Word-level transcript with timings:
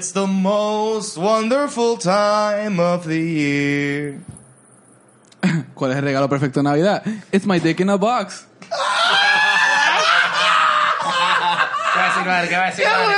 It's 0.00 0.12
the 0.12 0.26
most 0.26 1.18
wonderful 1.18 1.98
time 1.98 2.80
of 2.80 3.04
the 3.04 3.20
year. 3.20 4.20
¿Cuál 5.74 5.90
es 5.90 5.98
el 5.98 6.04
regalo 6.04 6.26
perfecto 6.26 6.60
de 6.60 6.64
Navidad? 6.64 7.02
It's 7.30 7.44
my 7.44 7.58
dick 7.58 7.80
in 7.80 7.90
a 7.90 7.98
box. 7.98 8.46
¿Qué 12.22 12.28
va 12.30 12.38
a 12.38 12.40
decir? 12.40 12.48
¿Qué 12.48 12.56
va 12.56 12.62
a 12.64 12.70
decir, 12.70 12.86
Vane? 12.86 13.14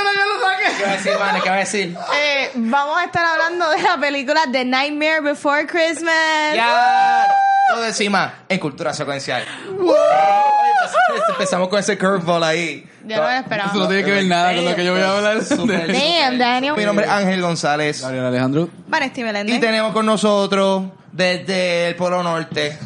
¿Qué 0.77 0.83
va 0.83 0.89
a 0.89 0.97
decir, 0.97 1.17
Vane? 1.17 1.41
¿Qué 1.41 1.49
va 1.49 1.55
a 1.55 1.59
decir? 1.59 1.97
Eh, 2.15 2.51
vamos 2.55 2.97
a 2.97 3.05
estar 3.05 3.25
hablando 3.27 3.69
de 3.69 3.81
la 3.81 3.97
película 3.97 4.41
The 4.51 4.65
Nightmare 4.65 5.21
Before 5.21 5.65
Christmas. 5.65 6.53
Ya. 6.53 7.25
Todo 7.69 7.85
encima 7.85 8.43
en 8.49 8.59
cultura 8.59 8.93
secuencial. 8.93 9.45
Empezamos 11.29 11.67
con 11.69 11.79
ese 11.79 11.97
curveball 11.97 12.43
ahí. 12.43 12.85
Ya 13.05 13.17
no 13.17 13.23
lo 13.23 13.29
esperaba. 13.31 13.69
Eso 13.71 13.79
no 13.79 13.87
tiene 13.87 14.03
que 14.03 14.11
ver 14.11 14.25
nada 14.25 14.55
con 14.55 14.65
lo 14.65 14.75
que 14.75 14.85
yo 14.85 14.93
voy 14.93 15.01
a 15.01 15.17
hablar. 15.17 15.43
Super, 15.43 15.87
Damn, 15.93 16.37
Daniel. 16.37 16.73
Mi 16.77 16.85
nombre 16.85 17.05
es 17.05 17.11
Ángel 17.11 17.41
González. 17.41 18.01
Gabriel 18.01 18.25
Alejandro. 18.25 18.69
Vanesti 18.87 19.21
Y 19.47 19.59
tenemos 19.59 19.91
con 19.93 20.05
nosotros 20.05 20.83
desde 21.11 21.89
el 21.89 21.95
Polo 21.95 22.23
Norte 22.23 22.77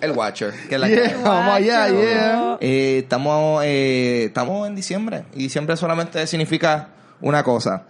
el 0.00 0.12
Watcher, 0.12 0.52
que 0.68 0.74
es 0.76 0.80
la 0.80 0.86
que- 0.88 0.94
Yeah, 0.94 1.16
vamos 1.22 1.54
allá, 1.54 1.88
yeah. 1.88 2.56
Eh, 2.60 3.00
estamos, 3.02 3.62
eh, 3.64 4.24
estamos 4.26 4.66
en 4.66 4.74
diciembre 4.74 5.24
y 5.34 5.40
diciembre 5.44 5.76
solamente 5.76 6.26
significa 6.26 6.88
una 7.20 7.42
cosa. 7.42 7.82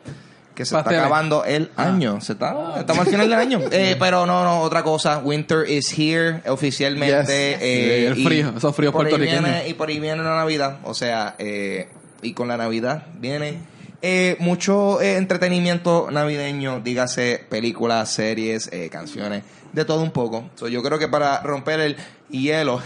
Que 0.60 0.66
se 0.66 0.74
Pasteles. 0.74 0.98
está 0.98 1.06
acabando 1.06 1.42
el 1.46 1.70
año. 1.76 2.20
Se 2.20 2.34
está, 2.34 2.74
estamos 2.80 3.06
al 3.06 3.10
final 3.10 3.30
del 3.30 3.38
año. 3.38 3.60
Eh, 3.72 3.96
pero 3.98 4.26
no, 4.26 4.44
no, 4.44 4.60
otra 4.60 4.82
cosa. 4.82 5.18
Winter 5.20 5.64
is 5.70 5.90
here 5.98 6.42
oficialmente. 6.46 7.18
Yes. 7.22 7.30
eh, 7.62 8.06
el 8.08 8.18
y 8.18 8.24
frío, 8.24 8.52
esos 8.54 8.76
fríos 8.76 8.92
puertorriqueños. 8.92 9.42
viene- 9.42 9.68
y 9.68 9.72
por 9.72 9.88
ahí 9.88 9.98
viene 9.98 10.22
la 10.22 10.36
Navidad. 10.36 10.80
O 10.84 10.92
sea, 10.92 11.34
eh, 11.38 11.88
y 12.20 12.34
con 12.34 12.46
la 12.48 12.58
Navidad 12.58 13.06
viene 13.18 13.58
eh, 14.02 14.36
mucho 14.38 15.00
entretenimiento 15.00 16.08
navideño. 16.10 16.80
Dígase 16.80 17.42
películas, 17.48 18.10
series, 18.10 18.68
eh, 18.70 18.90
canciones. 18.90 19.42
De 19.72 19.86
todo 19.86 20.02
un 20.02 20.10
poco. 20.10 20.50
So, 20.56 20.68
yo 20.68 20.82
creo 20.82 20.98
que 20.98 21.08
para 21.08 21.40
romper 21.42 21.80
el 21.80 21.96
hielo. 22.28 22.82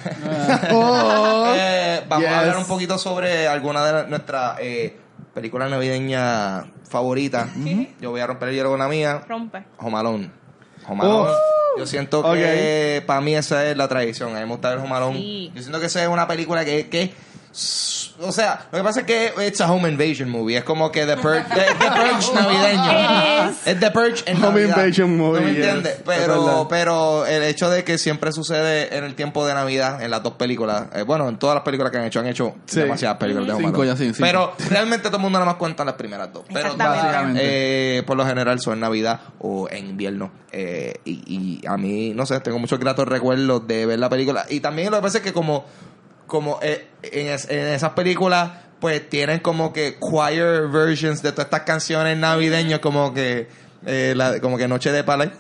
Oh. 0.71 1.53
Eh, 1.57 2.03
vamos 2.09 2.25
Yes. 2.27 2.35
a 2.35 2.41
hablar 2.41 2.57
un 2.59 2.65
poquito 2.67 2.99
sobre 2.99 3.47
alguna 3.49 3.85
de 3.85 4.09
nuestras 4.09 4.59
eh, 4.61 4.97
películas 5.35 5.71
navideñas 5.71 6.67
favoritas. 6.89 7.51
Yo 8.01 8.11
voy 8.11 8.21
a 8.21 8.27
romper 8.27 8.51
el 8.51 8.55
hielo 8.55 8.71
con 8.71 8.79
la 8.79 8.89
mía. 8.89 9.23
Rompe. 9.29 9.65
Home 9.79 9.99
Alone. 9.99 10.31
Oh. 10.89 11.35
Yo 11.77 11.87
siento 11.87 12.23
que 12.33 13.03
para 13.07 13.21
mí 13.21 13.35
esa 13.35 13.69
es 13.69 13.77
la 13.77 13.89
tradición. 13.89 14.31
A 14.31 14.41
mí 14.41 14.45
me 14.45 14.53
gusta 14.53 14.71
ver 14.71 14.79
Home 14.79 14.95
Alone. 14.95 15.19
Sí. 15.19 15.53
Yo 15.55 15.63
siento 15.63 15.81
que 15.81 15.87
esa 15.87 16.03
es 16.03 16.09
una 16.09 16.29
película 16.29 16.65
que, 16.65 16.89
que 16.89 17.13
o 18.21 18.33
sea, 18.33 18.67
lo 18.73 18.79
que 18.79 18.85
pasa 18.85 19.01
es 19.01 19.07
que 19.07 19.33
it's 19.47 19.61
a 19.61 19.71
home 19.71 19.89
invasion 19.89 20.29
movie. 20.31 20.57
Es 20.57 20.65
como 20.65 20.91
que 20.93 21.05
The 21.07 21.17
Purge, 21.17 21.43
the, 21.55 21.61
the 21.61 21.91
Purge 21.91 22.33
navideño. 22.35 23.51
It. 23.51 23.57
Es 23.67 23.81
The 23.81 23.91
Purge 23.91 24.23
en 24.27 24.37
Home 24.37 24.47
Navidad. 24.63 24.77
invasion 24.85 25.17
movie. 25.17 25.65
Pero, 26.05 26.67
pero 26.69 27.27
el 27.27 27.43
hecho 27.43 27.71
de 27.71 27.85
que 27.85 27.99
siempre 27.99 28.33
sucede 28.33 28.97
en 28.97 29.05
el 29.05 29.15
tiempo 29.15 29.47
de 29.47 29.55
Navidad, 29.55 30.03
en 30.03 30.11
las 30.11 30.23
dos 30.23 30.35
películas, 30.35 30.85
eh, 30.95 31.03
bueno, 31.03 31.29
en 31.29 31.39
todas 31.39 31.55
las 31.55 31.65
películas 31.65 31.91
que 31.91 31.99
han 31.99 32.05
hecho, 32.05 32.21
han 32.21 32.27
hecho 32.27 32.55
Sí. 32.67 32.81
demasiadas 32.81 33.19
películas 33.19 33.47
de 33.49 33.53
Home 33.55 33.65
Cinco 33.67 33.83
Alone. 33.83 33.91
ya, 33.93 33.97
sí, 33.97 34.05
cinco. 34.15 34.19
Pero 34.27 34.53
realmente 34.71 35.09
todo 35.09 35.17
el 35.17 35.23
mundo 35.23 35.39
nada 35.39 35.51
más 35.51 35.59
cuenta 35.59 35.85
las 35.85 35.95
primeras 35.95 36.33
dos. 36.33 36.45
Pero 36.49 36.61
Exactamente. 36.61 37.07
Básicamente. 37.07 37.41
eh, 37.99 38.03
por 38.05 38.17
lo 38.17 38.27
general 38.27 38.61
son 38.61 38.75
en 38.75 38.81
Navidad 38.81 39.21
o 39.39 39.69
en 39.71 39.87
invierno. 39.89 40.31
Eh, 40.53 41.01
y, 41.05 41.61
y 41.63 41.67
a 41.67 41.77
mí, 41.77 42.13
no 42.15 42.27
sé, 42.27 42.39
tengo 42.41 42.59
muchos 42.59 42.79
gratos 42.79 43.09
recuerdos 43.09 43.67
de 43.67 43.87
ver 43.87 43.99
la 43.99 44.09
película. 44.09 44.47
Y 44.49 44.61
también 44.61 44.91
lo 44.91 44.99
que 44.99 45.03
pasa 45.03 45.19
es 45.19 45.25
que 45.25 45.33
como, 45.33 45.65
como 46.27 46.59
eh, 46.63 46.87
en, 47.03 47.27
es- 47.29 47.49
en 47.51 47.67
esas 47.69 47.91
películas, 47.93 48.51
pues 48.81 49.09
tienen 49.09 49.41
como 49.41 49.73
que 49.73 49.97
choir 50.01 50.69
versions 50.71 51.23
de 51.23 51.33
todas 51.33 51.47
estas 51.47 51.63
canciones 51.63 52.17
navideñas, 52.19 52.81
como 52.81 53.13
que, 53.15 53.49
eh, 53.87 54.13
la- 54.17 54.41
como 54.41 54.57
que 54.59 54.69
Noche 54.69 54.93
de 54.93 55.05
Pala. 55.05 55.33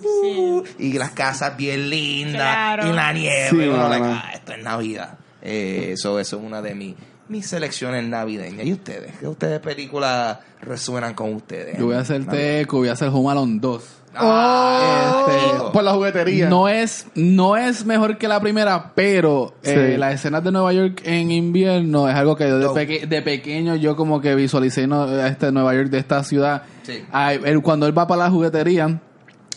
Sí. 0.00 0.62
Y 0.78 0.92
las 0.94 1.10
casas 1.12 1.56
bien 1.56 1.90
lindas. 1.90 2.40
Claro. 2.42 2.88
Y 2.88 2.92
la 2.92 3.12
nieve. 3.12 3.50
Sí, 3.50 3.56
y 3.56 3.68
uno, 3.68 3.76
mano. 3.76 3.88
like, 3.90 4.06
ah, 4.06 4.30
esto 4.34 4.52
es 4.52 4.62
Navidad. 4.62 5.18
Eh, 5.42 5.90
eso, 5.94 6.18
eso 6.20 6.36
es 6.38 6.42
una 6.44 6.62
de 6.62 6.74
mis, 6.74 6.94
mis 7.28 7.46
selecciones 7.46 8.04
navideñas. 8.04 8.64
¿Y 8.66 8.72
ustedes? 8.72 9.16
¿Qué 9.18 9.26
ustedes 9.26 9.60
películas 9.60 10.38
resuenan 10.60 11.14
con 11.14 11.34
ustedes? 11.34 11.78
Yo 11.78 11.86
voy 11.86 11.96
a 11.96 12.00
hacerte 12.00 12.60
eco, 12.60 12.78
voy 12.78 12.88
a 12.88 12.92
hacer 12.92 13.08
Home 13.08 13.30
Alone 13.30 13.58
2. 13.60 13.84
Ah, 14.14 15.24
Este, 15.28 15.50
chico. 15.50 15.72
Por 15.72 15.84
la 15.84 15.92
juguetería. 15.92 16.48
No 16.48 16.68
es, 16.68 17.06
no 17.14 17.56
es 17.56 17.84
mejor 17.86 18.18
que 18.18 18.28
la 18.28 18.40
primera, 18.40 18.92
pero 18.94 19.54
eh, 19.62 19.96
las 19.98 20.14
escenas 20.14 20.44
de 20.44 20.52
Nueva 20.52 20.72
York 20.72 21.00
en 21.04 21.30
invierno 21.30 22.08
es 22.08 22.14
algo 22.14 22.36
que 22.36 22.48
yo 22.48 22.58
de, 22.58 22.64
Dope. 22.64 22.86
peque- 22.86 23.06
de 23.06 23.22
pequeño 23.22 23.74
yo 23.76 23.96
como 23.96 24.20
que 24.20 24.34
visualicé 24.34 24.86
no, 24.86 25.10
este 25.24 25.50
Nueva 25.52 25.74
York 25.74 25.88
de 25.88 25.98
esta 25.98 26.22
ciudad. 26.24 26.62
Sí. 26.82 27.04
Ay, 27.10 27.40
él- 27.44 27.62
cuando 27.62 27.86
él 27.86 27.96
va 27.96 28.06
para 28.06 28.24
la 28.24 28.30
juguetería, 28.30 29.00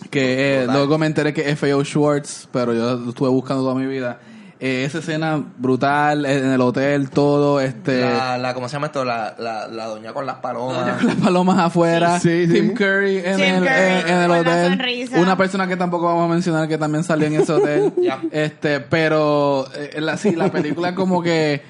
que 0.09 0.63
eh, 0.63 0.67
luego 0.67 0.97
me 0.97 1.05
enteré 1.07 1.33
que 1.33 1.41
es 1.41 1.47
F.O. 1.53 1.83
Schwartz, 1.83 2.47
pero 2.51 2.73
yo 2.73 2.95
lo 2.97 3.09
estuve 3.09 3.29
buscando 3.29 3.63
toda 3.63 3.75
mi 3.75 3.85
vida. 3.87 4.19
Eh, 4.59 4.85
esa 4.85 4.99
escena 4.99 5.43
brutal 5.57 6.25
eh, 6.25 6.37
en 6.37 6.45
el 6.53 6.61
hotel, 6.61 7.09
todo, 7.09 7.59
este... 7.59 7.99
La, 8.01 8.37
la, 8.37 8.53
¿Cómo 8.53 8.69
se 8.69 8.73
llama 8.73 8.85
esto? 8.87 9.03
La, 9.03 9.35
la, 9.37 9.67
la 9.67 9.85
doña 9.87 10.13
con 10.13 10.25
las 10.25 10.37
palomas. 10.37 11.03
las 11.03 11.15
palomas 11.15 11.59
afuera, 11.59 12.19
Sí, 12.21 12.47
sí. 12.47 12.53
Tim 12.53 12.73
Curry 12.73 13.17
en, 13.17 13.35
Tim 13.35 13.45
el, 13.45 13.63
Curry 13.63 13.69
en- 13.69 14.07
en 14.07 14.17
el 14.21 14.27
con 14.27 14.29
la 14.29 14.39
hotel, 14.39 15.09
una 15.17 15.35
persona 15.37 15.67
que 15.67 15.75
tampoco 15.75 16.05
vamos 16.05 16.29
a 16.29 16.33
mencionar 16.33 16.67
que 16.69 16.77
también 16.77 17.03
salió 17.03 17.27
en 17.27 17.35
ese 17.35 17.51
hotel, 17.51 17.93
este, 18.31 18.79
pero 18.79 19.67
eh, 19.75 19.99
la, 19.99 20.15
sí, 20.15 20.33
la 20.35 20.49
película 20.49 20.95
como 20.95 21.21
que 21.21 21.61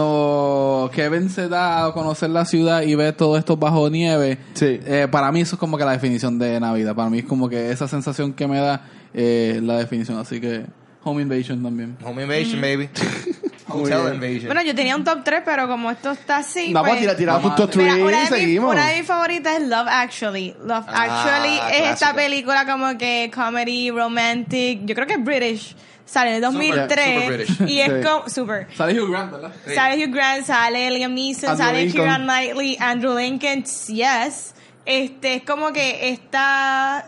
cuando 0.00 0.90
Kevin 0.94 1.28
se 1.30 1.48
da 1.48 1.84
a 1.86 1.92
conocer 1.92 2.30
la 2.30 2.44
ciudad 2.44 2.82
y 2.82 2.94
ve 2.94 3.12
todo 3.12 3.36
esto 3.36 3.56
bajo 3.56 3.88
nieve, 3.90 4.38
Sí. 4.54 4.80
eh, 4.84 5.08
para 5.10 5.30
mí 5.32 5.40
eso 5.42 5.56
es 5.56 5.60
como 5.60 5.76
que 5.76 5.84
la 5.84 5.92
definición 5.92 6.38
de 6.38 6.58
Navidad, 6.60 6.94
para 6.94 7.10
mí 7.10 7.18
es 7.18 7.24
como 7.24 7.48
que 7.48 7.70
esa 7.70 7.86
sensación 7.88 8.32
que 8.32 8.46
me 8.46 8.58
da 8.60 8.82
eh, 9.12 9.60
la 9.62 9.76
definición, 9.78 10.18
así 10.18 10.40
que 10.40 10.64
Home 11.02 11.22
Invasion 11.22 11.62
también. 11.62 11.96
Home 12.04 12.22
Invasion, 12.22 12.60
baby. 12.60 12.88
Muy 13.68 13.92
Hotel. 13.92 14.14
Invasion. 14.14 14.46
Bueno, 14.46 14.62
yo 14.62 14.74
tenía 14.74 14.96
un 14.96 15.04
top 15.04 15.20
3, 15.22 15.42
pero 15.44 15.68
como 15.68 15.90
esto 15.92 16.10
está 16.10 16.38
así. 16.38 16.72
No, 16.72 16.80
pues, 16.80 16.90
pues 16.90 17.00
tira, 17.02 17.16
tira 17.16 17.32
Vamos 17.34 17.54
tus 17.54 17.64
a- 17.64 17.66
top 17.70 17.76
Mira, 17.76 17.92
three 17.94 18.02
una, 18.02 18.10
y 18.10 18.14
de 18.16 18.20
mis, 18.30 18.40
seguimos. 18.40 18.72
una 18.72 18.86
de 18.88 18.96
mis 18.98 19.06
favoritas 19.06 19.60
es 19.60 19.68
Love 19.68 19.88
Actually. 19.88 20.54
Love 20.64 20.84
Ah, 20.88 21.02
Actually 21.22 21.58
es 21.76 21.90
esta 21.92 22.12
película 22.14 22.66
como 22.66 22.98
que 22.98 23.30
comedy, 23.32 23.90
romantic. 23.92 24.80
Yo 24.84 24.94
creo 24.96 25.06
que 25.06 25.14
es 25.14 25.24
British. 25.24 25.76
Sale 26.04 26.36
en 26.36 26.42
el 26.44 26.50
Super 26.52 26.68
2003. 26.74 27.26
British. 27.28 27.60
Y 27.70 27.80
es 27.80 27.86
Sí. 27.88 28.08
como. 28.08 28.28
Super. 28.28 28.66
Sale 28.76 29.00
Hugh 29.00 29.08
Grant, 29.12 29.30
¿verdad? 29.30 29.52
Sí. 29.64 29.74
Sale 29.76 30.04
Hugh 30.04 30.12
Grant, 30.12 30.44
sale 30.44 30.90
Liam 30.90 31.14
Neeson, 31.14 31.50
Andrew 31.50 31.66
sale 31.66 31.84
Lincoln. 31.84 32.04
Keira 32.04 32.18
Knightley, 32.18 32.76
Andrew 32.80 33.16
Lincoln. 33.16 33.62
Yes. 33.62 34.54
Este 34.84 35.34
es 35.36 35.42
como 35.44 35.72
que 35.72 36.08
está 36.10 37.06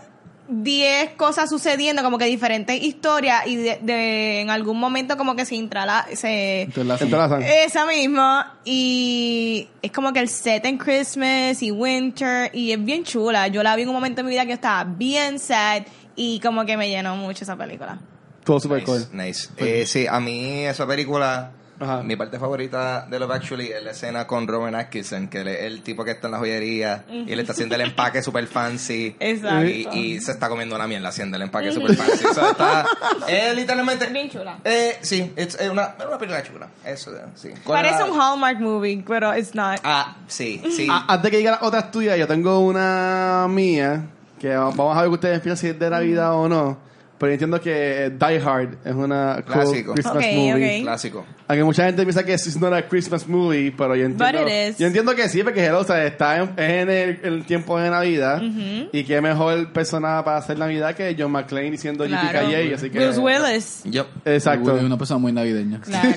10 0.53 1.13
cosas 1.15 1.49
sucediendo, 1.51 2.03
como 2.03 2.19
que 2.19 2.27
diferentes 2.27 2.83
historias 2.83 3.47
y 3.47 3.57
de, 3.57 3.79
de- 3.83 4.41
en 4.41 4.51
algún 4.51 4.79
momento 4.79 5.17
como 5.17 5.35
que 5.37 5.45
se 5.45 5.55
intrala, 5.57 6.07
se 6.15 6.63
Entrelazan. 6.63 7.43
esa 7.43 7.87
misma 7.87 8.59
y 8.65 9.69
es 9.83 9.91
como 9.93 10.13
que 10.13 10.21
el 10.21 10.29
set 10.29 10.65
en 10.67 10.79
Christmas 10.79 11.63
y 11.63 11.71
winter 11.71 12.51
y 12.55 12.73
es 12.73 12.85
bien 12.85 13.05
chula. 13.05 13.49
Yo 13.49 13.63
la 13.63 13.75
vi 13.77 13.83
en 13.83 13.89
un 13.89 13.95
momento 13.95 14.17
de 14.19 14.25
mi 14.25 14.31
vida 14.31 14.47
que 14.47 14.53
estaba 14.53 14.85
bien 14.85 15.39
sad 15.39 15.83
y 16.17 16.41
como 16.41 16.65
que 16.67 16.77
me 16.77 16.89
llenó 16.89 17.17
mucho 17.17 17.45
esa 17.45 17.57
película. 17.57 17.99
Todo 18.45 18.61
super 18.61 18.83
cool. 18.85 18.99
Nice, 19.13 19.49
nice. 19.57 19.83
Eh, 19.83 19.87
sí, 19.87 20.07
a 20.09 20.19
mí 20.21 20.65
esa 20.67 20.87
película, 20.87 21.53
Ajá. 21.83 22.03
mi 22.03 22.17
parte 22.17 22.39
favorita 22.39 23.07
de 23.11 23.19
Love 23.19 23.33
Actually 23.33 23.69
es 23.73 23.83
la 23.83 23.91
escena 23.91 24.27
con 24.27 24.47
Robert 24.47 24.75
Atkinson, 24.75 25.29
que 25.29 25.41
es 25.41 25.47
el 25.63 25.83
tipo 25.83 26.05
que 26.05 26.13
está 26.13 26.29
en 26.29 26.33
la 26.33 26.39
joyería 26.39 27.05
y 27.11 27.25
le 27.35 27.41
está 27.43 27.53
haciendo 27.53 27.75
el 27.75 27.81
empaque 27.81 28.23
super 28.23 28.47
fancy. 28.47 29.17
Exacto. 29.21 29.67
Y, 29.67 29.89
y 29.93 30.21
se 30.21 30.33
está 30.33 30.49
comiendo 30.49 30.77
una 30.77 30.87
mierda 30.87 31.09
haciendo 31.09 31.37
el 31.37 31.43
empaque 31.43 31.73
super 31.73 31.95
fancy. 31.97 32.25
O 32.27 32.35
sea, 32.35 32.51
está, 32.51 32.87
es 33.29 33.55
literalmente... 33.57 34.07
Bien 34.07 34.31
chula. 34.31 34.59
Eh, 34.65 34.99
sí, 35.03 35.33
it's- 35.37 35.57
es 35.61 35.69
una, 35.71 35.95
es 35.99 36.07
una 36.07 36.19
película 36.19 36.43
chula. 36.43 36.69
Eso, 36.85 37.11
sí. 37.35 37.51
¿Cuál 37.65 37.83
Parece 37.85 38.05
un 38.11 38.21
Hallmark 38.21 38.61
movie, 38.61 39.03
pero 39.07 39.37
it's 39.37 39.55
not. 39.55 39.81
Ah, 39.83 40.17
sí, 40.27 40.63
sí. 40.75 40.87
A- 40.91 41.07
Antes 41.13 41.31
que 41.31 41.39
diga 41.39 41.51
las 41.53 41.63
otras 41.63 41.91
tuyas, 41.91 42.17
yo 42.19 42.27
tengo 42.27 42.61
una 42.61 43.47
mía 43.49 44.05
que 44.41 44.55
vamos 44.55 44.97
a 44.97 45.01
ver 45.03 45.09
que 45.11 45.15
ustedes 45.15 45.41
piensan 45.41 45.57
si 45.61 45.69
es 45.69 45.79
de 45.79 45.89
Navidad 45.91 46.35
o 46.35 46.49
no. 46.49 46.79
Pero 47.23 47.31
yo 47.31 47.35
entiendo 47.35 47.61
que 47.61 48.11
Die 48.19 48.41
Hard 48.45 48.79
es 48.85 48.95
una 48.97 49.35
cool 49.47 49.55
Clásico. 49.55 49.95
Christmas 49.95 50.17
Ok, 50.17 50.33
movie. 50.35 50.79
ok. 50.79 50.83
Clásico. 50.83 51.25
Aunque 51.47 51.63
mucha 51.63 51.85
gente 51.87 52.03
piensa 52.03 52.25
que 52.25 52.33
es 52.33 52.57
not 52.61 52.73
a 52.73 52.89
Christmas 52.89 53.29
movie, 53.29 53.71
pero 53.71 53.95
yo 53.95 54.07
entiendo, 54.07 54.41
But 54.41 54.49
it 54.51 54.71
is. 54.73 54.79
yo 54.79 54.89
entiendo 54.89 55.15
que 55.15 55.29
sí, 55.29 55.45
porque 55.45 55.65
hello, 55.65 55.79
o 55.79 55.85
sea, 55.85 56.05
está 56.05 56.39
en, 56.39 56.51
es 56.57 56.59
en 56.59 56.91
el, 56.91 57.21
el 57.23 57.45
tiempo 57.47 57.79
de 57.79 57.91
Navidad 57.91 58.43
y 58.91 59.05
qué 59.05 59.21
mejor 59.21 59.73
persona 59.73 60.25
para 60.25 60.39
hacer 60.39 60.59
Navidad 60.59 60.97
que 60.97 61.15
John 61.17 61.31
McClane 61.31 61.71
diciendo 61.71 62.05
Claro. 62.07 62.41
JPKJ, 62.49 62.75
así 62.75 62.91
que 62.91 62.99
Bruce 62.99 63.21
Willis. 63.21 63.83
Yo. 63.85 64.05
Exacto. 64.25 64.77
Es 64.77 64.83
una 64.83 64.99
persona 64.99 65.19
muy 65.19 65.31
navideña. 65.33 65.81
Claro. 65.81 66.09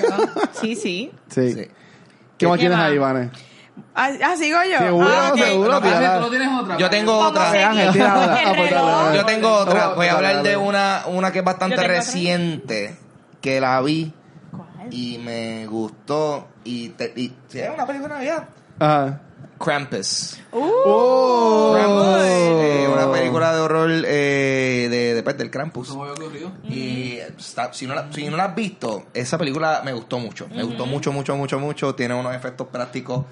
sí, 0.59 0.75
sí. 0.75 1.11
Sí. 1.29 1.51
Sí. 1.53 1.67
¿Qué 2.39 2.47
más 2.47 2.55
¿Qué 2.57 2.61
tienes 2.61 2.79
más? 2.79 2.89
ahí, 2.89 2.97
Vane? 2.97 3.29
Ah, 3.93 4.09
ah, 4.23 4.35
sigo 4.37 4.57
yo. 4.69 4.77
Seguro, 4.77 5.07
Ah, 5.09 5.29
ok. 5.33 5.37
seguro. 5.39 5.79
¿Tú 5.79 5.81
no 6.21 6.29
tienes 6.29 6.49
otra? 6.59 6.77
Yo 6.77 6.89
tengo 6.89 7.17
otra. 7.17 7.69
Ángel, 7.71 7.91
tira 7.93 9.13
Yo 9.15 9.25
tengo 9.25 9.53
otra. 9.53 9.89
Voy 9.89 10.07
a 10.07 10.13
hablar 10.13 10.43
de 10.43 10.57
una, 10.57 11.03
una 11.07 11.31
que 11.31 11.39
es 11.39 11.45
bastante 11.45 11.75
otra. 11.75 11.87
reciente, 11.87 12.97
que 13.41 13.59
la 13.61 13.81
vi 13.81 14.11
¿Cuál? 14.51 14.93
y 14.93 15.17
me 15.19 15.65
gustó. 15.67 16.47
Y, 16.63 16.89
te, 16.89 17.13
y 17.15 17.33
sí, 17.47 17.59
es 17.59 17.69
una 17.73 17.85
película 17.85 18.15
de 18.19 18.25
Navidad. 18.25 18.49
Ajá. 18.79 19.21
Krampus. 19.57 20.37
Oh. 20.51 21.73
Krampus, 21.75 22.25
eh, 22.25 22.89
una 22.93 23.09
película 23.11 23.53
de 23.53 23.59
horror 23.61 23.89
eh, 24.05 24.87
de, 24.89 25.13
de, 25.15 25.23
pues, 25.23 25.37
del 25.37 25.49
Krampus. 25.49 25.89
¿Cómo 25.89 26.03
había 26.03 26.13
ocurrido? 26.15 26.51
Y 26.65 27.13
está- 27.37 27.71
si, 27.73 27.87
no 27.87 27.95
la, 27.95 28.11
si 28.11 28.27
no 28.27 28.35
la 28.35 28.45
has 28.45 28.55
visto, 28.55 29.05
esa 29.13 29.37
película 29.37 29.81
me 29.85 29.93
gustó 29.93 30.19
mucho. 30.19 30.47
Me 30.53 30.63
gustó 30.63 30.85
mucho, 30.85 31.11
mucho, 31.13 31.35
mucho, 31.37 31.59
mucho. 31.59 31.95
Tiene 31.95 32.13
unos 32.15 32.35
efectos 32.35 32.67
prácticos 32.67 33.23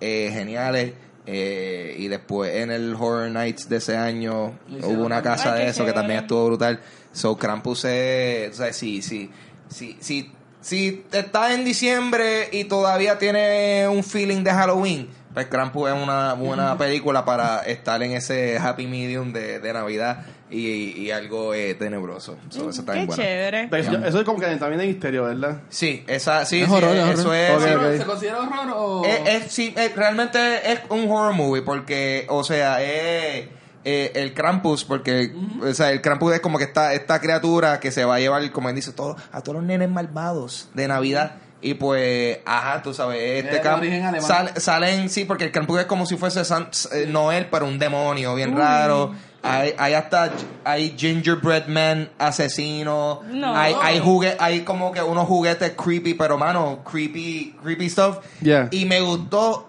eh, 0.00 0.30
geniales. 0.32 0.92
Eh, 1.26 1.94
y 1.98 2.08
después 2.08 2.54
en 2.56 2.70
el 2.70 2.94
Horror 2.94 3.30
Nights 3.30 3.68
de 3.68 3.76
ese 3.76 3.96
año 3.96 4.58
hubo 4.82 5.04
una 5.04 5.22
casa 5.22 5.54
de 5.54 5.68
eso 5.68 5.84
que 5.84 5.92
también 5.92 6.20
estuvo 6.20 6.46
brutal. 6.46 6.80
So 7.12 7.36
Krampus 7.36 7.84
es, 7.84 8.52
o 8.52 8.54
sea, 8.54 8.72
sí, 8.72 9.02
sí, 9.02 9.30
sí, 9.68 9.96
sí, 10.00 10.32
si 10.60 11.04
estás 11.12 11.52
en 11.52 11.64
diciembre 11.64 12.48
y 12.52 12.64
todavía 12.64 13.18
tiene 13.18 13.86
un 13.88 14.02
feeling 14.02 14.42
de 14.42 14.50
Halloween, 14.50 15.08
pues 15.34 15.46
Krampus 15.46 15.90
es 15.90 16.02
una 16.02 16.34
buena 16.34 16.76
película 16.78 17.24
para 17.24 17.60
estar 17.60 18.02
en 18.02 18.12
ese 18.12 18.58
happy 18.58 18.86
medium 18.86 19.32
de, 19.32 19.60
de 19.60 19.72
Navidad 19.72 20.24
y, 20.50 20.92
y 21.00 21.10
algo 21.10 21.54
eh, 21.54 21.74
tenebroso. 21.74 22.36
So, 22.48 22.68
eso 22.70 22.80
está 22.80 22.92
bien 22.92 23.04
Qué 23.04 23.14
bueno. 23.14 23.22
chévere. 23.22 23.68
Eso, 23.72 23.92
eso 24.04 24.18
es 24.20 24.24
como 24.24 24.40
que 24.40 24.46
también 24.56 24.80
es 24.80 24.86
misterio, 24.88 25.24
¿verdad? 25.24 25.60
Sí, 25.68 26.04
esa, 26.06 26.44
sí, 26.44 26.60
Es 26.62 26.68
sí, 26.68 26.74
horror, 26.74 26.96
es 26.96 27.18
eso 27.20 27.32
es. 27.34 27.62
Sí. 27.62 27.98
¿Se 27.98 28.04
considera 28.04 28.38
horror 28.40 28.72
o...? 28.74 29.04
es, 29.04 29.20
es- 29.44 29.52
sí, 29.52 29.72
es- 29.76 29.94
realmente 29.94 30.38
es 30.72 30.80
un 30.88 31.10
horror 31.10 31.34
movie 31.34 31.62
porque, 31.62 32.26
o 32.28 32.42
sea, 32.44 32.82
es 32.82 33.48
eh, 33.84 34.12
el 34.14 34.34
Krampus, 34.34 34.84
porque, 34.84 35.32
o 35.62 35.72
sea, 35.72 35.90
el 35.90 36.00
Krampus 36.02 36.34
es 36.34 36.40
como 36.40 36.58
que 36.58 36.64
esta, 36.64 36.92
esta 36.94 37.20
criatura 37.20 37.80
que 37.80 37.90
se 37.92 38.04
va 38.04 38.16
a 38.16 38.18
llevar, 38.20 38.50
como 38.50 38.68
él 38.68 38.74
dice, 38.74 38.92
todo, 38.92 39.16
a 39.32 39.40
todos 39.42 39.56
los 39.56 39.64
nenes 39.64 39.88
malvados 39.88 40.68
de 40.74 40.86
Navidad. 40.88 41.36
Y 41.62 41.74
pues, 41.74 42.38
ajá, 42.46 42.80
tú 42.82 42.94
sabes, 42.94 43.44
este 43.44 43.56
de 43.56 43.62
Kramp- 43.62 43.78
origen 43.80 44.02
alemán. 44.04 44.26
sal- 44.26 44.52
salen, 44.56 45.10
sí, 45.10 45.24
porque 45.26 45.44
el 45.44 45.52
Krampus 45.52 45.80
es 45.80 45.86
como 45.86 46.06
si 46.06 46.16
fuese 46.16 46.42
San- 46.44 46.70
eh, 46.92 47.06
Noel, 47.06 47.48
pero 47.50 47.66
un 47.66 47.78
demonio 47.78 48.34
bien 48.34 48.56
raro. 48.56 49.14
Hay, 49.42 49.74
hay 49.78 49.94
hasta, 49.94 50.30
hay 50.64 50.94
gingerbread 50.98 51.66
man 51.68 52.10
asesino. 52.18 53.20
No. 53.30 53.56
Hay, 53.56 53.74
hay 53.82 53.98
jugue- 54.00 54.36
hay 54.38 54.60
como 54.62 54.92
que 54.92 55.02
unos 55.02 55.26
juguetes 55.26 55.72
creepy, 55.82 56.14
pero 56.14 56.36
mano, 56.36 56.80
creepy, 56.84 57.56
creepy 57.62 57.88
stuff. 57.88 58.18
Yeah. 58.42 58.68
Y 58.70 58.84
me 58.84 59.00
gustó, 59.00 59.68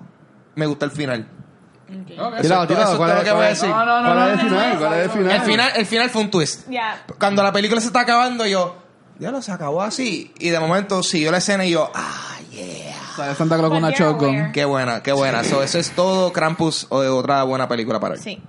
me 0.56 0.66
gustó 0.66 0.86
el 0.86 0.92
final. 0.92 1.28
Ok. 1.90 2.10
Eso 2.10 2.16
Tíralo, 2.16 2.38
es 2.38 2.48
todo- 2.48 2.68
tíralo, 2.68 2.84
eso 2.84 2.92
es 2.92 2.98
¿cuál 2.98 3.10
es- 3.12 3.16
lo 3.18 3.24
que 3.24 3.32
voy 3.32 3.40
a 3.40 3.42
cuál 3.44 3.52
es- 3.52 3.62
decir. 3.62 3.70
No, 3.76 3.86
no, 3.86 4.02
no, 4.02 4.08
¿Cuál 4.08 4.16
no, 4.20 4.26
es 4.26 4.32
el 4.32 4.40
final? 4.50 4.74
no, 4.74 4.80
¿Cuál 4.80 4.94
es 4.94 5.04
el 5.06 5.10
final? 5.12 5.32
El 5.32 5.42
final, 5.42 5.72
el 5.76 5.86
final 5.86 6.10
fue 6.10 6.22
un 6.22 6.32
twist. 6.32 6.70
Ya. 6.70 7.06
Cuando 7.20 7.44
la 7.44 7.52
película 7.54 7.80
se 7.82 7.88
está 7.88 8.02
acabando, 8.02 8.46
yo, 8.46 8.76
ya 9.20 9.32
lo 9.32 9.42
se 9.42 9.52
acabó 9.52 9.82
así. 9.82 10.34
Y 10.40 10.50
de 10.50 10.60
momento 10.60 11.02
siguió 11.04 11.32
la 11.32 11.38
escena 11.38 11.66
y 11.66 11.72
yo, 11.72 11.90
ah, 11.94 12.38
yeah. 12.52 12.96
Sale 13.16 13.36
Santa 13.36 13.58
Claus 13.58 13.70
con 13.70 13.78
una 13.84 13.92
shotgun. 13.92 14.52
Qué 14.54 14.64
buena, 14.66 15.04
qué 15.04 15.12
buena. 15.12 15.44
So, 15.44 15.62
eso 15.64 15.78
es 15.80 15.92
todo 15.92 16.32
Krampus 16.34 16.88
o 16.90 17.02
de 17.02 17.10
otra 17.10 17.44
buena 17.44 17.68
película 17.68 18.00
para 18.00 18.16
él. 18.16 18.22
Sí. 18.22 18.42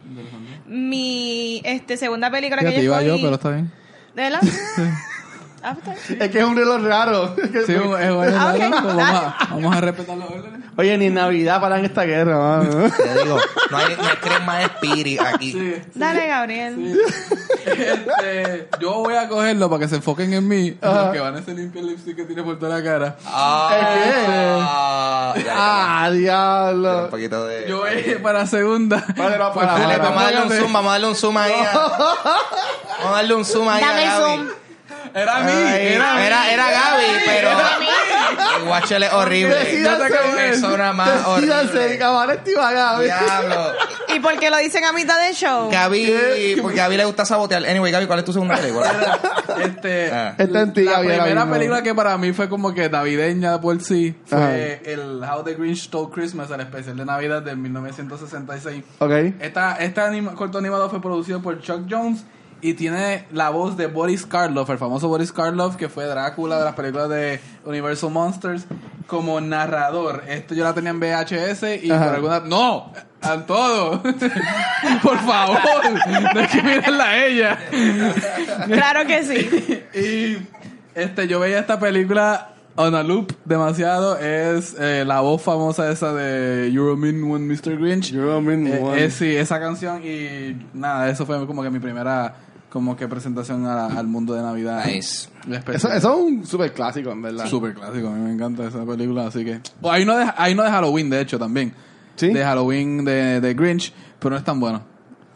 Mi 0.73 1.61
este, 1.65 1.97
segunda 1.97 2.31
película 2.31 2.61
Fíjate, 2.61 2.77
que 2.77 2.83
yo 2.83 2.93
iba 2.93 3.03
yo, 3.03 3.15
escogí- 3.17 3.23
pero 3.23 3.35
está 3.35 3.51
bien. 3.51 3.71
¿De 4.15 4.23
verdad? 4.23 4.41
Ah, 5.63 5.77
bien. 5.85 6.23
Es 6.23 6.31
que 6.31 6.39
es 6.41 6.45
un 6.45 6.57
reloj 6.57 6.83
raro. 6.83 7.37
Sí, 7.67 7.73
es 7.75 7.85
bueno, 7.87 8.23
Ah. 8.39 8.55
Pues 8.57 8.71
vamos, 8.71 9.03
a, 9.03 9.37
vamos 9.51 9.77
a 9.77 9.81
respetar 9.81 10.17
los 10.17 10.31
órdenes. 10.31 10.61
Oye, 10.77 10.97
ni 10.99 11.07
en 11.07 11.15
Navidad 11.15 11.61
paran 11.61 11.85
esta 11.85 12.05
guerra, 12.05 12.39
mano. 12.39 12.91
Te 12.97 13.23
digo, 13.23 13.39
no 13.71 13.77
hay, 13.77 13.95
no 13.97 14.05
hay 14.09 14.17
crema 14.17 14.63
spirit 14.63 15.21
aquí. 15.21 15.53
Sí. 15.53 15.75
Dale, 15.95 16.27
Gabriel. 16.27 16.99
Este, 17.65 18.69
yo 18.81 18.95
voy 18.95 19.15
a 19.15 19.29
cogerlo 19.29 19.69
para 19.69 19.81
que 19.81 19.89
se 19.89 19.97
enfoquen 19.97 20.33
en 20.33 20.49
mí. 20.49 20.77
Los 20.81 21.09
que 21.13 21.21
van 21.21 21.37
a 21.37 21.39
hacer 21.41 21.55
limpiar 21.57 21.85
el 21.85 21.91
lipstick 21.91 22.17
que 22.17 22.25
tiene 22.25 22.43
por 22.43 22.59
toda 22.59 22.79
la 22.79 22.85
cara. 22.85 23.17
Ah, 23.27 25.35
ah. 25.51 26.09
Un 26.11 26.19
diablo. 26.19 27.11
poquito 27.11 27.47
de... 27.47 27.69
Yo 27.69 27.79
voy 27.81 28.15
para 28.23 28.47
segunda. 28.47 29.05
Vale, 29.17 29.39
no, 29.39 29.53
para, 29.53 29.73
Dale, 29.79 29.99
para, 29.99 30.05
vamos 30.05 30.23
a 30.23 30.25
darle 30.25 30.43
un 30.43 30.51
zoom, 30.53 30.73
vamos 30.73 30.89
a 30.89 30.93
darle 30.93 31.09
un 31.09 31.17
zoom 31.17 31.37
ahí. 31.39 31.53
a- 31.53 31.73
Vamos 33.03 33.15
a 33.15 33.17
darle 33.17 33.35
un 33.35 33.45
zoom 33.45 33.69
ahí 33.69 33.81
Dame 33.81 33.93
a 33.93 34.03
el 34.03 34.09
Gaby. 34.09 34.23
zoom. 34.37 34.49
Era 35.15 35.37
a 35.37 35.41
mí. 35.41 35.53
Ay, 35.53 35.87
Era, 35.95 36.27
era, 36.27 36.53
era, 36.53 36.71
Gaby, 36.71 37.05
pero 37.27 37.49
Era 37.51 37.75
a 37.75 37.79
mí. 37.79 37.87
el 38.59 38.65
guachel 38.65 39.03
es 39.03 39.13
horrible. 39.13 39.55
Decídanse, 39.55 40.07
Qué 40.09 40.37
persona 40.37 40.93
más 40.93 41.27
Decídanse, 41.37 41.77
horrible. 41.79 41.99
cabrón, 41.99 42.37
Steve 42.41 42.57
Gaby. 42.61 43.05
Diablo. 43.05 43.73
¿Y 44.15 44.21
por 44.21 44.39
qué 44.39 44.51
lo 44.51 44.57
dicen 44.59 44.85
a 44.85 44.93
mitad 44.93 45.21
del 45.23 45.35
show? 45.35 45.71
Gaby, 45.71 46.59
porque 46.63 46.81
a 46.81 46.85
Gaby 46.85 46.97
le 46.97 47.05
gusta 47.05 47.25
sabotear. 47.25 47.65
Anyway, 47.67 47.91
Gaby, 47.93 48.07
¿cuál 48.07 48.19
es 48.21 48.25
tu 48.25 48.33
segunda 48.33 48.57
película? 48.57 49.19
Este, 49.63 50.11
Ah. 50.13 50.35
Esta 50.39 50.61
en 50.63 50.73
ti, 50.73 50.83
la 50.85 50.93
Gaby, 50.93 51.07
ahora 51.13 51.23
primera 51.25 51.41
mismo. 51.45 51.55
película 51.55 51.83
que 51.83 51.95
para 51.95 52.17
mí 52.19 52.33
fue 52.33 52.49
como 52.49 52.75
que 52.75 52.89
navideña 52.89 53.61
por 53.61 53.81
sí 53.83 54.15
Ajá. 54.31 54.49
fue 54.49 54.83
el 54.87 55.23
How 55.23 55.43
the 55.45 55.55
Grinch 55.55 55.85
Stole 55.85 56.11
Christmas, 56.13 56.51
el 56.51 56.61
especial 56.61 56.97
de 56.97 57.05
Navidad 57.05 57.43
de 57.43 57.55
1966. 57.57 58.83
Ok. 58.99 59.11
Esta, 59.41 59.77
este 59.77 60.01
anima- 60.01 60.35
corto 60.35 60.59
animado 60.59 60.89
fue 60.91 61.01
producido 61.01 61.41
por 61.43 61.61
Chuck 61.61 61.83
Jones 61.89 62.25
y 62.63 62.75
tiene 62.75 63.27
la 63.33 63.51
voz 63.51 63.77
de 63.77 63.87
Boris 63.89 64.25
Karloff, 64.25 64.71
el 64.71 64.79
famoso 64.79 65.09
Boris 65.09 65.33
Karloff, 65.33 65.77
que 65.77 65.89
fue 65.89 66.07
Drácula 66.07 66.59
de 66.59 66.65
las 66.65 66.75
películas 66.75 67.09
de 67.11 67.41
Universal 67.67 68.11
Monsters, 68.11 68.65
como 69.07 69.41
narrador. 69.41 70.23
Esto 70.29 70.55
yo 70.55 70.65
la 70.65 70.73
tenía 70.73 70.91
en 70.91 71.01
VHS 71.01 71.85
y 71.85 71.91
Ajá. 71.91 72.07
por 72.07 72.15
alguna... 72.15 72.41
¡No! 72.41 72.93
¡A 73.21 73.37
todo! 73.47 74.03
por 75.03 75.19
favor, 75.19 75.59
no 76.35 76.41
hay 76.41 76.47
que 76.47 76.63
mirarla 76.63 77.05
a 77.05 77.25
ella. 77.27 77.59
Claro 78.67 79.07
que 79.07 79.23
sí. 79.25 79.83
y 79.99 80.39
este 80.95 81.29
yo 81.29 81.41
veía 81.41 81.59
esta 81.59 81.79
película 81.79 82.49
on 82.77 82.95
a 82.95 83.03
loop 83.03 83.33
demasiado. 83.45 84.19
Es 84.19 84.75
eh, 84.79 85.05
la 85.07 85.21
voz 85.21 85.43
famosa 85.43 85.91
esa 85.91 86.13
de 86.15 86.71
You're 86.73 86.93
a 86.95 86.97
Mean 86.97 87.23
One, 87.31 87.47
Mr. 87.53 87.77
Grinch. 87.79 88.11
You're 88.13 88.33
a 88.35 88.41
mean 88.41 88.67
Eh, 88.67 88.79
one. 88.81 89.05
eh, 89.05 89.11
sí, 89.11 89.37
esa 89.37 89.61
canción 89.61 90.03
y 90.05 90.57
nada, 90.73 91.09
eso 91.11 91.27
fue 91.27 91.45
como 91.47 91.63
que 91.63 91.71
mi 91.71 91.79
primera 91.81 92.35
como 92.73 92.97
que 92.97 93.07
presentación 93.07 93.67
a- 93.67 93.87
al 93.87 94.07
mundo 94.07 94.33
de 94.35 94.41
Navidad. 94.43 94.85
Nice. 94.87 95.29
Eso, 95.73 95.93
eso 95.93 95.93
es 95.93 96.05
un 96.05 96.47
super 96.47 96.73
clásico, 96.73 97.11
en 97.13 97.21
verdad. 97.21 97.47
Súper 97.47 97.75
clásico, 97.75 98.09
a 98.09 98.13
mí 98.13 98.21
me 98.21 98.33
encanta 98.33 98.67
esa 98.67 98.85
película, 98.87 99.27
así 99.27 99.45
que... 99.45 99.61
Oh, 99.83 99.91
hay, 99.91 100.05
uno 100.05 100.17
de, 100.17 100.27
hay 100.37 100.55
uno 100.55 100.63
de 100.63 100.71
Halloween, 100.71 101.11
de 101.11 101.21
hecho, 101.21 101.39
también. 101.39 101.75
¿Sí? 102.17 102.29
De 102.33 102.43
Halloween 102.43 103.05
de, 103.05 103.41
de 103.43 103.55
Grinch, 103.55 103.93
pero 104.19 104.31
no 104.31 104.37
es 104.39 104.45
tan 104.45 104.59
bueno. 104.59 104.83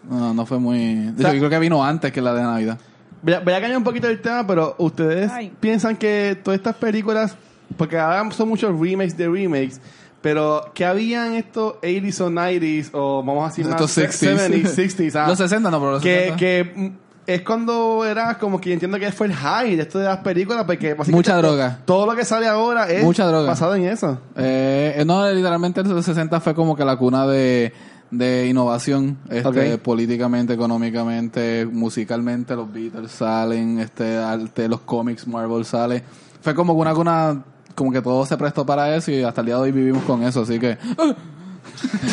No, 0.09 0.33
no 0.33 0.47
fue 0.47 0.59
muy... 0.59 0.79
De 0.95 1.11
hecho, 1.13 1.23
sea- 1.23 1.33
yo 1.35 1.39
creo 1.41 1.51
que 1.51 1.59
vino 1.59 1.85
antes 1.85 2.11
que 2.13 2.23
la 2.23 2.33
de 2.33 2.43
Navidad. 2.43 2.79
Voy 3.23 3.35
a, 3.35 3.41
voy 3.41 3.53
a 3.53 3.61
cambiar 3.61 3.77
un 3.79 3.85
poquito 3.85 4.09
el 4.09 4.21
tema, 4.23 4.47
pero 4.47 4.75
ustedes 4.79 5.31
Ay. 5.31 5.53
piensan 5.61 5.97
que 5.97 6.39
todas 6.43 6.59
estas 6.59 6.77
películas, 6.77 7.37
porque 7.77 7.99
ahora 7.99 8.31
son 8.31 8.49
muchos 8.49 8.79
remakes 8.79 9.17
de 9.17 9.29
remakes, 9.29 9.81
pero 10.23 10.71
que 10.75 10.85
habían 10.85 11.35
estos 11.35 11.75
80s 11.83 12.21
o 12.21 12.31
90s 12.31 12.91
o 12.93 13.23
vamos 13.25 13.45
a 13.45 13.49
decir 13.49 13.67
más 13.67 13.81
Estos 13.81 13.99
60s. 13.99 14.49
70s, 14.49 14.75
60s, 14.75 15.15
ah, 15.17 15.29
Los 15.29 15.39
60 15.39 15.71
no, 15.71 15.79
pero 15.81 15.91
los 15.93 16.03
que, 16.03 16.15
60. 16.35 16.37
que 16.37 16.93
es 17.27 17.43
cuando 17.43 18.05
era 18.05 18.39
como 18.39 18.61
que 18.61 18.71
yo 18.71 18.75
entiendo 18.75 18.99
que 18.99 19.11
fue 19.13 19.27
el 19.27 19.35
high 19.35 19.77
de 19.77 19.83
esto 19.83 19.99
de 19.99 20.07
las 20.07 20.19
películas, 20.19 20.65
porque 20.65 20.95
básicamente 20.95 21.31
Mucha 21.31 21.37
droga. 21.37 21.79
Todo 21.85 22.07
lo 22.07 22.15
que 22.15 22.25
sale 22.25 22.47
ahora 22.47 22.89
es 22.91 23.03
Mucha 23.03 23.27
droga. 23.27 23.49
basado 23.49 23.75
en 23.75 23.87
eso. 23.87 24.19
Eh, 24.37 25.03
no, 25.07 25.29
literalmente 25.31 25.83
los 25.83 26.05
60 26.05 26.41
fue 26.41 26.55
como 26.55 26.77
que 26.77 26.85
la 26.85 26.97
cuna 26.97 27.27
de, 27.27 27.73
de 28.11 28.47
innovación, 28.47 29.19
este, 29.29 29.79
políticamente, 29.79 30.53
económicamente, 30.53 31.67
musicalmente, 31.71 32.55
los 32.55 32.73
Beatles 32.73 33.11
salen, 33.11 33.81
este, 33.81 34.19
arte, 34.19 34.69
los 34.69 34.81
cómics, 34.81 35.27
Marvel 35.27 35.65
sale. 35.65 36.05
Fue 36.43 36.55
como 36.55 36.75
una 36.75 36.95
cuna, 36.95 37.43
como 37.75 37.91
que 37.91 38.01
todo 38.03 38.25
se 38.25 38.37
prestó 38.37 38.65
para 38.65 38.95
eso 38.95 39.11
y 39.11 39.23
hasta 39.23 39.41
el 39.41 39.47
día 39.47 39.57
de 39.57 39.63
hoy 39.63 39.73
vivimos 39.73 40.05
con 40.05 40.23
eso, 40.23 40.43
así 40.43 40.59
que, 40.61 40.79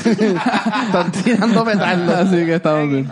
Están 0.05 1.11
tirando 1.23 1.63
petardos. 1.63 2.15
así 2.15 2.35
que 2.37 2.55
estamos 2.55 2.89
bien. 2.89 3.09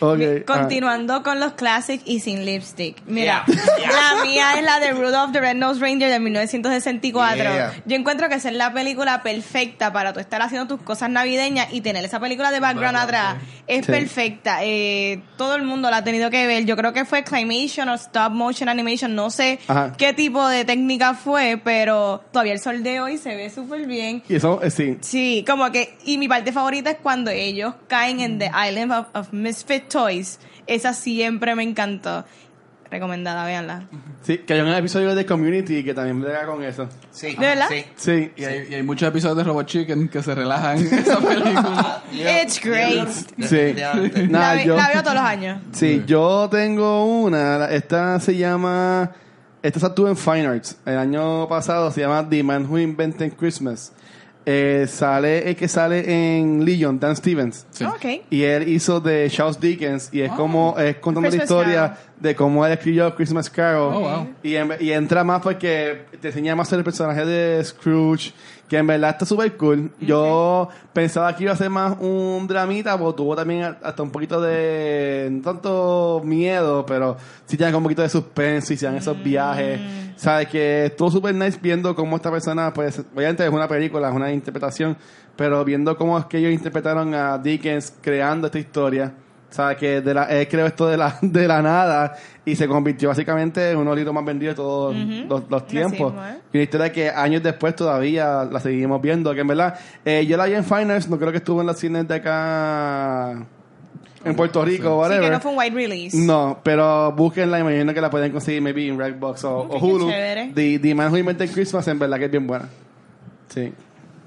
Ah. 0.00 0.16
Continuando 0.46 1.22
con 1.22 1.40
los 1.40 1.52
classics 1.52 2.02
y 2.06 2.20
sin 2.20 2.44
lipstick. 2.44 3.02
Mira, 3.06 3.44
Yeah, 3.46 3.56
yeah. 3.78 3.90
la 4.16 4.24
mía 4.24 4.46
es 4.58 4.64
la 4.64 4.80
de 4.80 4.92
Rudolph 4.92 5.32
the 5.32 5.40
Red-Nosed 5.40 5.80
Reindeer 5.80 6.10
de 6.10 6.20
1964. 6.20 7.42
Yeah. 7.42 7.72
Yo 7.86 7.96
encuentro 7.96 8.28
que 8.28 8.36
esa 8.36 8.48
es 8.50 8.54
la 8.56 8.72
película 8.72 9.22
perfecta 9.22 9.92
para 9.92 10.12
tú 10.12 10.20
estar 10.20 10.40
haciendo 10.42 10.66
tus 10.66 10.82
cosas 10.84 11.10
navideñas 11.10 11.68
y 11.72 11.80
tener 11.80 12.04
esa 12.04 12.20
película 12.20 12.50
de 12.50 12.60
background 12.60 12.96
atrás. 12.96 13.36
Es 13.66 13.86
Sí. 13.86 13.92
perfecta. 13.92 14.58
Eh, 14.64 15.22
todo 15.36 15.54
el 15.56 15.62
mundo 15.62 15.90
la 15.90 15.98
ha 15.98 16.04
tenido 16.04 16.30
que 16.30 16.46
ver. 16.46 16.64
Yo 16.64 16.76
creo 16.76 16.92
que 16.92 17.04
fue 17.04 17.22
claymation 17.24 17.88
o 17.88 17.94
stop 17.94 18.32
motion 18.32 18.68
animation. 18.68 19.14
No 19.14 19.30
sé 19.30 19.58
Ajá. 19.68 19.92
qué 19.96 20.12
tipo 20.12 20.46
de 20.48 20.64
técnica 20.64 21.14
fue, 21.14 21.60
pero 21.62 22.22
todavía 22.32 22.52
el 22.52 22.60
sol 22.60 22.82
de 22.82 23.00
hoy 23.00 23.18
se 23.18 23.34
ve 23.36 23.50
súper 23.50 23.86
bien. 23.86 24.22
Y 24.28 24.36
eso, 24.36 24.60
eh, 24.62 24.70
sí. 24.70 24.98
Sí, 25.00 25.44
como 25.46 25.70
que, 25.72 25.96
y 26.04 26.18
mi 26.18 26.28
parte 26.28 26.52
favorita 26.52 26.90
es 26.90 26.96
cuando 27.02 27.30
ellos 27.30 27.74
caen 27.88 28.20
en 28.20 28.38
The 28.38 28.50
Island 28.68 28.92
of, 28.92 29.06
of 29.14 29.32
Misfit 29.32 29.88
Toys. 29.90 30.38
Esa 30.66 30.94
siempre 30.94 31.54
me 31.54 31.62
encantó. 31.62 32.24
Recomendada, 32.90 33.44
véanla. 33.46 33.84
Sí, 34.22 34.38
que 34.38 34.52
hay 34.54 34.60
un 34.62 34.68
episodio 34.68 35.14
de 35.14 35.24
Community 35.24 35.84
que 35.84 35.94
también 35.94 36.20
brega 36.20 36.44
con 36.46 36.64
eso. 36.64 36.88
Sí. 37.12 37.36
¿De 37.36 37.46
verdad? 37.46 37.66
Sí. 37.70 37.84
Sí. 37.94 38.32
Y 38.36 38.44
hay, 38.44 38.66
y 38.68 38.74
hay 38.74 38.82
muchos 38.82 39.08
episodios 39.08 39.36
de 39.36 39.44
Robot 39.44 39.64
Chicken 39.66 40.08
que 40.08 40.20
se 40.24 40.34
relajan 40.34 40.78
en 40.78 40.94
esa 40.94 41.18
película. 41.20 42.02
It's 42.12 42.60
great. 42.60 43.06
Nada, 44.28 44.56
la, 44.56 44.64
yo, 44.64 44.76
la 44.76 44.88
veo 44.88 45.02
todos 45.04 45.14
los 45.14 45.22
años. 45.24 45.60
sí, 45.70 46.02
yo 46.04 46.48
tengo 46.50 47.04
una. 47.04 47.58
la- 47.58 47.70
Esta 47.70 48.18
se 48.18 48.36
llama. 48.36 49.12
Esta 49.62 49.78
se 49.78 49.86
actuó 49.86 50.08
en 50.08 50.16
Fine 50.16 50.46
Arts. 50.48 50.76
El 50.84 50.98
año 50.98 51.46
pasado 51.48 51.92
se 51.92 52.00
llama 52.00 52.28
The 52.28 52.42
Man 52.42 52.66
Who 52.68 52.78
Invented 52.80 53.34
Christmas. 53.34 53.92
Eh, 54.46 54.86
sale 54.88 55.48
el 55.48 55.54
que 55.56 55.68
sale 55.68 56.38
en 56.38 56.64
Legion, 56.64 56.98
Dan 56.98 57.14
Stevens. 57.16 57.66
Ok. 57.86 58.22
Y 58.30 58.42
él 58.42 58.68
hizo 58.68 59.00
de 59.00 59.28
Charles 59.30 59.60
Dickens 59.60 60.08
y 60.12 60.22
es 60.22 60.32
como 60.32 60.76
es 60.78 60.96
contando 60.96 61.28
la 61.28 61.36
historia 61.36 61.80
Carol. 61.90 61.98
de 62.20 62.34
cómo 62.34 62.66
él 62.66 62.72
escribió 62.72 63.14
Christmas 63.14 63.50
Carol. 63.50 63.94
Oh, 63.94 64.00
wow. 64.00 64.28
y, 64.42 64.54
en- 64.56 64.72
y 64.80 64.92
entra 64.92 65.22
más 65.24 65.42
porque 65.42 66.02
te 66.20 66.28
enseña 66.28 66.56
más 66.56 66.72
el 66.72 66.82
personaje 66.82 67.24
de 67.24 67.62
Scrooge, 67.64 68.32
que 68.70 68.78
en 68.78 68.86
verdad 68.86 69.10
está 69.10 69.26
súper 69.26 69.56
cool. 69.56 69.90
Yo 70.00 70.68
pensaba 70.92 71.34
que 71.34 71.42
iba 71.42 71.52
a 71.52 71.56
ser 71.56 71.70
más 71.70 71.96
un 71.98 72.46
dramita, 72.46 72.96
porque 72.96 73.16
tuvo 73.16 73.34
también 73.34 73.76
hasta 73.82 74.00
un 74.00 74.12
poquito 74.12 74.40
de, 74.40 75.28
no 75.28 75.42
tanto 75.42 76.22
miedo, 76.24 76.86
pero 76.86 77.16
sí 77.46 77.56
tiene 77.56 77.72
como 77.72 77.78
un 77.78 77.84
poquito 77.86 78.02
de 78.02 78.08
suspenso 78.08 78.72
y 78.72 78.76
se 78.76 78.86
dan 78.86 78.94
esos 78.94 79.20
viajes. 79.20 79.80
Sabes 80.14 80.46
que 80.46 80.86
estuvo 80.86 81.10
súper 81.10 81.34
nice 81.34 81.58
viendo 81.60 81.96
cómo 81.96 82.14
esta 82.14 82.30
persona, 82.30 82.72
pues, 82.72 83.02
obviamente 83.12 83.44
es 83.44 83.50
una 83.50 83.66
película, 83.66 84.08
es 84.08 84.14
una 84.14 84.30
interpretación, 84.32 84.96
pero 85.34 85.64
viendo 85.64 85.96
cómo 85.96 86.16
es 86.16 86.26
que 86.26 86.38
ellos 86.38 86.52
interpretaron 86.52 87.12
a 87.12 87.38
Dickens 87.38 87.92
creando 88.00 88.46
esta 88.46 88.60
historia. 88.60 89.12
¿Sabes? 89.50 89.78
Que 89.78 90.00
de 90.00 90.14
la, 90.14 90.24
él 90.24 90.46
creó 90.48 90.64
esto 90.66 90.86
de 90.88 90.96
la, 90.96 91.18
de 91.22 91.48
la 91.48 91.60
nada 91.60 92.16
y 92.44 92.54
se 92.54 92.68
convirtió 92.68 93.08
básicamente 93.08 93.70
en 93.72 93.76
uno 93.78 93.90
de 93.90 93.90
los 93.90 93.96
libros 93.98 94.14
más 94.14 94.24
vendidos 94.24 94.54
de 94.54 94.62
todos 94.62 94.94
los, 95.28 95.50
los 95.50 95.66
tiempos. 95.66 96.14
¿eh? 96.16 96.38
Y 96.52 96.56
una 96.58 96.62
historia 96.64 96.92
que 96.92 97.10
años 97.10 97.42
después 97.42 97.74
todavía 97.74 98.44
la 98.44 98.60
seguimos 98.60 99.02
viendo. 99.02 99.34
Que 99.34 99.40
en 99.40 99.46
verdad, 99.48 99.78
eh, 100.04 100.24
yo 100.26 100.36
la 100.36 100.46
vi 100.46 100.54
en 100.54 100.64
Finals, 100.64 101.08
no 101.08 101.18
creo 101.18 101.32
que 101.32 101.38
estuvo 101.38 101.60
en 101.60 101.66
las 101.66 101.78
cines 101.78 102.06
de 102.06 102.14
acá 102.14 103.44
en 104.24 104.36
Puerto 104.36 104.64
Rico 104.64 104.98
o 104.98 105.08
Sí, 105.08 105.18
que 105.18 105.30
no 105.30 105.40
fue 105.40 105.50
un 105.52 105.58
wide 105.58 105.70
release. 105.74 106.16
No, 106.16 106.60
pero 106.62 107.10
búsquenla, 107.12 107.58
imagino 107.58 107.92
que 107.94 108.00
la 108.00 108.10
pueden 108.10 108.30
conseguir 108.32 108.62
maybe 108.62 108.86
en 108.86 108.98
Redbox 108.98 109.44
o, 109.44 109.58
Ok, 109.60 109.70
o 109.74 109.78
qué 109.78 109.84
Hulu. 109.84 110.10
chévere. 110.10 110.52
The, 110.54 110.78
The 110.78 110.94
Man 110.94 111.10
Who 111.12 111.18
Invented 111.18 111.50
Christmas, 111.50 111.88
en 111.88 111.98
verdad 111.98 112.18
que 112.18 112.26
es 112.26 112.30
bien 112.30 112.46
buena. 112.46 112.68
Sí, 113.48 113.72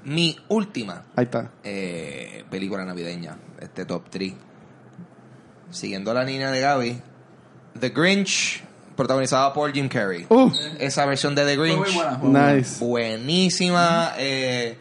Mi 0.04 0.36
última 0.48 1.02
ahí 1.16 1.24
está. 1.24 1.50
eh, 1.62 2.44
película 2.50 2.84
navideña, 2.84 3.36
este 3.60 3.84
top 3.86 4.02
3. 4.10 4.34
Siguiendo 5.74 6.14
la 6.14 6.22
línea 6.24 6.50
de 6.50 6.60
Gaby, 6.60 7.00
The 7.80 7.88
Grinch, 7.90 8.62
protagonizada 8.96 9.52
por 9.52 9.72
Jim 9.72 9.88
Carrey. 9.88 10.24
Uh, 10.28 10.50
Esa 10.78 11.04
versión 11.04 11.34
de 11.34 11.44
The 11.44 11.56
muy 11.58 11.70
Grinch, 11.72 11.94
buena. 11.94 12.10
muy 12.18 12.30
nice. 12.56 12.84
buenísima. 12.84 14.12
eh, 14.18 14.78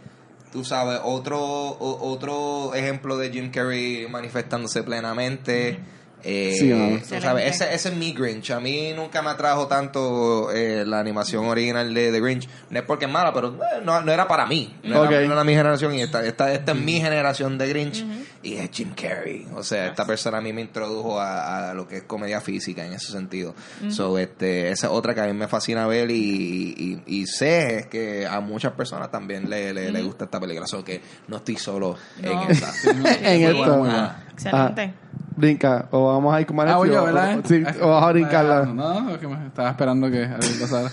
tú 0.52 0.64
sabes, 0.64 1.00
otro, 1.04 1.40
o- 1.42 2.12
otro 2.12 2.76
ejemplo 2.76 3.18
de 3.18 3.32
Jim 3.32 3.50
Carrey 3.52 4.08
manifestándose 4.08 4.84
plenamente. 4.84 5.80
Eh, 6.24 6.56
Sí, 6.58 7.20
sabes, 7.22 7.54
ese, 7.56 7.74
ese 7.74 7.90
es 7.90 7.96
mi 7.96 8.14
Grinch. 8.14 8.52
A 8.52 8.60
mí 8.60 8.94
nunca 8.96 9.22
me 9.22 9.30
atrajo 9.30 9.68
tanto 9.68 10.52
eh, 10.52 10.84
la 10.86 11.00
animación 11.00 11.46
original 11.46 11.94
de 11.94 12.12
The 12.12 12.20
Grinch. 12.22 12.48
No 12.70 12.80
es 12.80 12.86
porque 12.86 13.06
es 13.06 13.12
mala, 13.12 13.34
pero 13.34 13.50
eh, 13.56 13.82
no, 13.84 14.02
no 14.02 14.12
era 14.12 14.28
para 14.28 14.46
mí. 14.46 14.74
No, 14.84 15.04
era, 15.06 15.22
no 15.28 15.34
era 15.34 15.44
mi 15.44 15.54
generación. 15.54 15.94
Y 15.96 16.02
esta, 16.02 16.26
esta, 16.26 16.54
esta 16.54 16.72
es 16.72 16.78
mi 16.78 17.02
generación 17.02 17.58
de 17.58 17.68
Grinch. 17.70 18.06
Y 18.42 18.56
es 18.56 18.70
Jim 18.72 18.94
Carrey. 18.94 19.48
O 19.56 19.64
sea, 19.64 19.88
esta 19.88 20.06
persona 20.06 20.38
a 20.38 20.42
mí 20.42 20.52
me 20.54 20.62
introdujo 20.62 21.20
a, 21.20 21.72
a 21.72 21.74
lo 21.74 21.88
que 21.88 21.98
es 21.98 22.04
comedia 22.04 22.40
física 22.42 22.86
en 22.86 22.94
ese 22.94 23.12
sentido. 23.12 23.54
So, 23.90 24.18
este, 24.18 24.70
esa 24.72 24.88
es 24.88 24.94
otra 24.94 25.14
que 25.14 25.22
a 25.22 25.26
mí 25.26 25.34
me 25.34 25.48
fascina 25.48 25.88
ver 25.88 26.10
y, 26.12 26.74
y, 26.78 27.04
y 27.22 27.26
sé 27.28 27.88
que 27.92 28.26
a 28.26 28.40
muchas 28.40 28.74
personas 28.74 29.12
también 29.12 29.50
le, 29.50 29.74
le, 29.74 29.92
le 29.92 30.02
gusta 30.02 30.26
esta 30.26 30.40
película. 30.40 30.68
So 30.68 30.84
que 30.84 31.02
no 31.28 31.38
estoy 31.38 31.58
solo 31.58 31.98
No. 32.22 32.48
en 33.24 33.42
esto. 33.44 33.78
buena. 33.78 34.26
Excelente. 34.34 34.94
Brinca, 35.36 35.88
o 35.92 36.08
vamos 36.14 36.34
a 36.34 36.42
ir 36.42 36.48
con 36.48 36.60
Ah, 36.60 36.64
Malefio, 36.66 36.86
yo, 36.94 37.02
o- 37.02 37.06
¿verdad? 37.06 37.40
o- 37.40 37.48
Sí, 37.48 37.64
o 37.82 37.88
vas 37.90 38.04
a 38.04 38.12
brincarla. 38.12 38.66
No, 38.66 39.20
que 39.20 39.28
me 39.28 39.48
estaba 39.48 39.70
esperando 39.70 40.10
que 40.12 40.24
algo 40.26 40.48
pasara. 40.62 40.90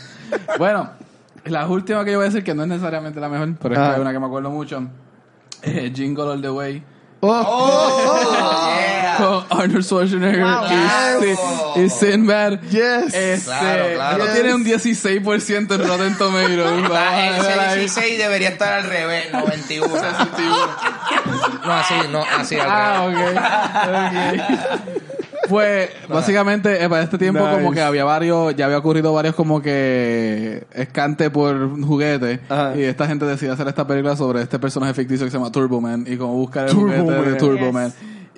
bueno, 0.58 0.90
la 1.44 1.66
última 1.68 2.04
que 2.04 2.12
yo 2.12 2.18
voy 2.18 2.26
a 2.26 2.28
decir, 2.30 2.44
que 2.44 2.54
no 2.54 2.62
es 2.62 2.68
necesariamente 2.68 3.20
la 3.20 3.28
mejor, 3.28 3.54
pero 3.60 3.74
es 3.74 3.80
que 3.80 3.86
Ah. 3.86 3.94
hay 3.94 4.00
una 4.00 4.12
que 4.12 4.18
me 4.18 4.26
acuerdo 4.26 4.50
mucho. 4.50 4.82
Eh, 5.62 5.92
Jingle 5.94 6.24
All 6.24 6.40
the 6.40 6.50
Way. 6.50 6.82
Oh, 7.22 7.44
¡Oh! 7.46 8.72
yeah. 8.80 9.16
Con 9.18 9.44
Arnold 9.60 9.84
Schwarzenegger 9.84 10.42
Wow. 10.42 10.64
y, 10.64 10.68
Claro. 10.68 11.20
Sin- 11.20 11.84
y 11.84 11.90
Sinbad. 11.90 12.60
yes. 12.70 13.12
Este, 13.14 13.44
Claro, 13.44 13.84
claro. 13.94 14.24
esto 14.24 14.34
tiene 14.34 14.54
un 14.54 14.64
16% 14.64 15.74
en 15.74 15.86
Rotten 15.86 16.16
Tomatoes. 16.16 16.90
Ah, 16.94 17.36
ese 17.40 17.52
ahí. 17.60 17.78
16 17.80 18.18
debería 18.18 18.48
estar 18.48 18.72
al 18.72 18.84
revés, 18.84 19.30
91. 19.32 19.88
no, 21.66 21.72
así, 21.72 21.94
no, 22.10 22.24
así 22.38 22.56
al 22.58 23.10
revés. 23.12 23.38
Ah, 23.42 24.78
ok. 24.78 24.80
Ok. 24.80 25.19
Pues 25.50 25.90
básicamente 26.08 26.82
eh, 26.82 26.88
para 26.88 27.02
este 27.02 27.18
tiempo 27.18 27.40
Nice. 27.44 27.54
como 27.60 27.72
que 27.72 27.82
había 27.82 28.04
varios, 28.04 28.56
ya 28.56 28.64
había 28.64 28.78
ocurrido 28.78 29.12
varios 29.12 29.34
como 29.34 29.60
que 29.60 30.64
escante 30.72 31.28
por 31.30 31.70
juguete 31.82 32.40
Ajá. 32.48 32.72
y 32.76 32.82
esta 32.84 33.06
gente 33.06 33.26
decide 33.26 33.50
hacer 33.50 33.68
esta 33.68 33.86
película 33.86 34.16
sobre 34.16 34.40
este 34.42 34.58
personaje 34.58 34.94
ficticio 34.94 35.26
que 35.26 35.30
se 35.30 35.36
llama 35.36 35.52
Turboman 35.52 36.04
y 36.06 36.16
como 36.16 36.34
buscar 36.34 36.66
el 36.68 36.72
Turboman. 36.74 37.00
juguete 37.04 37.30
de 37.32 37.36
Turboman. 37.36 37.86
Yes. 37.90 37.96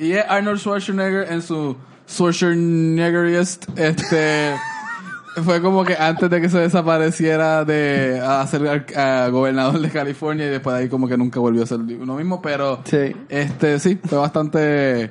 Y 0.09 0.13
es 0.13 0.25
Arnold 0.29 0.59
Schwarzenegger 0.59 1.31
en 1.31 1.43
su 1.43 1.77
Schwarzeneggeriest 2.09 3.67
este 3.79 4.55
fue 5.45 5.63
como 5.63 5.85
que 5.85 5.95
antes 5.95 6.29
de 6.29 6.41
que 6.43 6.49
se 6.51 6.59
desapareciera 6.59 7.65
de 7.65 8.21
a 8.23 8.47
ser 8.47 8.85
a- 8.97 9.25
a 9.25 9.29
gobernador 9.29 9.79
de 9.81 9.89
California 9.89 10.47
y 10.47 10.51
después 10.51 10.77
de 10.77 10.83
ahí 10.83 10.89
como 10.89 11.09
que 11.09 11.17
nunca 11.17 11.41
volvió 11.41 11.63
a 11.63 11.67
ser 11.67 11.79
uno 11.81 12.17
mismo, 12.17 12.43
pero 12.43 12.81
Sí. 12.85 13.17
este 13.31 13.79
sí, 13.79 13.99
fue 14.05 14.19
bastante 14.19 15.11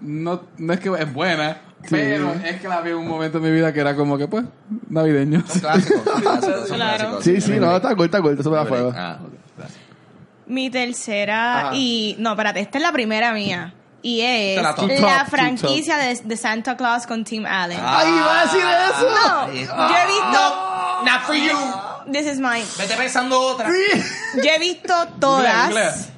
no, 0.00 0.42
no 0.58 0.72
es 0.72 0.80
que 0.80 0.88
es 0.98 1.12
buena, 1.12 1.60
pero 1.90 2.32
es 2.44 2.60
que 2.60 2.68
la 2.68 2.80
vi 2.80 2.90
en 2.90 2.96
un 2.96 3.08
momento 3.08 3.38
en 3.38 3.44
mi 3.44 3.50
vida 3.50 3.72
que 3.72 3.80
era 3.80 3.94
como 3.96 4.16
que 4.18 4.28
pues 4.28 4.44
navideño. 4.88 5.38
Un 5.54 5.60
clásico, 5.60 6.02
un 6.14 6.20
clásico, 6.22 6.56
es 6.64 6.70
un 6.70 6.76
Claro. 6.76 6.98
clásico. 7.10 7.22
Sí, 7.22 7.40
sí, 7.40 7.52
no, 7.60 7.76
está 7.76 7.94
cool, 7.94 8.06
está 8.06 8.20
cool, 8.20 8.32
está 8.32 8.42
súper 8.44 8.58
a 8.60 8.66
fuego. 8.66 8.92
Ah. 8.96 9.18
Mi 10.46 10.70
tercera 10.70 11.58
Ajá. 11.68 11.70
y 11.74 12.14
no, 12.18 12.30
espérate, 12.30 12.60
esta 12.60 12.78
es 12.78 12.82
la 12.82 12.92
primera 12.92 13.32
mía 13.32 13.74
y 14.02 14.20
es 14.20 14.62
la 14.62 15.26
franquicia 15.28 15.96
de, 15.96 16.14
de 16.22 16.36
Santa 16.36 16.76
Claus 16.76 17.04
con 17.06 17.24
Tim 17.24 17.44
Allen. 17.46 17.80
¡Ay, 17.82 18.08
iba 18.12 18.40
a 18.40 18.44
decir 18.44 18.60
eso! 18.60 19.08
no, 19.10 19.52
yo 19.52 19.96
he 19.96 20.06
visto 20.06 20.30
No, 20.32 21.04
not 21.04 21.22
for 21.22 21.34
you. 21.34 22.12
This 22.12 22.26
is 22.26 22.38
mine. 22.38 22.64
Vete 22.78 22.94
pensando 22.96 23.40
otra. 23.40 23.68
Yo 23.68 24.50
he 24.54 24.58
visto 24.60 24.92
todas. 25.18 26.10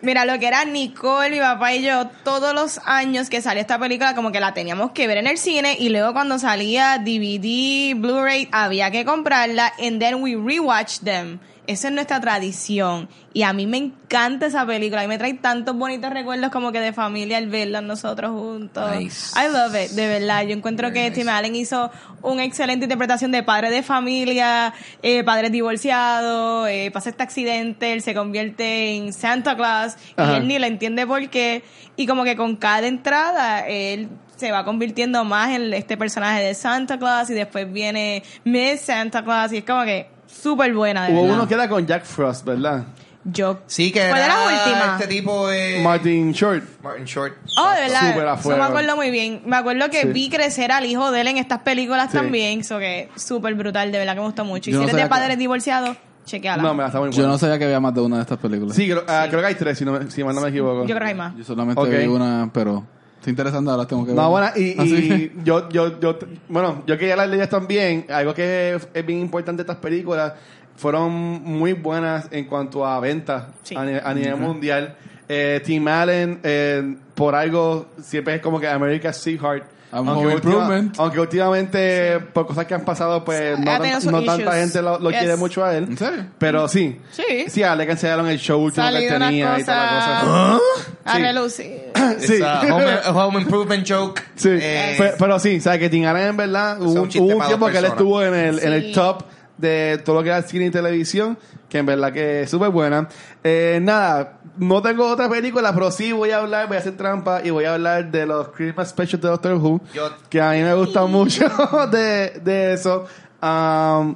Mira, 0.00 0.24
lo 0.24 0.38
que 0.38 0.46
era 0.46 0.64
Nicole, 0.64 1.30
mi 1.30 1.38
papá 1.38 1.74
y 1.74 1.82
yo, 1.82 2.08
todos 2.24 2.54
los 2.54 2.80
años 2.84 3.28
que 3.28 3.42
salió 3.42 3.60
esta 3.60 3.78
película, 3.78 4.14
como 4.14 4.32
que 4.32 4.40
la 4.40 4.54
teníamos 4.54 4.92
que 4.92 5.06
ver 5.06 5.18
en 5.18 5.26
el 5.26 5.38
cine 5.38 5.76
y 5.78 5.90
luego 5.90 6.12
cuando 6.12 6.38
salía 6.38 6.98
DVD, 6.98 7.94
Blu-ray, 7.94 8.48
había 8.52 8.90
que 8.90 9.04
comprarla 9.04 9.72
and 9.78 10.00
then 10.00 10.22
we 10.22 10.34
rewatch 10.34 11.00
them. 11.00 11.38
Esa 11.66 11.88
es 11.88 11.94
nuestra 11.94 12.20
tradición. 12.20 13.08
Y 13.32 13.44
a 13.44 13.52
mí 13.52 13.66
me 13.66 13.76
encanta 13.76 14.46
esa 14.46 14.66
película. 14.66 15.04
Y 15.04 15.08
me 15.08 15.16
trae 15.16 15.34
tantos 15.34 15.76
bonitos 15.76 16.12
recuerdos 16.12 16.50
como 16.50 16.72
que 16.72 16.80
de 16.80 16.92
familia 16.92 17.38
al 17.38 17.46
verla 17.48 17.80
nosotros 17.80 18.32
juntos. 18.32 18.96
Nice. 18.96 19.32
I 19.38 19.52
love 19.52 19.74
it, 19.74 19.92
de 19.92 20.08
verdad. 20.08 20.42
Yo 20.42 20.54
encuentro 20.54 20.88
Very 20.88 20.94
que 20.94 21.10
nice. 21.10 21.20
Tim 21.20 21.28
Allen 21.28 21.54
hizo 21.54 21.90
una 22.22 22.44
excelente 22.44 22.86
interpretación 22.86 23.30
de 23.30 23.44
padre 23.44 23.70
de 23.70 23.84
familia, 23.84 24.74
eh, 25.02 25.22
padre 25.22 25.50
divorciado, 25.50 26.66
eh, 26.66 26.90
pasa 26.90 27.10
este 27.10 27.22
accidente, 27.22 27.92
él 27.92 28.02
se 28.02 28.12
convierte 28.12 28.96
en 28.96 29.12
Santa 29.12 29.56
Claus 29.56 29.94
Ajá. 30.16 30.32
y 30.32 30.36
él 30.36 30.48
ni 30.48 30.58
le 30.58 30.66
entiende 30.66 31.06
por 31.06 31.28
qué. 31.30 31.62
Y 31.94 32.06
como 32.06 32.24
que 32.24 32.34
con 32.34 32.56
cada 32.56 32.88
entrada 32.88 33.68
él 33.68 34.08
se 34.36 34.50
va 34.50 34.64
convirtiendo 34.64 35.24
más 35.24 35.50
en 35.50 35.72
este 35.72 35.96
personaje 35.96 36.42
de 36.42 36.54
Santa 36.54 36.98
Claus 36.98 37.30
y 37.30 37.34
después 37.34 37.72
viene 37.72 38.24
Miss 38.42 38.80
Santa 38.80 39.22
Claus 39.22 39.52
y 39.52 39.58
es 39.58 39.64
como 39.64 39.84
que 39.84 40.08
súper 40.32 40.74
buena 40.74 41.06
de 41.06 41.12
Hubo 41.12 41.22
verdad. 41.22 41.36
uno 41.36 41.48
que 41.48 41.54
era 41.54 41.68
con 41.68 41.86
Jack 41.86 42.04
Frost, 42.04 42.44
¿verdad? 42.44 42.84
Yo 43.24 43.60
Sí, 43.66 43.92
que 43.92 44.08
¿Cuál 44.08 44.20
era 44.20 44.28
la 44.36 44.42
última? 44.64 44.96
este 44.98 45.06
tipo 45.06 45.46
de... 45.46 45.80
Martin 45.84 46.32
Short. 46.32 46.64
Martin 46.82 47.04
Short. 47.04 47.34
Oh, 47.56 47.70
de 47.70 47.80
verdad. 47.82 48.08
Súper 48.12 48.26
a 48.28 48.34
Eso 48.34 48.42
fuego. 48.42 48.58
me 48.60 48.64
acuerdo 48.68 48.96
muy 48.96 49.10
bien. 49.12 49.42
Me 49.46 49.56
acuerdo 49.56 49.88
que 49.90 50.02
Sí. 50.02 50.08
vi 50.08 50.28
crecer 50.28 50.72
al 50.72 50.84
hijo 50.86 51.12
de 51.12 51.20
él 51.20 51.28
en 51.28 51.36
estas 51.38 51.60
películas 51.60 52.10
Sí. 52.10 52.16
también. 52.16 52.60
Eso 52.60 52.80
que 52.80 53.10
súper 53.14 53.54
brutal, 53.54 53.92
de 53.92 53.98
verdad 53.98 54.14
que 54.14 54.20
me 54.20 54.26
gustó 54.26 54.44
mucho. 54.44 54.70
Y 54.70 54.72
Yo 54.72 54.78
si 54.80 54.82
no 54.86 54.88
eres 54.88 54.96
de 54.96 55.02
sabía 55.02 55.04
que- 55.16 55.20
padres 55.22 55.38
divorciados, 55.38 55.96
chequeala. 56.24 56.62
No, 56.64 56.74
me 56.74 56.82
la 56.82 56.88
está 56.88 56.98
muy 56.98 57.10
Yo 57.10 57.16
buena. 57.18 57.28
no 57.32 57.38
sabía 57.38 57.58
que 57.60 57.64
había 57.66 57.78
más 57.78 57.94
de 57.94 58.00
una 58.00 58.16
de 58.16 58.22
estas 58.22 58.38
películas. 58.38 58.74
Sí, 58.74 58.86
creo, 58.88 59.04
ah, 59.06 59.26
creo 59.28 59.40
que 59.40 59.46
hay 59.46 59.54
tres, 59.54 59.78
si, 59.78 59.84
no, 59.84 59.92
me- 59.92 60.10
si 60.10 60.24
mal 60.24 60.34
no 60.34 60.40
me 60.40 60.48
equivoco. 60.48 60.80
Yo 60.82 60.86
creo 60.96 60.98
que 60.98 61.04
hay 61.12 61.14
más. 61.14 61.36
Yo 61.36 61.44
solamente 61.44 61.80
Ok. 61.80 61.88
vi 61.90 62.06
una, 62.06 62.50
pero 62.52 62.84
está 63.22 63.30
interesante, 63.30 63.70
ahora 63.70 63.86
tengo 63.86 64.02
que 64.04 64.10
ver. 64.10 64.16
No, 64.20 64.30
bueno, 64.30 64.48
y, 64.56 65.30
yo, 65.44 65.68
yo, 65.68 66.00
yo, 66.00 66.18
bueno, 66.48 66.82
yo 66.86 66.98
quería 66.98 67.14
hablar 67.14 67.30
de 67.30 67.36
ellas 67.36 67.48
también. 67.48 68.04
Algo 68.10 68.34
que 68.34 68.74
es, 68.92 69.06
bien 69.06 69.20
importante 69.20 69.62
de 69.62 69.70
estas 69.70 69.80
películas, 69.82 70.32
fueron 70.76 71.12
muy 71.12 71.72
buenas 71.74 72.26
en 72.32 72.46
cuanto 72.46 72.84
a 72.84 72.98
ventas 72.98 73.44
Sí. 73.62 73.76
a, 73.76 73.84
ni- 73.84 73.98
a 74.02 74.12
nivel 74.14 74.36
mundial. 74.36 74.96
Eh, 75.28 75.62
Tim 75.64 75.86
Allen, 75.86 76.40
eh, 76.42 76.96
por 77.14 77.34
algo, 77.36 77.86
siempre 78.02 78.34
es 78.34 78.42
como 78.42 78.58
que 78.58 78.66
America's 78.66 79.16
Sweetheart. 79.18 79.64
Aunque, 79.94 80.10
home 80.12 80.34
última- 80.34 80.52
improvement. 80.52 80.94
aunque 80.98 81.20
últimamente, 81.20 82.18
por 82.32 82.46
cosas 82.46 82.64
que 82.66 82.74
han 82.74 82.84
pasado, 82.84 83.22
pues 83.24 83.56
Sí, 83.56 83.62
no, 83.62 84.22
tan- 84.22 84.26
tanta 84.26 84.52
gente 84.54 84.80
lo, 84.82 84.98
lo 84.98 85.10
Yes. 85.10 85.18
quiere 85.20 85.36
mucho 85.36 85.64
a 85.64 85.76
él. 85.76 85.84
¿En 85.84 85.98
serio? 85.98 86.24
Pero 86.38 86.66
sí. 86.66 86.98
Sí. 87.10 87.44
Sí, 87.48 87.62
a 87.62 87.72
él 87.72 87.78
le 87.78 87.86
cancelaron 87.86 88.26
el 88.28 88.38
show 88.38 88.58
último 88.60 88.86
que 88.86 88.92
Salido 88.92 89.18
tenía 89.18 89.58
y 89.58 89.64
toda 89.64 89.76
la 89.76 89.88
cosas 89.92 90.24
cosa. 90.24 90.60
a 91.04 91.16
Sí. 91.16 91.22
relucir. 91.22 91.82
Sí. 92.18 92.34
Esa 92.34 92.60
home, 92.74 92.96
home 93.12 93.40
Improvement 93.42 93.86
Joke. 93.88 94.22
Sí, 94.34 94.48
Eh, 94.50 94.94
Pe- 94.98 95.14
pero, 95.18 95.38
sí, 95.38 95.60
¿sabes? 95.60 95.78
Que 95.78 95.88
Tim 95.90 96.04
Allen 96.06 96.28
en 96.28 96.36
verdad 96.36 96.80
hubo, 96.80 97.02
un 97.02 97.08
tiempo 97.08 97.66
que 97.68 97.78
él 97.78 97.84
estuvo 97.84 98.22
en 98.22 98.34
el, 98.34 98.58
en 98.60 98.72
el 98.72 98.92
top 98.92 99.24
de 99.58 100.00
todo 100.04 100.16
lo 100.16 100.22
que 100.22 100.30
era 100.30 100.42
cine 100.42 100.66
y 100.66 100.70
televisión, 100.70 101.38
que 101.68 101.78
en 101.78 101.86
verdad 101.86 102.12
que 102.12 102.42
es 102.42 102.50
súper 102.50 102.70
buena. 102.70 103.08
Eh, 103.44 103.78
nada, 103.82 104.38
no 104.56 104.82
tengo 104.82 105.06
otra 105.08 105.28
película, 105.28 105.72
pero 105.72 105.90
sí 105.90 106.12
voy 106.12 106.30
a 106.30 106.38
hablar, 106.38 106.66
voy 106.68 106.76
a 106.76 106.80
hacer 106.80 106.96
trampa 106.96 107.40
y 107.44 107.50
voy 107.50 107.64
a 107.64 107.74
hablar 107.74 108.10
de 108.10 108.26
los 108.26 108.48
Christmas 108.48 108.88
Specials 108.90 109.22
de 109.22 109.28
Doctor 109.28 109.54
Who, 109.54 109.80
Yo- 109.94 110.10
que 110.28 110.40
a 110.40 110.50
mí 110.52 110.62
me 110.62 110.74
gusta 110.74 111.04
mucho 111.06 111.44
de, 111.92 112.40
de 112.42 112.72
eso. 112.72 113.06
Um, 113.42 114.14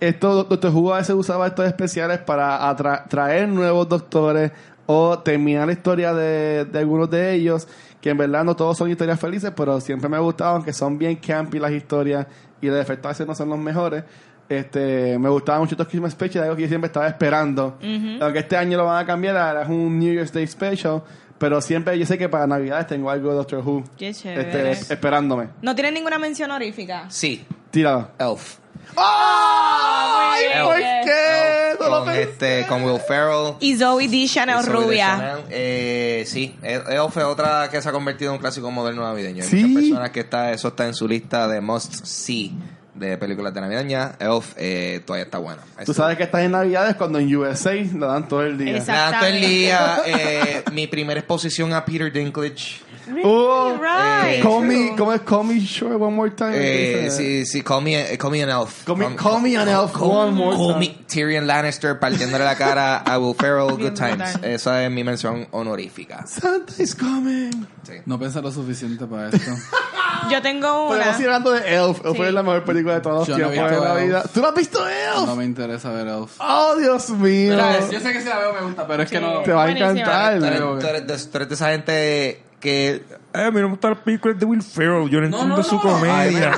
esto, 0.00 0.44
Doctor 0.44 0.70
Who 0.72 0.94
a 0.94 0.98
veces 0.98 1.14
usaba 1.14 1.46
estos 1.48 1.66
especiales 1.66 2.18
para 2.20 2.60
atra- 2.70 3.04
traer 3.08 3.48
nuevos 3.48 3.88
doctores 3.88 4.52
o 4.86 5.18
terminar 5.18 5.66
la 5.66 5.72
historia 5.72 6.14
de, 6.14 6.64
de 6.64 6.78
algunos 6.78 7.10
de 7.10 7.34
ellos, 7.34 7.66
que 8.00 8.10
en 8.10 8.16
verdad 8.16 8.44
no 8.44 8.54
todos 8.56 8.78
son 8.78 8.90
historias 8.90 9.18
felices, 9.20 9.52
pero 9.56 9.80
siempre 9.80 10.08
me 10.08 10.16
ha 10.16 10.20
gustado, 10.20 10.54
aunque 10.54 10.72
son 10.72 10.96
bien 10.98 11.16
campy 11.16 11.58
las 11.58 11.72
historias 11.72 12.26
y 12.60 12.68
los 12.68 12.78
efectos 12.80 13.06
a 13.06 13.08
veces 13.10 13.26
no 13.26 13.34
son 13.34 13.48
los 13.50 13.58
mejores. 13.58 14.04
Este, 14.48 15.18
me 15.18 15.28
gustaba 15.28 15.58
mucho 15.58 15.74
estos 15.74 15.88
Christmas 15.88 16.12
Special, 16.12 16.44
algo 16.44 16.56
que 16.56 16.62
yo 16.62 16.68
siempre 16.68 16.86
estaba 16.86 17.06
esperando. 17.06 17.78
Aunque 18.20 18.38
este 18.38 18.56
año 18.56 18.78
lo 18.78 18.86
van 18.86 19.02
a 19.02 19.06
cambiar, 19.06 19.36
ahora 19.36 19.62
es 19.62 19.68
un 19.68 19.98
New 19.98 20.12
Year's 20.14 20.32
Day 20.32 20.46
Special, 20.46 21.02
pero 21.38 21.60
siempre 21.60 21.98
yo 21.98 22.06
sé 22.06 22.16
que 22.18 22.28
para 22.28 22.46
Navidades 22.46 22.86
tengo 22.86 23.10
algo 23.10 23.28
de 23.30 23.36
Doctor 23.36 23.58
Who 23.66 23.84
Qué 23.96 24.12
chévere. 24.14 24.70
este, 24.72 24.94
esperándome. 24.94 25.48
¿No 25.62 25.74
tienen 25.74 25.94
ninguna 25.94 26.18
mención 26.18 26.50
honorífica? 26.50 27.04
Sí, 27.10 27.44
Tíralo. 27.70 28.08
Elf. 28.18 28.56
¡Ay! 28.96 30.44
muy 30.56 30.66
¿Por 30.66 30.76
bien. 30.78 31.04
qué? 31.04 31.74
No 31.78 31.88
lo 31.90 31.96
Con, 31.98 32.06
pensé. 32.06 32.22
este, 32.22 32.66
con 32.66 32.84
Will 32.84 33.00
Ferrell. 33.00 33.54
Y 33.60 33.76
Zoe 33.76 34.08
D. 34.08 34.26
Chanel 34.26 34.64
Rubia. 34.66 35.38
Eh, 35.50 36.24
sí, 36.26 36.56
Elf 36.62 37.16
es 37.16 37.24
otra 37.24 37.68
que 37.70 37.80
se 37.82 37.88
ha 37.88 37.92
convertido 37.92 38.30
en 38.30 38.36
un 38.36 38.40
clásico 38.40 38.70
moderno 38.70 39.02
navideño. 39.02 39.42
Hay 39.42 39.48
Sí. 39.48 39.64
muchas 39.64 39.82
personas 39.82 40.10
que 40.10 40.20
está, 40.20 40.52
eso 40.52 40.68
está 40.68 40.86
en 40.86 40.94
su 40.94 41.06
lista 41.06 41.46
de 41.48 41.60
must 41.60 42.04
see 42.04 42.52
de 42.98 43.16
películas 43.18 43.54
de 43.54 43.60
navideña. 43.60 44.16
Elf 44.18 44.54
eh, 44.56 45.00
todavía 45.04 45.24
está 45.24 45.38
bueno. 45.38 45.62
Tú 45.84 45.94
sabes 45.94 46.16
que 46.16 46.24
estás 46.24 46.42
en 46.42 46.52
Navidades 46.52 46.96
cuando 46.96 47.18
en 47.18 47.34
USA 47.34 47.74
lo 47.94 48.06
dan 48.06 48.28
todo 48.28 48.42
el 48.42 48.58
día. 48.58 48.76
Exacto. 48.76 49.12
Tanto 49.12 49.26
el 49.26 49.40
día, 49.40 49.98
eh, 50.06 50.62
mi 50.72 50.86
primera 50.86 51.20
exposición 51.20 51.72
a 51.72 51.84
Peter 51.84 52.12
Dinklage. 52.12 52.87
Oh, 53.24 53.76
Right. 53.80 54.42
Call 54.42 54.62
me, 54.64 54.94
¿Cómo 54.96 55.12
es? 55.12 55.20
Call 55.22 55.44
me 55.44 55.60
sure 55.66 55.94
one 55.96 56.14
more 56.14 56.30
time. 56.30 56.52
Eh, 56.54 57.04
Dice. 57.04 57.10
sí, 57.16 57.46
sí, 57.46 57.62
call 57.62 57.82
me, 57.82 58.16
call 58.18 58.30
me 58.30 58.42
an 58.42 58.50
elf. 58.50 58.84
Call 58.84 58.96
me- 58.96 59.16
call 59.16 59.40
me 59.40 59.56
an 59.56 59.68
elf 59.68 59.94
one 60.00 60.32
more 60.32 60.56
call 60.56 60.68
time. 60.74 60.78
me 60.80 60.98
Tyrion 61.06 61.46
Lannister 61.46 61.98
partiéndole 61.98 62.44
la 62.44 62.54
cara 62.56 62.98
a 62.98 63.18
Will 63.18 63.34
Ferrell. 63.34 63.70
Good 63.76 63.94
times. 63.94 64.36
Esa 64.42 64.84
es 64.84 64.90
mi 64.90 65.04
mención 65.04 65.46
honorífica. 65.52 66.26
Santa 66.26 66.72
is 66.82 66.94
coming. 66.94 67.50
Sí. 67.84 67.94
No 68.06 68.18
pensé 68.18 68.42
lo 68.42 68.50
suficiente 68.52 69.06
para 69.06 69.28
esto. 69.30 69.50
Yo 70.30 70.42
tengo 70.42 70.90
una. 70.90 71.12
seguir 71.12 71.28
hablando 71.28 71.52
de 71.52 71.60
Elf. 71.74 72.04
Elf 72.04 72.16
Sí. 72.16 72.22
es 72.22 72.32
la 72.34 72.42
mejor 72.42 72.64
película 72.64 72.94
de 72.94 73.00
todos 73.00 73.28
los 73.28 73.38
no 73.38 73.48
tiempos 73.50 73.70
de 73.70 73.80
la 73.80 73.92
Elf. 73.94 74.06
vida. 74.06 74.22
¿Tú 74.34 74.40
no 74.42 74.48
has 74.48 74.54
visto 74.54 74.86
Elf? 74.88 75.26
No 75.26 75.36
me 75.36 75.44
interesa 75.44 75.90
ver 75.92 76.08
Elf. 76.08 76.32
Oh, 76.40 76.74
Dios 76.76 77.08
mío. 77.10 77.52
Mira, 77.54 77.80
Yo 77.90 78.00
sé 78.00 78.12
que 78.12 78.20
si 78.20 78.28
la 78.28 78.38
veo 78.38 78.52
me 78.52 78.60
gusta, 78.62 78.86
pero 78.86 79.02
es 79.04 79.10
que 79.10 79.18
Sí. 79.18 79.24
no. 79.24 79.40
Te 79.42 79.52
va 79.52 79.64
a 79.64 79.70
encantar. 79.70 80.38
Tú 80.38 80.86
eres 80.86 81.48
de 81.48 81.54
esa 81.54 81.70
gente 81.70 82.42
que. 82.60 83.02
Eh, 83.34 83.42
a 83.44 83.50
mí 83.50 83.60
no 83.60 83.66
me 83.66 83.70
gustan 83.72 83.90
las 83.92 84.00
películas 84.00 84.38
de 84.38 84.46
Will 84.46 84.62
Ferrell. 84.62 85.08
Yo 85.10 85.20
no, 85.20 85.26
entiendo 85.26 85.62
su 85.62 85.78
comedia. 85.78 86.52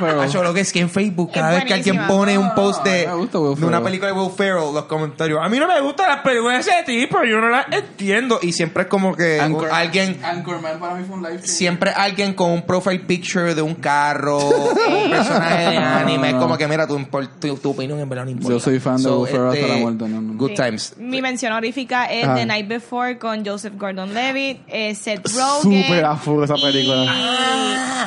Ah, 0.00 0.26
yo 0.26 0.42
lo 0.42 0.52
que 0.52 0.60
es 0.60 0.72
que 0.72 0.80
en 0.80 0.90
Facebook, 0.90 1.30
cada 1.32 1.50
Es 1.52 1.54
vez 1.58 1.64
que 1.66 1.74
alguien 1.74 2.06
pone 2.08 2.36
un 2.36 2.52
post 2.54 2.82
de, 2.84 3.06
No, 3.06 3.12
me 3.12 3.18
gusta 3.22 3.38
Will 3.38 3.60
de 3.60 3.66
una 3.66 3.80
película 3.82 4.10
de 4.12 4.18
Will 4.18 4.32
Ferrell, 4.36 4.74
los 4.74 4.84
comentarios, 4.86 5.38
a 5.40 5.48
mí 5.48 5.58
no 5.58 5.68
me 5.68 5.80
gustan 5.80 6.08
las 6.08 6.20
películas 6.22 6.66
de 6.66 6.72
ese 6.72 6.82
tipo, 6.84 7.22
yo 7.22 7.40
no 7.40 7.48
las 7.48 7.66
entiendo. 7.70 8.40
Y 8.42 8.50
siempre 8.52 8.82
es 8.82 8.88
como 8.88 9.14
que 9.14 9.40
Anchor- 9.40 9.68
alguien, 9.70 10.18
Anchorman 10.24 10.80
para 10.80 10.94
mí 10.96 11.04
fue 11.06 11.16
un 11.16 11.22
live 11.22 11.38
siempre 11.46 11.90
alguien 11.92 12.34
con 12.34 12.50
un 12.50 12.62
profile 12.62 12.98
picture 12.98 13.54
de 13.54 13.62
un 13.62 13.76
carro, 13.76 14.38
un 14.48 15.10
personaje 15.10 15.70
de 15.70 15.76
anime, 15.78 16.30
es 16.30 16.34
como 16.34 16.58
que 16.58 16.66
mira, 16.66 16.86
tu, 16.88 16.98
tu, 17.38 17.56
tu 17.56 17.70
opinión 17.70 18.00
en 18.00 18.08
verdad 18.08 18.24
no 18.24 18.32
importa. 18.32 18.52
Yo 18.54 18.60
soy 18.60 18.80
fan 18.80 19.00
de 19.00 19.08
Will 19.08 19.28
Ferrell 19.28 19.46
hasta 19.46 19.58
este, 19.60 19.72
la 19.72 19.76
muerte, 19.78 20.08
no, 20.08 20.20
no, 20.20 20.32
no. 20.32 20.38
Good 20.38 20.48
Sí. 20.50 20.54
times. 20.56 20.94
Mi 20.98 21.22
mención 21.22 21.52
honorífica 21.52 22.06
es 22.06 22.24
Ajá. 22.24 22.34
The 22.34 22.46
Night 22.46 22.66
Before 22.68 23.18
con 23.18 23.46
Joseph 23.46 23.74
Gordon-Levitt, 23.78 24.62
eh, 24.66 24.94
Seth 24.96 25.26
Rogen. 25.34 25.84
Súper 25.84 26.04
a 26.16 26.18
full 26.18 26.42
esa 26.44 26.54
película. 26.56 27.04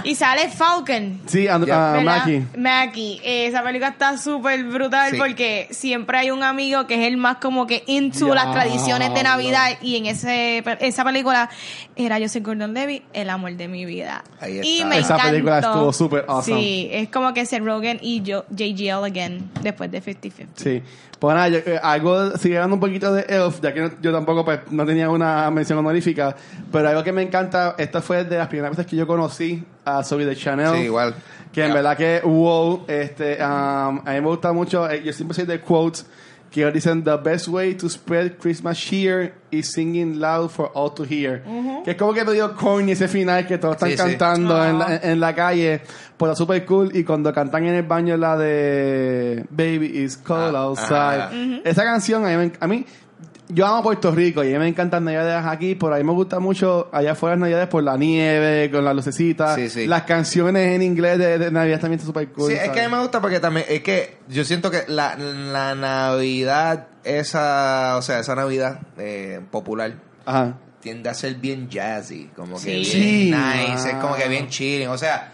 Y, 0.04 0.12
y 0.12 0.16
sale 0.16 0.50
Falcon. 0.50 1.22
Sí, 1.26 1.48
and, 1.48 1.66
¿verdad? 1.66 2.02
Mackie. 2.02 2.46
Mackie. 2.58 3.22
Eh, 3.24 3.48
esa 3.48 3.64
película 3.64 3.90
está 3.90 4.18
súper 4.18 4.64
brutal 4.66 5.12
Sí. 5.12 5.18
porque 5.18 5.68
siempre 5.72 6.18
hay 6.20 6.32
un 6.32 6.44
amigo 6.44 6.88
que 6.88 6.96
es 6.96 7.08
el 7.08 7.18
más 7.18 7.38
como 7.38 7.68
que 7.68 7.84
into 7.88 8.34
las 8.34 8.52
tradiciones 8.52 9.14
de 9.14 9.24
Navidad 9.24 9.78
y 9.82 9.98
en 9.98 10.06
ese 10.06 10.64
esa 10.80 11.04
película 11.04 11.50
era 11.96 12.18
Joseph 12.20 12.44
Gordon-Levitt, 12.44 13.04
el 13.14 13.30
amor 13.30 13.54
de 13.56 13.68
mi 13.68 13.86
vida. 13.86 14.24
Ahí 14.40 14.60
Y 14.64 14.76
está. 14.78 14.86
me 14.88 14.98
Esa 15.00 15.14
encantó. 15.16 15.32
película 15.32 15.60
estuvo 15.60 15.94
súper 15.94 16.26
awesome. 16.28 16.62
Sí, 16.62 16.90
es 16.92 17.10
como 17.10 17.34
que 17.34 17.46
Seth 17.46 17.64
Rogen 17.64 18.00
y 18.02 18.22
yo, 18.22 18.46
JGL 18.50 19.04
again 19.06 19.50
después 19.62 19.92
de 19.92 20.02
50-50. 20.02 20.48
Sí. 20.56 20.82
Pues 21.20 21.36
nada, 21.36 21.50
yo, 21.50 21.58
eh, 21.60 21.78
algo, 21.84 22.38
sigue 22.38 22.56
hablando 22.58 22.76
un 22.76 22.80
poquito 22.80 23.14
de 23.14 23.24
Elf, 23.28 23.60
ya 23.62 23.74
que 23.74 23.82
no- 23.82 23.92
yo 24.02 24.12
tampoco 24.14 24.46
pues, 24.46 24.60
no 24.72 24.86
tenía 24.86 25.10
una 25.10 25.52
mención 25.52 25.78
honorífica, 25.80 26.34
pero 26.72 26.88
algo 26.88 27.04
que 27.04 27.12
me 27.12 27.22
encanta, 27.22 27.76
esta 27.78 28.02
fue 28.02 28.24
de 28.24 28.38
las 28.38 28.48
primeras 28.48 28.72
veces 28.78 28.90
que 28.90 28.96
yo 28.96 29.06
conocí 29.06 29.64
a 29.84 30.02
Zoe 30.04 30.24
de 30.26 30.36
Chanel. 30.36 30.76
Sí, 30.76 30.82
igual. 30.84 31.14
Que 31.52 31.66
en 31.66 31.74
verdad 31.74 31.98
que, 31.98 32.22
wow, 32.24 32.86
este, 32.88 33.38
um, 33.42 33.48
a 34.00 34.02
mí 34.06 34.22
me 34.22 34.28
gusta 34.28 34.54
mucho, 34.54 34.90
eh, 34.90 35.02
yo 35.04 35.12
siempre 35.12 35.36
soy 35.36 35.46
de 35.46 35.60
quotes 35.60 36.06
que 36.52 36.62
ellos 36.62 36.74
dicen, 36.74 37.04
the 37.04 37.16
best 37.18 37.48
way 37.48 37.76
to 37.76 37.88
spread 37.90 38.38
Christmas 38.40 38.78
cheer 38.80 39.34
is 39.52 39.72
singing 39.72 40.20
loud 40.20 40.50
for 40.50 40.72
all 40.74 40.92
to 40.94 41.04
hear. 41.04 41.44
Que 41.84 41.92
es 41.92 41.98
como 41.98 42.12
que 42.14 42.24
medio 42.26 42.56
corny 42.56 42.94
ese 42.94 43.08
final 43.08 43.46
que 43.46 43.58
todos 43.60 43.76
están 43.76 43.90
Sí, 43.90 43.98
sí. 43.98 44.02
cantando 44.04 44.66
en, 44.66 44.80
la, 44.80 44.96
en 45.04 45.20
la 45.20 45.36
calle, 45.36 45.82
pues 46.20 46.30
está 46.34 46.36
super 46.44 46.64
cool. 46.66 46.92
Y 46.96 47.04
cuando 47.04 47.34
cantan 47.34 47.66
en 47.66 47.74
el 47.76 47.84
baño 47.84 48.16
la 48.18 48.38
de 48.38 49.46
Baby 49.50 49.88
is 50.04 50.18
cold 50.18 50.56
Ah, 50.56 50.60
outside. 50.64 51.62
Esa 51.64 51.84
canción 51.84 52.26
a 52.26 52.30
mí, 52.30 52.36
me- 52.36 52.52
a 52.60 52.68
mí 52.68 52.86
yo 53.52 53.66
amo 53.66 53.82
Puerto 53.82 54.12
Rico 54.12 54.44
y 54.44 54.50
a 54.50 54.60
mí 54.60 54.60
me 54.60 54.68
encantan 54.68 55.06
navidades 55.06 55.44
aquí, 55.48 55.74
pero 55.74 55.96
a 55.96 55.98
mí 55.98 56.04
me 56.04 56.12
gusta 56.12 56.40
mucho 56.40 56.88
allá 56.92 57.14
afuera 57.14 57.36
las 57.36 57.40
navidades 57.42 57.68
por 57.68 57.82
la 57.82 57.98
nieve, 57.98 58.70
con 58.70 58.86
las 58.86 58.94
lucecitas, 58.96 59.56
Sí, 59.56 59.70
sí. 59.70 59.88
las 59.88 60.04
canciones 60.04 60.76
en 60.76 60.84
inglés 60.84 61.18
de, 61.18 61.40
de 61.40 61.50
navidad 61.50 61.80
también 61.80 62.00
son 62.00 62.08
super 62.08 62.28
cool. 62.30 62.52
Sí, 62.52 62.58
es 62.62 62.70
que 62.70 62.82
a 62.82 62.88
mí 62.88 62.94
me 62.94 63.02
gusta 63.02 63.20
porque 63.22 63.40
también, 63.40 63.66
es 63.68 63.82
que 63.82 64.18
yo 64.28 64.44
siento 64.46 64.70
que 64.70 64.84
la, 64.88 65.16
la 65.16 65.74
Navidad, 65.74 66.88
esa, 67.04 67.96
o 67.98 68.02
sea, 68.04 68.20
esa 68.20 68.36
Navidad 68.36 68.82
eh, 69.00 69.40
popular, 69.50 69.94
Ajá. 70.28 70.58
tiende 70.82 71.10
a 71.10 71.14
ser 71.16 71.34
bien 71.36 71.70
jazzy, 71.70 72.30
como 72.36 72.56
que 72.58 72.62
Sí. 72.62 72.70
bien 72.70 72.86
Sí. 72.86 73.32
nice, 73.72 73.90
es 73.90 73.96
como 73.96 74.16
que 74.16 74.28
bien 74.28 74.48
chilling, 74.48 74.90
o 74.90 74.98
sea, 75.00 75.32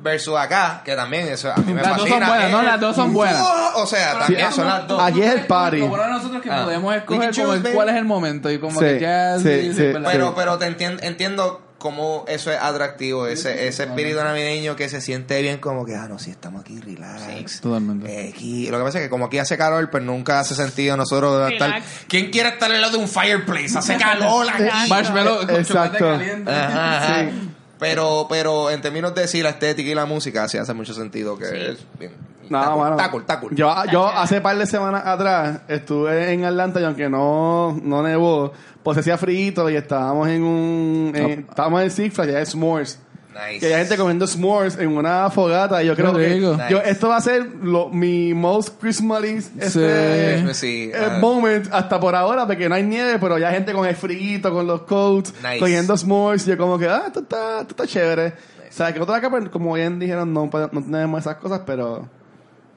versus 0.00 0.36
acá, 0.36 0.82
que 0.84 0.94
también 0.94 1.26
eso 1.28 1.50
a 1.50 1.56
mí 1.56 1.72
me 1.72 1.82
Las 1.82 1.96
dos 1.96 2.08
son 2.08 2.18
buenas, 2.20 2.50
¿no? 2.50 2.62
Las 2.62 2.80
dos 2.80 2.96
son 2.96 3.12
buenas. 3.12 3.42
O 3.74 3.86
sea, 3.86 4.18
también 4.20 4.52
son 4.52 4.66
las 4.66 4.86
dos. 4.86 5.02
Aquí 5.02 5.22
es 5.22 5.34
el 5.34 5.46
party. 5.46 5.78
Lo 5.80 5.88
bueno 5.88 6.04
de 6.04 6.10
nosotros 6.10 6.36
es 6.36 6.42
que 6.42 6.50
Ah. 6.50 6.64
podemos 6.64 6.94
escoger 6.94 7.34
como 7.34 7.52
el- 7.54 7.62
cuál 7.74 7.88
es 7.88 7.96
el 7.96 8.04
momento 8.04 8.50
y 8.50 8.58
como 8.58 8.78
Sí, 8.78 8.86
que 8.86 9.00
jazz. 9.00 9.42
sí, 9.42 9.48
y- 9.50 9.74
sí. 9.74 9.90
Pero, 10.04 10.34
pero 10.34 10.56
te 10.58 10.66
entien- 10.66 10.98
entiendo 11.02 11.62
cómo 11.78 12.24
eso 12.26 12.50
es 12.50 12.58
atractivo, 12.60 13.28
ese, 13.28 13.68
ese 13.68 13.84
espíritu 13.84 14.18
navideño 14.18 14.74
que 14.74 14.88
se 14.88 15.00
siente 15.00 15.40
bien 15.42 15.58
como 15.58 15.84
que, 15.84 15.94
ah, 15.94 16.08
no, 16.08 16.18
sí, 16.18 16.30
estamos 16.32 16.62
aquí, 16.62 16.80
relax. 16.80 17.60
Totalmente. 17.60 18.12
Eh, 18.26 18.32
aquí, 18.34 18.66
lo 18.68 18.78
que 18.78 18.84
pasa 18.84 18.98
es 18.98 19.04
que 19.04 19.10
como 19.10 19.26
aquí 19.26 19.38
hace 19.38 19.56
calor, 19.56 19.88
pues 19.88 20.02
nunca 20.02 20.40
hace 20.40 20.56
sentido 20.56 20.96
nosotros 20.96 21.52
estar... 21.52 21.80
¿Quién 22.08 22.30
quiere 22.32 22.48
estar 22.48 22.68
al 22.72 22.80
lado 22.80 22.94
de 22.94 22.98
un 22.98 23.08
fireplace? 23.08 23.78
Hace 23.78 23.96
calor. 23.98 24.46
Marshmallow 24.88 25.46
con 25.46 25.50
Exacto. 25.56 25.98
chocolate 25.98 26.24
caliente. 26.24 26.50
Ajá, 26.50 26.96
ajá. 26.96 27.20
Sí. 27.30 27.50
Pero, 27.78 28.26
pero 28.28 28.70
en 28.70 28.80
términos 28.80 29.14
de 29.14 29.28
sí, 29.28 29.42
la 29.42 29.50
estética 29.50 29.88
y 29.90 29.94
la 29.94 30.06
música, 30.06 30.48
sí 30.48 30.58
hace 30.58 30.74
mucho 30.74 30.92
sentido 30.94 31.38
que 31.38 31.70
es 31.72 31.86
bien. 31.98 32.12
No, 32.50 32.58
está 32.60 32.70
cool, 32.72 32.80
mano. 32.82 32.96
está 32.96 33.10
cool, 33.10 33.20
está 33.20 33.40
cool. 33.40 33.54
Yo, 33.54 33.74
yo 33.92 34.06
hace 34.06 34.40
par 34.40 34.56
de 34.56 34.66
semanas 34.66 35.02
atrás 35.04 35.60
estuve 35.68 36.32
en 36.32 36.44
Atlanta 36.44 36.80
y 36.80 36.84
aunque 36.84 37.08
no, 37.10 37.78
no 37.82 38.02
nevó, 38.02 38.52
pues 38.82 38.96
hacía 38.98 39.18
frío 39.18 39.68
y 39.70 39.76
estábamos 39.76 40.28
en 40.28 40.42
un... 40.42 41.12
en- 41.14 41.40
estábamos 41.48 41.82
en 41.82 41.90
Six 41.90 42.14
Flags, 42.14 42.32
ya 42.32 42.40
es 42.40 42.48
S'mores. 42.50 42.98
Nice. 43.46 43.60
Que 43.60 43.74
hay 43.74 43.80
gente 43.80 43.96
comiendo 43.96 44.26
s'mores 44.26 44.76
en 44.78 44.88
una 44.96 45.30
fogata. 45.30 45.82
Y 45.82 45.86
yo 45.86 45.94
creo 45.96 46.12
que 46.14 46.28
rico. 46.28 46.58
yo, 46.68 46.78
Nice. 46.78 46.90
esto 46.90 47.08
va 47.08 47.16
a 47.16 47.20
ser 47.20 47.46
lo, 47.62 47.88
mi 47.88 48.34
most 48.34 48.80
Christmas 48.80 49.24
este, 49.24 50.54
sí, 50.54 50.90
eh, 50.92 51.08
ah. 51.12 51.18
moment 51.20 51.68
hasta 51.72 52.00
por 52.00 52.14
ahora, 52.14 52.46
porque 52.46 52.68
no 52.68 52.74
hay 52.74 52.82
nieve, 52.82 53.18
pero 53.20 53.38
ya 53.38 53.48
hay 53.48 53.54
gente 53.54 53.72
con 53.72 53.86
el 53.86 53.94
frito, 53.96 54.52
con 54.52 54.66
los 54.66 54.82
coats, 54.82 55.32
Nice. 55.42 55.58
cogiendo 55.60 55.96
s'mores. 55.96 56.46
Y 56.46 56.50
yo 56.50 56.58
como 56.58 56.78
que, 56.78 56.88
ah, 56.88 57.04
esto 57.06 57.20
está, 57.20 57.60
esto 57.60 57.70
está 57.70 57.86
chévere. 57.86 58.28
O 58.68 58.72
sea, 58.72 58.88
que 58.92 58.98
nosotros 58.98 59.18
acá, 59.18 59.30
pues, 59.30 59.48
como 59.48 59.72
bien 59.74 59.98
dijeron, 59.98 60.32
no, 60.32 60.50
no 60.52 60.82
tenemos 60.82 61.20
esas 61.20 61.36
cosas, 61.36 61.62
pero 61.64 62.06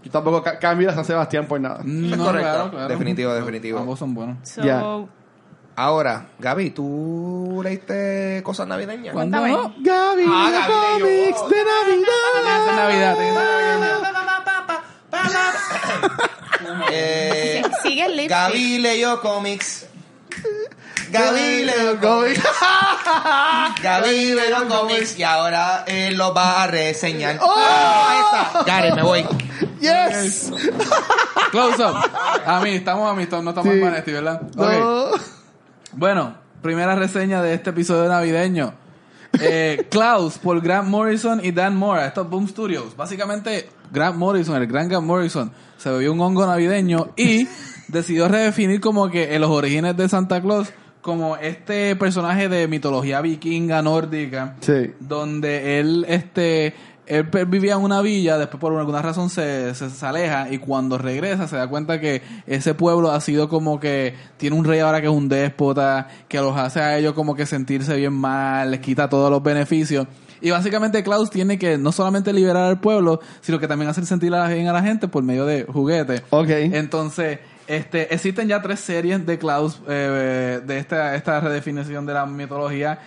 yo 0.04 0.12
tampoco 0.12 0.42
ca- 0.42 0.58
cambio 0.58 0.90
a 0.90 0.94
San 0.94 1.06
Sebastián 1.06 1.46
por 1.48 1.60
nada. 1.60 1.82
Mm, 1.84 2.12
Es 2.14 2.18
no, 2.18 2.26
correcto. 2.26 2.50
claro, 2.50 2.72
claro. 2.72 2.88
Definitivo, 2.88 3.34
definitivo. 3.34 3.80
Ambos 3.80 4.00
son 4.00 4.14
buenos. 4.14 4.38
So, 4.48 4.62
Ya. 4.64 4.82
Ahora, 5.82 6.28
Gaby, 6.38 6.70
¿tú 6.70 7.60
leíste 7.64 8.42
cosas 8.46 8.68
navideñas? 8.68 9.14
¿Cuándo? 9.16 9.42
Gaby, 9.42 9.52
Ah, 9.56 9.72
Gaby 9.80 11.10
de 11.10 11.34
Navidad. 11.66 12.38
Es 12.46 12.76
Navidad. 12.76 13.18
Eh, 16.92 17.64
Sigue 17.82 18.06
el 18.06 18.12
lipstick. 18.16 18.30
Gaby 18.30 18.78
leyó 18.78 19.22
cómics. 19.22 19.88
Gaby 21.10 21.66
leyó 21.66 22.00
cómics. 22.00 22.44
Gaby 23.82 24.34
leyó 24.36 24.68
cómics 24.70 25.18
y 25.18 25.24
ahora 25.24 25.84
él 25.88 26.16
los 26.16 26.36
va 26.38 26.62
a 26.62 26.68
reseñar. 26.68 27.40
¡Oh! 27.42 27.56
Ahí 27.58 28.20
está. 28.20 28.64
Gary, 28.66 28.92
me 28.94 29.02
voy. 29.02 29.26
Yes. 29.80 30.52
Close 31.52 31.84
up. 31.84 31.96
A 32.46 32.60
mí, 32.60 32.76
estamos 32.76 33.10
amistos, 33.12 33.44
no 33.44 33.50
estamos 33.50 33.74
Sí. 33.74 33.80
en 33.80 33.86
Vanesti, 33.86 34.12
¿verdad? 34.12 34.42
Ok. 34.56 34.70
No. 34.70 35.41
Bueno, 35.94 36.36
primera 36.62 36.96
reseña 36.96 37.42
de 37.42 37.54
este 37.54 37.72
episodio 37.72 38.08
navideño. 38.10 38.74
Eh, 39.40 39.88
Klaus 39.92 40.38
por 40.38 40.62
Grant 40.62 40.88
Morrison 40.90 41.44
y 41.44 41.52
Dan 41.52 41.76
Mora, 41.76 42.08
estos 42.08 42.30
Boom 42.30 42.48
Studios. 42.48 42.96
Básicamente, 42.96 43.70
Grant 43.92 44.18
Morrison, 44.18 44.56
el 44.58 44.68
gran 44.68 44.88
Grant 44.90 45.06
Morrison, 45.06 45.52
se 45.78 45.90
bebió 45.90 46.14
un 46.14 46.22
hongo 46.22 46.46
navideño 46.46 47.10
y 47.18 47.48
decidió 47.88 48.28
redefinir 48.28 48.80
como 48.80 49.10
que 49.10 49.36
en 49.36 49.42
los 49.42 49.50
orígenes 49.50 49.98
de 49.98 50.08
Santa 50.10 50.42
Claus 50.42 50.72
como 51.02 51.36
este 51.38 51.96
personaje 51.96 52.48
de 52.48 52.68
mitología 52.68 53.22
vikinga 53.22 53.82
nórdica 53.82 54.56
Sí. 54.60 54.92
donde 55.00 55.80
él 55.80 56.06
este 56.08 56.76
él 57.12 57.46
vivía 57.48 57.74
en 57.74 57.82
una 57.82 58.02
villa, 58.02 58.38
después 58.38 58.62
por 58.62 58.74
alguna 58.78 59.02
razón 59.02 59.30
se, 59.30 59.76
se, 59.76 59.90
se 59.90 60.06
aleja 60.06 60.50
y 60.50 60.60
cuando 60.60 60.98
regresa 60.98 61.46
se 61.46 61.58
da 61.58 61.68
cuenta 61.68 62.00
que 62.00 62.22
ese 62.48 62.74
pueblo 62.74 63.12
ha 63.12 63.20
sido 63.20 63.50
como 63.50 63.82
que 63.82 64.16
tiene 64.38 64.56
un 64.56 64.64
rey 64.64 64.80
ahora 64.80 65.02
que 65.02 65.08
es 65.08 65.14
un 65.14 65.28
déspota, 65.28 66.08
que 66.30 66.38
los 66.38 66.56
hace 66.56 66.80
a 66.80 66.98
ellos 66.98 67.14
como 67.14 67.36
que 67.36 67.46
sentirse 67.46 67.98
bien 67.98 68.14
mal, 68.14 68.72
les 68.72 68.80
quita 68.80 69.10
todos 69.10 69.30
los 69.30 69.44
beneficios. 69.44 70.08
Y 70.40 70.52
básicamente 70.52 71.04
Klaus 71.04 71.30
tiene 71.30 71.60
que 71.60 71.78
no 71.78 71.92
solamente 71.92 72.32
liberar 72.32 72.64
al 72.64 72.80
pueblo, 72.80 73.20
sino 73.42 73.60
que 73.60 73.68
también 73.68 73.90
hacer 73.92 74.06
sentir 74.06 74.32
bien 74.32 74.68
a 74.68 74.74
la 74.74 74.82
gente 74.82 75.08
por 75.08 75.22
medio 75.22 75.46
de 75.46 75.66
juguetes. 75.66 76.24
Ok. 76.32 76.50
Entonces, 76.50 77.40
este, 77.68 78.14
existen 78.14 78.48
ya 78.48 78.62
tres 78.62 78.80
series 78.80 79.24
de 79.26 79.38
Klaus, 79.38 79.82
eh, 79.88 80.62
de 80.66 80.78
esta, 80.80 81.16
esta 81.16 81.40
redefinición 81.42 82.06
de 82.06 82.14
la 82.14 82.26
mitología. 82.26 83.00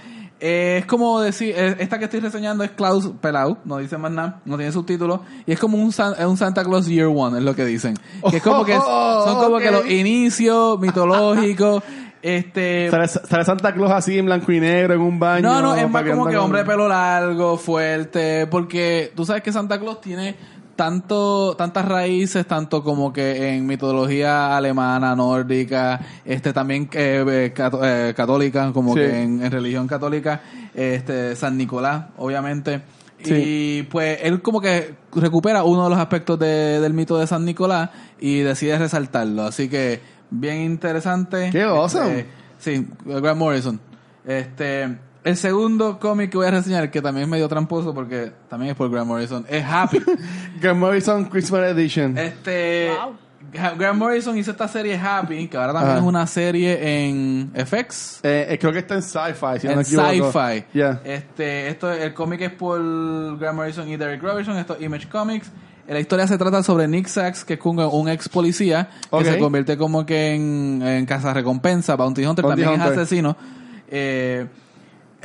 Eh, 0.47 0.77
es 0.81 0.85
como 0.87 1.23
decir, 1.23 1.55
eh, 1.57 1.75
esta 1.79 1.99
que 1.99 2.05
estoy 2.05 2.21
reseñando 2.21 2.65
es 2.65 2.73
Klaus 2.73 3.11
Pelau, 3.19 3.57
no 3.65 3.79
dice 3.79 3.97
más 3.97 4.13
nada, 4.13 4.43
no 4.45 4.59
tiene 4.59 4.73
subtítulos, 4.73 5.21
y 5.47 5.53
es 5.53 5.59
como 5.59 5.79
un, 5.79 5.91
San- 5.91 6.13
es 6.19 6.27
un 6.27 6.37
Santa 6.37 6.63
Claus 6.63 6.87
Year 6.87 7.07
One, 7.07 7.39
es 7.39 7.45
lo 7.45 7.55
que 7.57 7.65
dicen. 7.65 7.97
Que 8.31 8.37
es 8.37 8.43
como 8.43 8.63
que, 8.63 8.75
son 8.75 9.37
como 9.43 9.57
que 9.59 9.71
los 9.71 9.89
inicios 9.91 10.79
mitológicos, 10.81 11.83
este... 12.23 12.91
Sale, 12.91 13.09
sale 13.09 13.45
Santa 13.47 13.73
Claus 13.73 13.91
así 13.93 14.19
en 14.19 14.27
blanco 14.27 14.53
y 14.53 14.61
negro 14.61 14.93
en 14.93 15.01
un 15.01 15.19
baño. 15.19 15.49
No, 15.49 15.63
no, 15.63 15.75
es 15.77 15.89
más 15.89 16.03
como 16.03 16.27
que 16.27 16.37
hombre 16.37 16.59
de 16.59 16.67
pelo 16.67 16.89
largo, 16.89 17.57
fuerte, 17.57 18.47
porque 18.47 19.13
tú 19.17 19.25
sabes 19.25 19.43
que 19.43 19.51
Santa 19.51 19.81
Claus 19.81 20.03
tiene 20.03 20.35
tanto 20.77 21.55
tantas 21.57 21.85
raíces 21.87 22.47
tanto 22.47 22.83
como 22.83 23.13
que 23.13 23.51
en 23.55 23.67
mitología 23.67 24.57
alemana 24.57 25.15
nórdica 25.15 26.01
este 26.25 26.53
también 26.53 26.89
eh, 26.93 27.25
eh, 27.27 27.53
eh, 27.83 28.15
católica 28.17 28.73
como 28.73 28.95
Sí. 28.95 29.01
que 29.01 29.23
en, 29.23 29.43
en 29.45 29.51
religión 29.53 29.87
católica 29.87 30.41
este 30.75 31.37
San 31.37 31.57
Nicolás 31.57 32.07
obviamente 32.17 32.83
Sí. 33.23 33.33
y 33.35 33.83
pues 33.85 34.19
él 34.23 34.43
como 34.43 34.61
que 34.61 34.95
recupera 35.15 35.65
uno 35.65 35.85
de 35.85 35.91
los 35.91 35.99
aspectos 35.99 36.39
de- 36.39 36.81
del 36.81 36.93
mito 36.93 37.17
de 37.17 37.27
San 37.27 37.45
Nicolás 37.45 37.91
y 38.21 38.41
decide 38.41 38.79
resaltarlo 38.79 39.45
así 39.45 39.69
que 39.69 40.01
bien 40.31 40.61
interesante 40.61 41.51
¡Qué 41.53 41.63
awesome! 41.63 42.19
Este, 42.21 42.27
Sí, 42.59 42.87
Grant 43.05 43.39
Morrison. 43.39 43.79
Este, 44.27 44.97
el 45.25 45.37
segundo 45.37 45.99
cómic 45.99 46.31
que 46.31 46.37
voy 46.37 46.47
a 46.47 46.51
reseñar, 46.51 46.91
que 46.91 47.01
también 47.01 47.25
es 47.25 47.29
medio 47.31 47.49
tramposo 47.49 47.95
porque 47.95 48.31
también 48.49 48.73
es 48.73 48.77
por 48.77 48.91
Grant 48.91 49.09
Morrison, 49.09 49.45
es 49.49 49.65
Happy. 49.65 49.99
Grant 50.61 50.79
Morrison 50.79 51.25
Christmas 51.25 51.63
Edition. 51.73 52.17
este, 52.19 52.91
Wow. 52.95 53.17
Grant 53.53 53.99
Morrison 53.99 54.37
hizo 54.37 54.51
esta 54.51 54.69
serie 54.69 54.99
Happy, 54.99 55.49
que 55.49 55.57
ahora 55.57 55.73
también 55.73 55.93
Ajá. 55.93 56.01
es 56.01 56.05
una 56.05 56.27
serie 56.27 57.07
en 57.07 57.53
FX. 57.55 58.21
Eh, 58.23 58.47
eh, 58.51 58.59
creo 58.59 58.73
que 58.73 58.81
está 58.81 58.95
en 58.97 59.03
Sci-Fi, 59.03 59.61
si 59.61 59.67
no 59.67 59.73
en 59.73 59.79
me 59.79 59.83
equivoco. 59.83 60.33
sci-fi. 60.33 60.65
Yeah. 60.73 61.01
Este, 61.05 61.69
esto, 61.69 61.93
el 61.93 62.13
cómic 62.15 62.41
es 62.43 62.51
por 62.53 62.81
Grant 63.39 63.57
Morrison 63.57 63.89
y 63.89 63.97
Derek 63.97 64.23
Robertson, 64.23 64.57
esto 64.59 64.77
es 64.77 64.83
Image 64.83 65.09
Comics. 65.09 65.51
La 65.87 66.01
historia 66.01 66.27
se 66.27 66.39
trata 66.39 66.63
sobre 66.63 66.89
Nick 66.89 67.07
Sachs, 67.07 67.45
que 67.45 67.55
es 67.55 67.61
un, 67.63 68.09
ex 68.09 68.29
policía, 68.29 68.89
que 69.11 69.25
se 69.25 69.39
convierte 69.39 69.77
como 69.77 70.05
que 70.07 70.35
en, 70.35 70.83
en 70.83 71.07
recompensa 71.35 71.95
Bounty 71.95 72.25
Hunter, 72.25 72.43
Bounty 72.43 72.63
también 72.63 72.81
es 72.81 72.87
Hunter. 72.89 73.03
asesino. 73.03 73.37
Eh, 73.89 74.47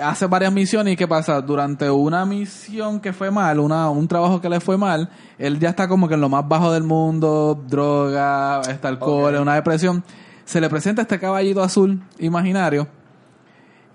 hace 0.01 0.25
varias 0.27 0.51
misiones 0.53 0.93
y 0.93 0.97
¿qué 0.97 1.07
pasa? 1.07 1.41
Durante 1.41 1.89
una 1.89 2.25
misión 2.25 2.99
que 2.99 3.13
fue 3.13 3.31
mal, 3.31 3.59
una, 3.59 3.89
un 3.89 4.07
trabajo 4.07 4.41
que 4.41 4.49
le 4.49 4.59
fue 4.59 4.77
mal, 4.77 5.09
él 5.37 5.59
ya 5.59 5.69
está 5.69 5.87
como 5.87 6.07
que 6.07 6.15
en 6.15 6.21
lo 6.21 6.29
más 6.29 6.47
bajo 6.47 6.71
del 6.71 6.83
mundo, 6.83 7.61
droga, 7.67 8.61
está 8.61 8.87
alcohol, 8.87 9.35
una 9.35 9.55
depresión. 9.55 10.03
Se 10.45 10.59
le 10.59 10.69
presenta 10.69 11.03
este 11.03 11.19
caballito 11.19 11.61
azul 11.61 12.01
imaginario 12.17 12.87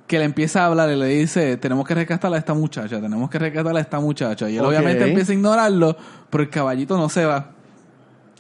que 0.07 0.19
le 0.19 0.25
empieza 0.25 0.63
a 0.63 0.67
hablar 0.67 0.91
y 0.91 0.97
le 0.97 1.07
dice, 1.07 1.57
tenemos 1.57 1.87
que 1.87 1.95
rescatar 1.95 2.33
a 2.33 2.37
esta 2.37 2.53
muchacha, 2.53 3.01
tenemos 3.01 3.31
que 3.31 3.39
rescatar 3.39 3.75
a 3.77 3.81
esta 3.81 4.01
muchacha. 4.01 4.51
Y 4.51 4.59
él 4.59 4.65
obviamente 4.65 5.09
empieza 5.09 5.33
a 5.33 5.35
ignorarlo, 5.35 5.97
pero 6.29 6.45
el 6.45 6.51
caballito 6.51 6.97
no 6.97 7.09
se 7.09 7.25
va. 7.25 7.54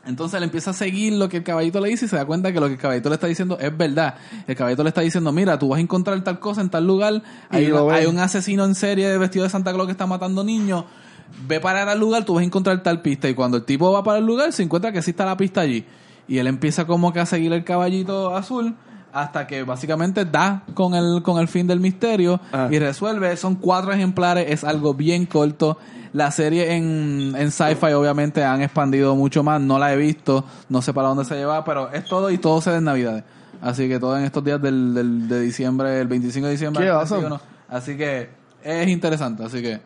Entonces 0.06 0.36
él 0.36 0.44
empieza 0.44 0.70
a 0.70 0.74
seguir 0.74 1.14
lo 1.14 1.28
que 1.28 1.38
el 1.38 1.42
caballito 1.42 1.80
le 1.80 1.88
dice 1.88 2.04
y 2.04 2.08
se 2.08 2.16
da 2.16 2.24
cuenta 2.26 2.52
que 2.52 2.60
lo 2.60 2.66
que 2.66 2.74
el 2.74 2.78
caballito 2.78 3.08
le 3.08 3.14
está 3.14 3.26
diciendo 3.26 3.58
es 3.58 3.76
verdad. 3.76 4.14
El 4.46 4.54
caballito 4.54 4.82
le 4.82 4.88
está 4.90 5.00
diciendo, 5.00 5.32
mira, 5.32 5.58
tú 5.58 5.68
vas 5.68 5.78
a 5.78 5.80
encontrar 5.80 6.20
tal 6.22 6.38
cosa 6.38 6.60
en 6.60 6.68
tal 6.70 6.86
lugar, 6.86 7.22
hay, 7.48 7.70
una- 7.72 8.08
un 8.08 8.18
asesino 8.18 8.64
en 8.64 8.74
serie 8.74 9.16
vestido 9.18 9.44
de 9.44 9.50
Santa 9.50 9.72
Claus 9.72 9.86
que 9.86 9.92
está 9.92 10.06
matando 10.06 10.44
niños, 10.44 10.84
ve 11.48 11.58
para 11.60 11.90
al 11.90 11.98
lugar, 11.98 12.24
tú 12.24 12.34
vas 12.34 12.42
a 12.42 12.44
encontrar 12.44 12.82
tal 12.82 13.00
pista. 13.00 13.28
Y 13.28 13.34
cuando 13.34 13.56
el 13.56 13.64
tipo 13.64 13.90
va 13.92 14.02
para 14.04 14.18
el 14.18 14.26
lugar, 14.26 14.52
se 14.52 14.62
encuentra 14.62 14.92
que 14.92 15.00
sí 15.02 15.10
está 15.12 15.24
la 15.24 15.36
pista 15.36 15.62
allí. 15.62 15.84
Y 16.28 16.38
él 16.38 16.46
empieza 16.46 16.86
como 16.86 17.12
que 17.12 17.20
a 17.20 17.26
seguir 17.26 17.52
el 17.52 17.64
caballito 17.64 18.34
azul 18.36 18.74
hasta 19.12 19.46
que 19.46 19.62
básicamente 19.62 20.24
da 20.24 20.64
con 20.74 20.94
el, 20.94 21.22
con 21.22 21.38
el 21.38 21.46
fin 21.48 21.66
del 21.66 21.80
misterio 21.80 22.40
Ah. 22.52 22.68
y 22.70 22.78
resuelve. 22.78 23.36
Son 23.36 23.54
cuatro 23.54 23.92
ejemplares, 23.92 24.46
es 24.50 24.64
algo 24.64 24.92
bien 24.94 25.24
corto. 25.26 25.78
La 26.14 26.30
serie 26.30 26.74
en, 26.76 27.34
en 27.36 27.50
sci-fi 27.50 27.92
obviamente 27.92 28.42
han 28.42 28.62
expandido 28.62 29.14
mucho 29.16 29.42
más, 29.42 29.60
no 29.60 29.78
la 29.78 29.92
he 29.92 29.96
visto, 29.96 30.44
no 30.70 30.80
sé 30.80 30.94
para 30.94 31.08
dónde 31.08 31.24
se 31.26 31.34
lleva, 31.34 31.62
pero 31.64 31.90
es 31.92 32.04
todo 32.06 32.30
y 32.30 32.38
todo 32.38 32.60
se 32.62 32.70
da 32.70 32.78
en 32.78 32.84
Navidades. 32.84 33.24
Así 33.60 33.88
que 33.88 33.98
todo 33.98 34.16
en 34.16 34.24
estos 34.24 34.42
días 34.44 34.62
del, 34.62 34.94
del- 34.94 35.28
de 35.28 35.40
diciembre, 35.40 36.00
el 36.00 36.06
25 36.08 36.46
de 36.46 36.52
diciembre. 36.52 36.84
Qué 36.84 36.90
awesome. 36.90 37.20
31. 37.26 37.40
Así 37.68 37.96
que 37.96 38.30
es 38.62 38.88
interesante, 38.88 39.44
así 39.44 39.60
que 39.60 39.80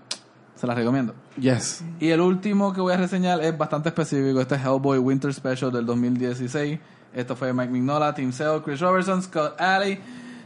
se 0.55 0.67
las 0.67 0.77
recomiendo. 0.77 1.15
Yes. 1.41 1.83
Y 2.01 2.11
el 2.11 2.21
último 2.21 2.73
que 2.73 2.81
voy 2.81 2.93
a 2.93 2.97
reseñar 2.99 3.41
es 3.43 3.57
bastante 3.57 3.89
específico. 3.89 4.41
Este 4.41 4.57
es 4.57 4.61
Hellboy 4.63 4.99
Winter 4.99 5.33
Special 5.33 5.73
del 5.73 5.87
2016. 5.87 6.79
Esto 7.15 7.37
fue 7.37 7.53
Mike 7.55 7.71
Mignola, 7.73 8.15
Tim 8.15 8.33
Sale, 8.33 8.61
Chris 8.63 8.81
Robertson, 8.81 9.23
Scott 9.23 9.59
Alley, 9.61 9.99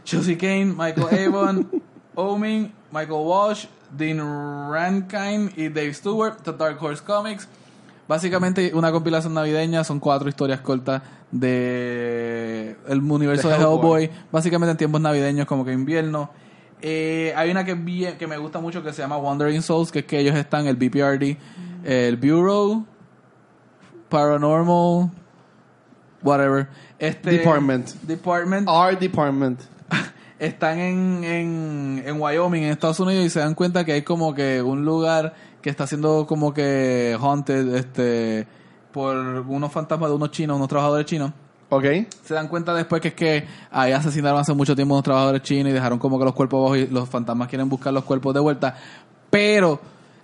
Chelsea 0.05 0.37
Kane, 0.37 0.67
Michael 0.77 1.07
Avon, 1.27 1.69
Omin, 2.15 2.71
Michael 2.91 3.19
Walsh, 3.25 3.65
Dean 3.97 4.19
Rankin 4.71 5.51
y 5.55 5.69
Dave 5.69 5.93
Stewart, 5.93 6.37
The 6.43 6.53
Dark 6.53 6.77
Horse 6.81 7.03
Comics. 7.03 7.47
Básicamente 8.07 8.71
una 8.73 8.91
compilación 8.91 9.33
navideña, 9.33 9.83
son 9.83 9.99
cuatro 9.99 10.27
historias 10.27 10.59
cortas 10.61 11.01
de 11.31 12.75
el 12.87 12.99
universo 12.99 13.47
De 13.47 13.55
de 13.55 13.59
Hellboy. 13.61 14.03
Hellboy, 14.05 14.11
básicamente 14.31 14.71
en 14.71 14.77
tiempos 14.77 15.01
navideños 15.01 15.45
como 15.47 15.63
que 15.63 15.71
invierno. 15.71 16.29
Eh, 16.81 17.33
hay 17.37 17.49
una 17.49 17.63
que, 17.63 17.71
es 17.71 17.83
bien- 17.85 18.17
que 18.17 18.27
me 18.27 18.37
gusta 18.37 18.59
mucho 18.59 18.83
que 18.83 18.91
se 18.91 19.01
llama 19.01 19.15
Wandering 19.17 19.61
Souls, 19.61 19.89
que 19.91 19.99
es 19.99 20.05
que 20.05 20.19
ellos 20.19 20.35
están, 20.35 20.67
el 20.67 20.75
BPRD, 20.75 21.37
el 21.85 22.17
Bureau, 22.17 22.85
Paranormal, 24.09 25.09
whatever. 26.21 26.67
Este, 26.99 27.31
Department. 27.31 27.87
Department. 28.03 28.67
Our 28.67 28.97
department. 28.99 29.61
Están 30.39 30.79
en, 30.79 31.23
en, 31.23 32.03
en 32.05 32.21
Wyoming, 32.21 32.63
en 32.63 32.71
Estados 32.71 32.99
Unidos, 32.99 33.25
y 33.25 33.29
se 33.29 33.39
dan 33.39 33.55
cuenta 33.55 33.85
que 33.85 33.93
hay 33.93 34.01
como 34.01 34.33
que 34.33 34.61
un 34.61 34.83
lugar 34.83 35.33
que 35.61 35.69
está 35.69 35.87
siendo 35.87 36.25
como 36.27 36.53
que 36.53 37.17
haunted 37.19 37.75
este, 37.75 38.45
por 38.91 39.15
unos 39.15 39.71
fantasmas 39.71 40.09
de 40.09 40.15
unos 40.15 40.31
chinos, 40.31 40.57
unos 40.57 40.67
trabajadores 40.67 41.05
chinos 41.05 41.31
Ok. 41.69 41.85
se 42.23 42.33
dan 42.33 42.47
cuenta 42.49 42.73
después 42.73 43.01
que 43.01 43.07
es 43.09 43.13
que 43.13 43.47
ahí 43.71 43.93
asesinaron 43.93 44.39
hace 44.39 44.53
mucho 44.53 44.75
tiempo 44.75 44.93
a 44.93 44.97
unos 44.97 45.03
trabajadores 45.05 45.41
chinos 45.41 45.69
y 45.71 45.73
dejaron 45.73 45.97
como 45.97 46.19
que 46.19 46.25
los 46.25 46.33
cuerpos 46.33 46.59
abajo 46.59 46.75
y 46.75 46.87
los 46.87 47.07
fantasmas 47.09 47.47
quieren 47.47 47.69
buscar 47.69 47.93
los 47.93 48.03
cuerpos 48.03 48.33
de 48.33 48.41
vuelta. 48.41 48.75
Pero 49.29 49.79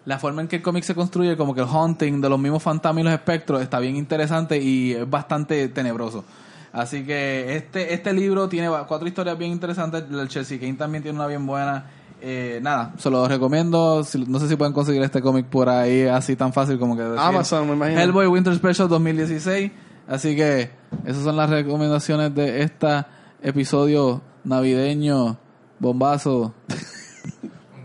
la 0.06 0.20
forma 0.20 0.42
en 0.42 0.48
que 0.48 0.58
el 0.58 0.62
cómic 0.62 0.84
se 0.84 0.94
construye, 0.94 1.38
como 1.38 1.56
que 1.56 1.62
el 1.62 1.68
haunting 1.68 2.20
de 2.22 2.30
los 2.30 2.40
mismos 2.40 2.62
fantasmas 2.62 3.02
y 3.02 3.04
los 3.06 3.14
espectros, 3.14 3.62
está 3.62 3.80
bien 3.80 3.96
interesante 3.96 4.62
y 4.62 4.94
es 4.94 5.10
bastante 5.10 5.70
tenebroso. 5.70 6.24
Así 6.72 7.04
que 7.04 7.56
este, 7.56 7.94
este 7.94 8.14
libro 8.14 8.48
tiene 8.48 8.70
cuatro 8.88 9.08
historias 9.08 9.38
bien 9.38 9.52
interesantes. 9.52 10.04
El 10.12 10.28
Chelsea 10.28 10.60
Kane 10.60 10.74
también 10.74 11.04
tiene 11.04 11.18
una 11.18 11.28
bien 11.28 11.46
buena. 11.46 11.86
Eh, 12.22 12.60
nada, 12.62 12.94
se 12.98 13.10
lo 13.10 13.28
recomiendo. 13.28 14.06
No 14.28 14.40
sé 14.40 14.48
si 14.48 14.56
pueden 14.56 14.74
conseguir 14.74 15.02
este 15.02 15.22
cómic 15.22 15.46
por 15.48 15.70
ahí 15.70 16.04
así 16.04 16.36
tan 16.36 16.54
fácil 16.54 16.78
como 16.78 16.96
que 16.96 17.04
decir. 17.04 17.20
Amazon, 17.20 17.68
me 17.68 17.74
imagino. 17.74 18.00
Hellboy 18.00 18.28
Winter 18.28 18.56
Special 18.56 18.88
2016. 18.88 19.72
Así 20.08 20.36
que 20.36 20.72
esas 21.06 21.24
son 21.24 21.38
las 21.38 21.50
recomendaciones 21.50 22.34
de 22.34 22.64
este 22.64 23.06
episodio 23.42 24.22
navideño 24.44 25.38
bombazo. 25.80 26.54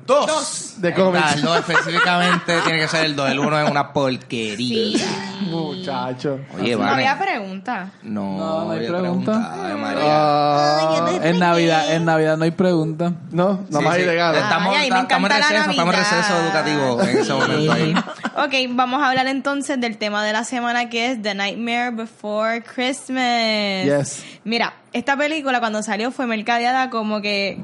Dos. 0.07 0.75
De 0.79 0.93
cómics. 0.93 1.35
El 1.37 1.43
dos 1.43 1.59
específicamente 1.61 2.61
tiene 2.63 2.79
que 2.81 2.89
ser 2.89 3.05
el 3.07 3.17
dos. 3.17 3.31
El 3.31 3.39
uno 3.39 3.59
es 3.59 3.71
una 3.71 3.93
porquería. 3.93 4.99
Sí. 4.99 5.05
Muchacho. 5.49 6.41
Oye, 6.59 6.73
No 6.73 6.79
vale. 6.81 6.93
había 7.09 7.19
pregunta. 7.19 7.91
No, 8.03 8.37
No, 8.39 8.65
no 8.65 8.71
hay 8.73 8.79
había 8.87 8.99
pregunta. 8.99 9.53
Ay, 9.67 9.75
María. 9.75 10.03
Ah, 10.07 11.11
En 11.23 11.39
Navidad, 11.39 11.93
en 11.95 12.05
Navidad 12.05 12.37
no 12.37 12.45
hay 12.45 12.51
pregunta. 12.51 13.13
no, 13.31 13.65
nada 13.71 13.79
Sí, 13.79 13.85
más 13.85 13.95
sí. 13.97 14.03
ilegal. 14.03 14.35
Estamos, 14.37 14.77
Ay, 14.77 14.91
me 14.91 15.01
estamos 15.01 15.01
en 15.01 15.05
encanta 15.05 15.29
la 15.29 15.37
receso, 15.49 15.71
estamos 15.71 15.95
en 15.95 16.01
Navidad. 16.01 16.19
receso 16.19 16.43
educativo 16.43 17.03
en 17.03 17.19
ese 17.19 17.33
momento 17.33 17.73
ahí. 17.73 17.95
Ok, 18.37 18.75
vamos 18.77 19.03
a 19.03 19.09
hablar 19.09 19.27
entonces 19.29 19.81
del 19.81 19.97
tema 19.97 20.25
de 20.25 20.33
la 20.33 20.45
semana 20.45 20.89
que 20.91 21.13
es 21.13 21.23
The 21.23 21.35
Nightmare 21.35 21.91
Before 21.93 22.63
Christmas. 22.63 23.85
Yes. 23.85 24.25
Mira, 24.45 24.75
esta 24.95 25.17
película 25.17 25.61
cuando 25.61 25.83
salió 25.83 26.11
fue 26.11 26.27
mercadeada 26.27 26.89
como 26.89 27.21
que 27.21 27.59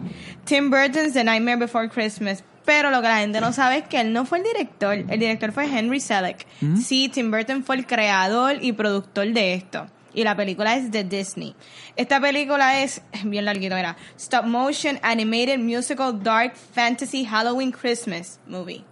Tim 0.44 0.68
Burton's 0.70 1.14
The 1.14 1.24
Nightmare 1.24 1.56
Before 1.56 1.88
Christmas. 1.88 2.44
Pero 2.66 2.90
lo 2.90 3.00
que 3.00 3.08
la 3.08 3.18
gente 3.20 3.40
no 3.40 3.52
sabe 3.54 3.78
es 3.78 3.84
que 3.84 4.00
él 4.00 4.12
no 4.12 4.26
fue 4.26 4.38
el 4.38 4.44
director. 4.44 4.92
El 4.94 5.18
director 5.18 5.50
fue 5.50 5.64
Henry 5.64 5.98
Selick. 5.98 6.46
Sí, 6.76 7.08
Tim 7.08 7.30
Burton 7.30 7.64
fue 7.64 7.76
el 7.76 7.86
creador 7.86 8.62
y 8.62 8.72
productor 8.72 9.28
de 9.32 9.54
esto. 9.54 9.86
Y 10.12 10.24
la 10.24 10.36
película 10.36 10.74
es 10.76 10.90
de 10.90 11.02
Disney. 11.04 11.54
Esta 11.96 12.20
película 12.20 12.82
es 12.82 13.00
bien 13.24 13.44
larguito, 13.46 13.76
mira. 13.76 13.96
Stop 14.18 14.44
motion 14.44 14.98
animated 15.02 15.58
musical 15.58 16.22
dark 16.22 16.54
fantasy 16.54 17.24
Halloween 17.24 17.72
Christmas 17.72 18.38
movie. 18.46 18.84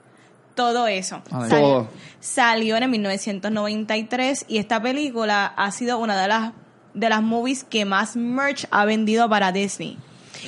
Todo 0.54 0.86
eso. 0.88 1.22
Salió- 1.30 1.48
Todo. 1.60 1.88
Salió 2.20 2.76
en 2.76 2.84
el 2.84 2.88
1993 2.88 4.44
y 4.48 4.58
esta 4.58 4.80
película 4.80 5.46
ha 5.46 5.70
sido 5.72 5.98
una 5.98 6.20
de 6.20 6.28
las 6.28 6.52
de 6.98 7.08
las 7.08 7.22
movies 7.22 7.64
que 7.64 7.84
más 7.84 8.16
merch 8.16 8.66
ha 8.70 8.84
vendido 8.84 9.28
para 9.28 9.52
Disney. 9.52 9.98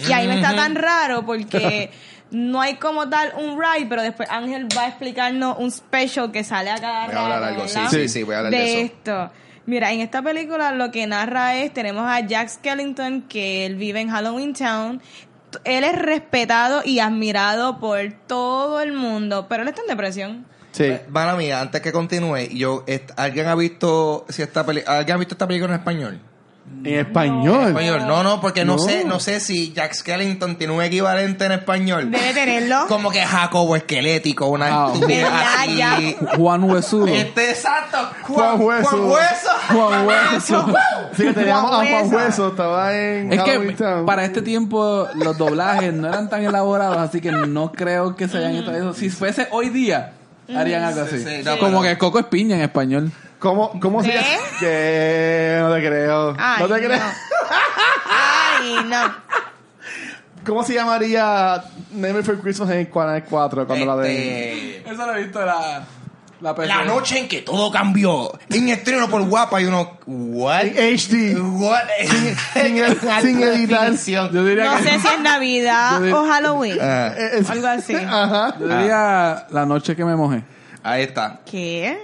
Y 0.09 0.13
ahí 0.13 0.29
me 0.29 0.37
está 0.37 0.55
tan 0.55 0.75
raro 0.75 1.27
porque 1.27 1.91
no 2.31 2.61
hay 2.61 2.77
como 2.77 3.09
tal 3.09 3.33
un 3.37 3.61
ride, 3.61 3.87
pero 3.89 4.03
después 4.03 4.29
Ángel 4.31 4.69
va 4.77 4.83
a 4.83 4.89
explicarnos 4.89 5.59
un 5.59 5.71
special 5.71 6.31
que 6.31 6.45
sale 6.45 6.71
a 6.71 6.77
cada 6.77 7.07
Voy 7.07 7.15
a 7.15 7.21
hablar 7.21 7.41
rato, 7.41 7.55
algo, 7.55 7.69
sí, 7.69 7.81
sí, 7.91 8.09
sí, 8.09 8.23
voy 8.23 8.35
a 8.35 8.39
hablar 8.39 8.53
de 8.53 8.73
eso. 8.73 8.85
esto. 8.85 9.31
Mira, 9.67 9.93
en 9.93 10.01
esta 10.01 10.23
película 10.23 10.73
lo 10.73 10.91
que 10.91 11.07
narra 11.07 11.57
es, 11.57 11.73
tenemos 11.73 12.05
a 12.07 12.21
Jack 12.21 12.49
Skellington, 12.49 13.23
que 13.23 13.67
él 13.67 13.77
vive 13.77 14.01
en 14.01 14.11
Halloween 14.11 14.55
Town. 14.55 15.01
Él 15.65 15.85
es 15.85 15.97
respetado 15.97 16.83
y 16.85 17.01
admirado 17.01 17.79
por 17.79 17.99
todo 18.27 18.81
el 18.81 18.93
mundo, 18.93 19.47
pero 19.49 19.63
él 19.63 19.69
está 19.69 19.83
en 19.83 19.89
depresión. 19.89 20.47
Sí. 20.73 20.93
Mala 21.09 21.35
mía, 21.35 21.61
antes 21.61 21.81
que 21.81 21.93
continúe, 21.93 22.49
yo, 22.53 22.85
¿alguien 23.17 23.49
ha 23.49 23.55
visto 23.57 24.25
si 24.29 24.43
esta 24.43 24.65
peli 24.65 24.83
¿alguien 24.87 25.17
ha 25.17 25.19
visto 25.19 25.35
esta 25.35 25.49
película 25.49 25.75
en 25.75 25.81
español? 25.81 26.21
En 26.83 26.99
español. 26.99 27.69
Español, 27.69 28.07
no, 28.07 28.23
no, 28.23 28.41
porque 28.41 28.65
no, 28.65 28.77
No. 28.77 28.79
sé, 28.79 29.05
no 29.05 29.21
sé 29.21 29.39
si 29.41 29.71
Jack 29.75 29.93
Skellington 29.93 30.57
tiene 30.57 30.73
un 30.73 30.83
equivalente 30.83 31.45
en 31.45 31.53
español. 31.53 32.11
Debe 32.11 32.33
tenerlo. 32.33 32.87
Como 32.89 33.11
que 33.11 33.21
Jacobo 33.21 33.77
esquelético, 33.77 34.47
una 34.47 34.89
¿verdad? 34.99 35.35
así. 35.59 35.77
Ya. 35.77 35.99
Juan 36.37 36.65
Huesudo. 36.65 37.07
Este 37.09 37.51
exacto, 37.51 37.99
Juan 38.23 38.59
Hueso. 38.63 38.89
Juan 38.89 39.11
Hueso. 39.11 39.49
Juan 39.75 40.07
Hueso. 40.07 40.67
Sí, 41.17 41.23
que 41.25 41.33
teníamos 41.35 41.71
a 41.71 41.75
Juan 41.75 41.87
Juan 41.89 42.05
Hueso. 42.05 42.17
Hueso, 42.17 42.49
estaba 42.49 42.97
en 42.97 43.33
Es 43.33 43.41
Halloween 43.41 43.69
que 43.69 43.75
Town. 43.85 44.07
para 44.07 44.25
este 44.25 44.41
tiempo 44.41 45.07
los 45.17 45.37
doblajes 45.37 45.93
no 45.93 46.09
eran 46.09 46.31
tan 46.31 46.45
elaborados, 46.45 46.97
así 46.97 47.21
que 47.21 47.31
no 47.31 47.73
creo 47.73 48.17
que 48.17 48.27
se 48.27 48.39
hayan 48.39 48.55
hecho 48.57 48.73
eso. 48.75 48.95
Si 48.95 49.11
fuese 49.11 49.49
hoy 49.51 49.69
día, 49.69 50.13
harían 50.57 50.83
algo 50.85 51.03
así. 51.03 51.19
Sí, 51.19 51.25
sí, 51.25 51.43
no, 51.45 51.59
Como 51.59 51.83
que 51.83 51.97
Coco 51.99 52.19
es 52.19 52.27
piña 52.27 52.57
en 52.57 52.63
español. 52.63 53.13
¿Cómo, 53.39 53.79
cómo 53.81 54.03
se 54.03 54.11
¿Qué? 54.11 54.17
llama? 54.17 54.29
Que 54.61 55.59
no 55.61 55.75
te 55.75 55.81
creo. 55.81 56.37
Ay, 56.39 56.63
no 56.63 56.75
te 56.75 56.87
creo. 56.87 57.03
Ay, 58.11 58.77
no. 58.87 59.15
¿Cómo 60.45 60.63
se 60.65 60.75
llamaría 60.75 61.63
Nightmare 61.93 62.25
for 62.25 62.41
Christmas 62.41 62.71
en 62.71 62.87
Canal 62.87 63.25
4 63.25 63.67
cuando 63.67 63.87
la? 63.87 64.07
Este, 64.09 64.91
Eso 64.91 65.07
lo 65.07 65.15
he 65.15 65.23
visto 65.23 65.45
la, 65.45 65.85
la 66.41 66.55
la 66.55 66.85
noche 66.85 67.19
en 67.19 67.29
que 67.29 67.43
todo 67.43 67.71
cambió. 67.71 68.33
En 68.49 68.69
estreno 68.69 69.09
por 69.09 69.23
guapa 69.23 69.61
y 69.61 69.67
uno, 69.67 69.99
what? 70.07 70.63
En 70.65 70.95
HD. 70.97 71.39
What? 71.39 71.83
sin 72.55 72.79
el- 72.79 72.99
sin 73.21 73.43
editar. 73.43 73.81
definición. 73.83 74.33
Yo 74.33 74.45
diría 74.45 74.65
No 74.65 74.77
que 74.79 74.83
sé 74.85 74.99
si 75.01 75.07
es 75.09 75.21
Navidad 75.21 76.03
o 76.13 76.25
Halloween. 76.27 76.79
Ah, 76.81 77.13
Eh, 77.17 77.31
es- 77.41 77.51
Algo 77.51 77.67
así. 77.67 77.95
Ajá. 77.95 78.55
yo 78.59 78.67
diría 78.69 79.47
la 79.51 79.67
noche 79.67 79.95
que 79.95 80.05
me 80.05 80.17
mojé. 80.17 80.43
ahí 80.83 81.03
está, 81.03 81.41
¿Qué? 81.51 81.99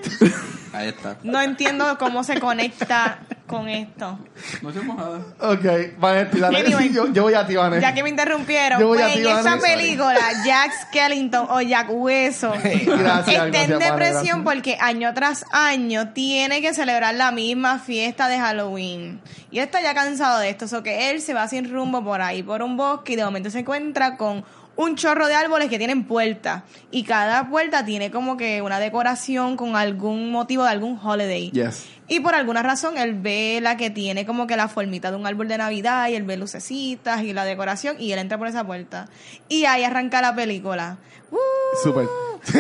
ahí 0.73 0.89
está. 0.89 1.17
No 1.23 1.41
entiendo 1.41 1.97
cómo 1.99 2.23
se 2.25 2.39
conecta 2.39 3.19
con 3.47 3.69
esto. 3.69 4.19
Noche 4.63 4.81
mojada. 4.81 5.21
Ok, 5.41 5.99
Vanetti, 5.99 6.41
dale. 6.41 6.61
Anyway. 6.61 6.89
yo, 6.93 7.13
yo 7.13 7.23
voy 7.23 7.35
a 7.35 7.47
ti, 7.47 7.57
Vanetti. 7.57 7.83
Ya 7.83 7.95
que 7.95 8.03
me 8.03 8.11
interrumpieron, 8.11 8.81
Yo 8.81 8.89
voy 8.89 8.99
pues 8.99 9.11
a 9.11 9.15
ti, 9.15 9.27
en 9.27 9.35
Vanessa. 9.35 9.59
película, 9.59 10.21
Jack 10.45 10.73
Skellington 10.89 11.47
o 11.51 11.61
Jack 11.61 11.89
Hueso 11.91 12.53
Gracias, 12.63 13.29
está 13.29 13.45
en 13.45 13.53
gracias, 13.53 13.79
depresión 13.79 14.45
gracias. 14.45 14.45
porque 14.45 14.79
año 14.81 15.15
tras 15.15 15.45
año 15.53 16.13
tiene 16.13 16.61
que 16.61 16.75
celebrar 16.75 17.15
la 17.15 17.33
misma 17.33 17.79
fiesta 17.79 18.29
de 18.29 18.39
Halloween. 18.39 19.21
Y 19.51 19.59
él 19.59 19.65
está 19.65 19.81
ya 19.81 19.95
cansado 19.95 20.41
de 20.41 20.51
esto, 20.51 20.67
o 20.77 20.83
que 20.83 21.11
él 21.11 21.21
se 21.21 21.33
va 21.35 21.49
sin 21.49 21.71
rumbo 21.71 22.03
por 22.05 22.21
ahí, 22.21 22.43
por 22.43 22.63
un 22.63 22.77
bosque 22.77 23.15
y 23.15 23.17
de 23.17 23.25
momento 23.25 23.51
se 23.51 23.61
encuentra 23.61 24.17
con 24.17 24.45
un 24.77 24.95
chorro 24.97 25.27
de 25.27 25.35
árboles 25.35 25.69
que 25.69 25.79
tienen 25.79 26.05
puertas. 26.05 26.63
Y 26.91 27.05
cada 27.05 27.49
puerta 27.49 27.85
tiene 27.85 28.11
como 28.11 28.37
que 28.37 28.63
una 28.63 28.79
decoración 28.79 29.57
con 29.57 29.75
algún 29.77 30.31
motivo 30.31 30.65
de 30.65 30.71
algún 30.71 30.99
holiday. 31.03 31.51
Yes. 31.51 31.87
Y 32.09 32.21
por 32.21 32.35
alguna 32.35 32.63
razón 32.63 32.97
él 32.99 33.15
ve 33.15 33.59
la 33.61 33.77
que 33.77 33.91
tiene 33.91 34.25
como 34.27 34.47
que 34.47 34.57
la 34.57 34.69
formita 34.69 35.11
de 35.11 35.17
un 35.17 35.27
árbol 35.27 35.49
de 35.49 35.59
Navidad 35.59 36.09
y 36.09 36.15
él 36.15 36.23
ve 36.23 36.37
lucecitas 36.37 37.23
y 37.23 37.33
la 37.33 37.45
decoración 37.45 37.97
y 37.99 38.13
él 38.13 38.19
entra 38.21 38.39
por 38.39 38.47
esa 38.47 38.65
puerta. 38.65 39.09
Y 39.49 39.65
ahí 39.65 39.83
arranca 39.83 40.21
la 40.23 40.35
película. 40.35 40.99
¡Uh! 41.33 41.37
Súper. 41.83 42.07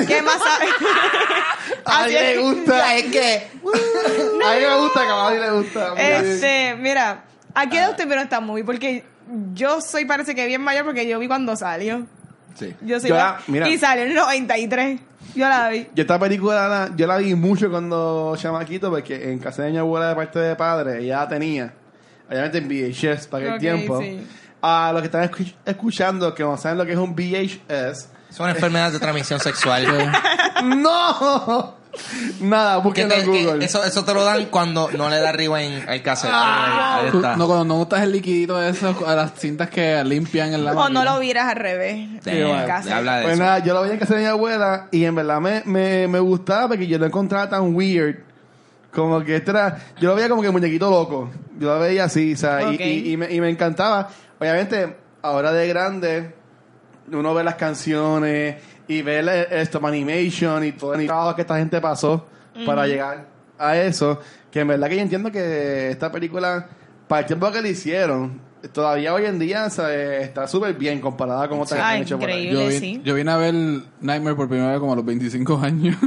¿Qué 0.08 0.20
más 0.22 0.38
sabe? 0.42 0.66
A 1.84 2.06
mí 2.06 2.12
le 2.12 2.38
gusta. 2.38 2.96
Es 2.96 3.04
que, 3.04 3.48
A 4.44 4.54
mí 4.54 4.60
me 4.60 4.76
gusta, 4.78 5.02
que 5.04 5.10
a 5.12 5.30
mí 5.30 5.38
le 5.38 5.50
gusta. 5.52 5.94
Este, 5.96 6.74
mira, 6.76 7.24
aquí 7.54 7.76
de 7.78 7.88
usted 7.88 8.08
pero 8.08 8.20
esta 8.20 8.40
movie 8.40 8.64
porque 8.64 9.04
yo 9.54 9.80
soy 9.80 10.04
parece 10.04 10.34
que 10.34 10.46
bien 10.46 10.60
mayor 10.60 10.84
porque 10.84 11.06
yo 11.06 11.18
vi 11.20 11.28
cuando 11.28 11.54
salió. 11.56 12.06
sí. 12.56 12.74
Yo 12.82 12.98
soy 13.00 13.10
Yo 13.10 13.14
ma- 13.16 13.20
la- 13.22 13.40
mira. 13.46 13.68
y 13.68 13.78
salió 13.78 14.04
en 14.04 14.10
el 14.10 14.16
93. 14.16 15.00
Yo 15.36 15.48
la 15.48 15.68
vi. 15.68 15.86
Yo 15.94 16.02
esta 16.02 16.18
película 16.18 16.66
la- 16.68 16.90
yo 16.96 17.06
la 17.06 17.18
vi 17.18 17.34
mucho 17.34 17.70
cuando 17.70 18.34
chamaquito 18.36 18.90
porque 18.90 19.30
en 19.32 19.38
casa 19.38 19.62
de 19.62 19.70
mi 19.70 19.78
abuela 19.78 20.08
de 20.08 20.14
parte 20.14 20.38
de 20.38 20.56
padre 20.56 21.02
ella 21.04 21.18
la 21.18 21.28
tenía. 21.28 21.74
Obviamente 22.28 22.58
en 22.58 22.68
VHS 22.68 23.28
para 23.28 23.44
aquel 23.44 23.54
Ok, 23.54 23.60
tiempo. 23.60 24.00
sí. 24.00 24.26
A 24.62 24.90
los 24.92 25.02
que 25.02 25.06
están 25.06 25.30
escu- 25.30 25.54
escuchando 25.64 26.34
que 26.34 26.42
no 26.42 26.56
saben 26.56 26.78
lo 26.78 26.86
que 26.86 26.92
es 26.92 26.98
un 26.98 27.14
VHS. 27.14 28.08
Son 28.30 28.48
enfermedades 28.50 28.94
de 28.94 28.98
transmisión 28.98 29.38
sexual. 29.38 29.86
¡No! 30.64 31.76
Nada, 32.40 32.76
Que 32.76 32.82
búsquenlo 32.82 33.14
en 33.14 33.30
que 33.32 33.44
Google. 33.46 33.64
eso, 33.64 33.84
eso 33.84 34.04
te 34.04 34.14
lo 34.14 34.24
dan 34.24 34.46
cuando 34.46 34.90
no 34.96 35.08
le 35.10 35.18
da 35.20 35.28
arriba 35.30 35.62
en 35.62 35.88
el 35.88 36.02
cassette. 36.02 36.30
Ah. 36.32 37.00
ahí 37.00 37.06
está. 37.14 37.36
no, 37.36 37.46
cuando 37.46 37.64
no 37.64 37.74
gustas 37.76 38.02
el 38.02 38.12
liquidito 38.12 38.56
de 38.58 38.70
eso, 38.70 38.94
a 39.06 39.14
las 39.14 39.34
cintas 39.34 39.70
que 39.70 40.02
limpian 40.04 40.52
el 40.52 40.66
O 40.68 40.88
no 40.88 41.04
lo 41.04 41.18
vieras 41.18 41.48
al 41.48 41.56
revés. 41.56 42.08
Damn, 42.24 42.34
en 42.36 42.92
habla 42.92 43.16
de 43.18 43.22
Pues 43.22 43.34
eso. 43.34 43.42
nada, 43.42 43.58
yo 43.60 43.74
lo 43.74 43.82
veía 43.82 43.94
en 43.94 43.98
casa 44.00 44.14
de 44.14 44.20
mi 44.20 44.26
abuela 44.26 44.88
y 44.90 45.04
en 45.04 45.14
verdad 45.14 45.40
me, 45.40 45.62
me, 45.64 46.08
me 46.08 46.18
gustaba 46.20 46.68
porque 46.68 46.86
yo 46.86 46.98
lo 46.98 47.06
encontraba 47.06 47.48
tan 47.48 47.74
weird. 47.74 48.16
Como 48.92 49.22
que 49.24 49.36
este 49.36 49.50
era, 49.50 49.76
yo 50.00 50.08
lo 50.08 50.14
veía 50.14 50.28
como 50.28 50.40
que 50.42 50.50
muñequito 50.50 50.88
loco. 50.90 51.30
Yo 51.58 51.74
lo 51.74 51.80
veía 51.80 52.04
así, 52.04 52.32
o 52.32 52.36
sea, 52.36 52.72
y- 52.72 52.76
y, 52.82 53.12
y 53.12 53.16
me, 53.16 53.30
y 53.32 53.40
me 53.40 53.50
encantaba. 53.50 54.08
Obviamente, 54.38 54.96
ahora 55.22 55.52
de 55.52 55.68
grande, 55.68 56.34
uno 57.12 57.34
ve 57.34 57.44
las 57.44 57.54
canciones 57.56 58.56
y 58.88 59.02
ve 59.02 59.18
el, 59.18 59.28
stop 59.62 59.86
animation 59.86 60.64
y 60.64 60.72
todo 60.72 60.94
el 60.94 61.06
trabajo 61.06 61.34
que 61.34 61.42
esta 61.42 61.58
gente 61.58 61.80
pasó 61.80 62.26
para 62.64 62.86
llegar 62.86 63.26
a 63.58 63.76
eso. 63.76 64.20
Que 64.50 64.60
en 64.60 64.68
verdad 64.68 64.88
que 64.88 64.96
yo 64.96 65.02
entiendo 65.02 65.30
que 65.30 65.90
esta 65.90 66.10
película, 66.10 66.68
para 67.08 67.20
el 67.20 67.26
tiempo 67.26 67.50
que 67.50 67.62
le 67.62 67.70
hicieron, 67.70 68.40
todavía 68.68 69.12
hoy 69.14 69.24
en 69.26 69.38
día 69.38 69.66
o 69.66 69.70
sea, 69.70 69.92
está 70.20 70.46
súper 70.48 70.74
bien 70.74 71.00
comparada 71.00 71.48
con 71.48 71.60
otras 71.60 71.78
que 71.78 71.84
Ah, 71.84 71.90
han 71.90 72.02
hecho 72.02 72.18
por 72.18 72.28
ahí. 72.30 72.50
Yo, 72.50 72.66
vi- 72.68 72.78
sí. 72.78 73.00
yo 73.04 73.14
vine 73.14 73.30
a 73.30 73.36
ver 73.36 73.54
Nightmare 74.00 74.36
por 74.36 74.48
primera 74.48 74.70
vez 74.70 74.80
como 74.80 74.92
a 74.92 74.96
los 74.96 75.04
25 75.04 75.58
años. 75.62 75.96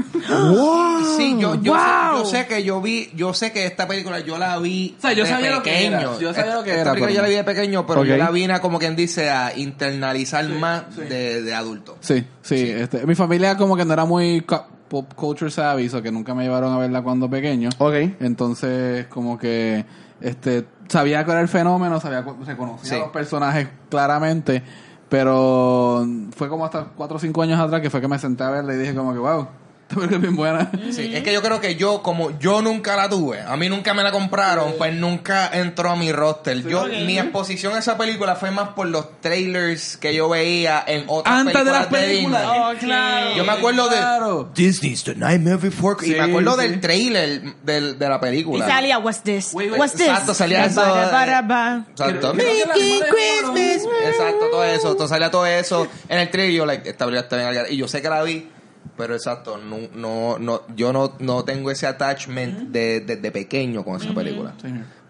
Sí, 1.18 1.36
yo, 1.40 1.56
yo, 1.56 1.74
Wow. 1.74 1.82
sé, 1.82 2.18
yo 2.18 2.26
sé 2.26 2.48
que 2.48 2.64
yo 2.64 2.82
vi, 2.82 3.10
yo 3.16 3.34
sé 3.34 3.52
que 3.52 3.66
esta 3.66 3.88
película 3.88 4.20
yo 4.20 4.38
la 4.38 4.58
vi 4.60 4.96
O 4.98 5.02
sea, 5.02 5.14
yo 5.14 5.24
de 5.24 5.30
sabía 5.30 5.52
lo 5.52 5.64
que 5.64 5.72
pequeño. 5.72 5.98
era, 6.00 6.20
yo 6.20 6.34
sabía 6.34 6.56
lo 6.56 6.64
que 6.64 6.70
Esta 6.72 6.82
era, 6.82 6.92
película 6.92 7.14
yo 7.14 7.22
la 7.22 7.28
vi 7.28 7.36
de 7.36 7.44
pequeño, 7.44 7.86
pero 7.88 8.04
yo 8.06 8.16
la 8.18 8.32
vine 8.32 8.60
como 8.60 8.80
quien 8.80 8.96
dice 8.96 9.30
a 9.30 9.58
internalizar 9.58 10.48
más 10.50 10.84
sí. 10.96 11.02
De, 11.02 11.42
de 11.42 11.54
adulto. 11.54 11.98
Sí, 12.02 12.24
sí. 12.42 12.56
Este, 12.70 13.06
mi 13.06 13.16
familia 13.16 13.58
como 13.58 13.76
que 13.76 13.86
no 13.86 13.94
era 13.94 14.06
muy 14.06 14.46
pop 14.88 15.14
culture 15.16 15.52
savvy, 15.52 15.88
o 15.90 16.02
que 16.02 16.12
nunca 16.12 16.34
me 16.34 16.44
llevaron 16.44 16.74
a 16.74 16.78
verla 16.78 17.02
cuando 17.02 17.30
pequeño. 17.30 17.70
Ok. 17.78 17.94
Entonces, 18.20 19.08
como 19.08 19.38
que 19.38 19.86
este 20.22 20.66
sabía 20.90 21.24
que 21.24 21.32
era 21.32 21.40
el 21.42 21.48
fenómeno, 21.48 22.00
sabía 22.00 22.22
reconocía 22.46 22.90
Sí. 22.90 22.96
a 22.96 23.00
los 23.00 23.10
personajes 23.10 23.70
claramente, 23.90 24.62
pero 25.08 26.06
fue 26.36 26.50
como 26.50 26.66
hasta 26.66 26.86
4 26.96 27.18
o 27.18 27.20
5 27.20 27.42
años 27.42 27.60
atrás 27.60 27.82
que 27.82 27.90
fue 27.90 28.02
que 28.02 28.08
me 28.08 28.20
senté 28.20 28.44
a 28.44 28.50
verla 28.50 28.74
y 28.74 28.78
dije 28.78 28.94
como 28.96 29.14
que 29.14 29.20
wow, 29.20 29.48
Esta 29.92 29.96
película 29.96 30.16
es 30.18 30.22
bien 30.22 30.36
buena. 30.36 30.72
Sí, 30.92 31.12
es 31.16 31.24
que 31.24 31.34
yo 31.34 31.42
creo 31.42 31.60
que 31.60 31.76
yo, 31.76 32.04
como 32.04 32.38
yo 32.40 32.62
nunca 32.62 32.96
la 32.96 33.10
tuve, 33.10 33.42
a 33.42 33.56
mí 33.58 33.70
nunca 33.70 33.94
me 33.96 34.04
la 34.04 34.12
compraron, 34.12 34.76
pues 34.78 34.94
nunca 34.94 35.50
entró 35.52 35.90
a 35.90 35.96
mi 35.96 36.12
roster. 36.12 36.62
Yo, 36.68 36.82
Ok. 36.84 36.90
mi 37.06 37.18
exposición 37.18 37.74
a 37.76 37.80
esa 37.80 37.98
película 37.98 38.36
fue 38.36 38.52
más 38.52 38.70
por 38.70 38.88
los 38.88 39.20
trailers 39.22 39.98
que 39.98 40.14
yo 40.14 40.30
veía 40.30 40.84
en 40.86 41.06
otras 41.08 41.40
Antes 41.40 41.66
de 41.66 41.72
las 41.72 41.88
películas 41.88 42.42
películas. 42.42 42.42
Disney. 42.44 42.62
Oh, 42.62 42.80
claro. 42.80 43.36
Yo 43.36 43.44
me 43.46 43.52
acuerdo 43.52 43.88
Claro. 43.90 44.52
de 44.56 44.64
Disney's 44.64 45.04
The 45.04 45.16
Nightmare 45.16 45.58
Before 45.58 45.96
Sí, 46.00 46.12
y 46.12 46.16
me 46.16 46.22
acuerdo 46.22 46.56
sí. 46.56 46.62
del 46.62 46.80
trailer 46.82 47.56
del, 47.64 47.98
de 47.98 48.10
la 48.10 48.16
Y 48.18 48.20
película. 48.20 48.68
salía, 48.68 49.00
what's 49.00 49.22
this? 49.24 49.50
Wait, 49.54 49.72
wait, 49.72 49.80
What's 49.80 49.94
this? 49.94 50.08
exacto, 50.08 50.34
salía 50.36 50.66
eso, 50.66 50.82
Ba, 50.82 50.88
eh, 50.88 51.12
ba, 51.12 51.26
ba, 51.26 51.42
ba. 51.42 51.86
Exacto. 51.90 52.34
Creo- 52.34 52.46
que 52.54 52.66
la 52.68 52.74
Christmas. 52.74 53.60
Exacto, 54.06 54.46
todo 54.52 54.64
eso. 54.64 54.92
Entonces 54.92 55.10
salía 55.10 55.32
todo 55.32 55.46
eso 55.48 55.88
en 56.08 56.20
el 56.20 56.30
trailer 56.30 56.54
y 56.54 56.58
yo, 56.58 56.66
like, 56.66 56.88
esta 56.90 57.06
película 57.06 57.22
está 57.22 57.36
bien 57.38 57.48
al 57.48 57.56
garete. 57.56 57.74
Y 57.74 57.78
yo 57.78 57.88
sé 57.88 58.02
que 58.02 58.10
la 58.10 58.22
vi, 58.24 58.50
pero 58.98 59.16
exacto, 59.16 59.58
no, 59.58 59.78
no, 59.96 60.38
no, 60.40 60.62
yo 60.76 60.92
no, 60.92 61.14
no 61.20 61.46
tengo 61.46 61.72
ese 61.72 61.88
attachment 61.88 62.70
de, 62.70 63.00
desde 63.00 63.32
pequeño 63.32 63.84
con 63.84 64.02
esa 64.02 64.14
película. 64.14 64.54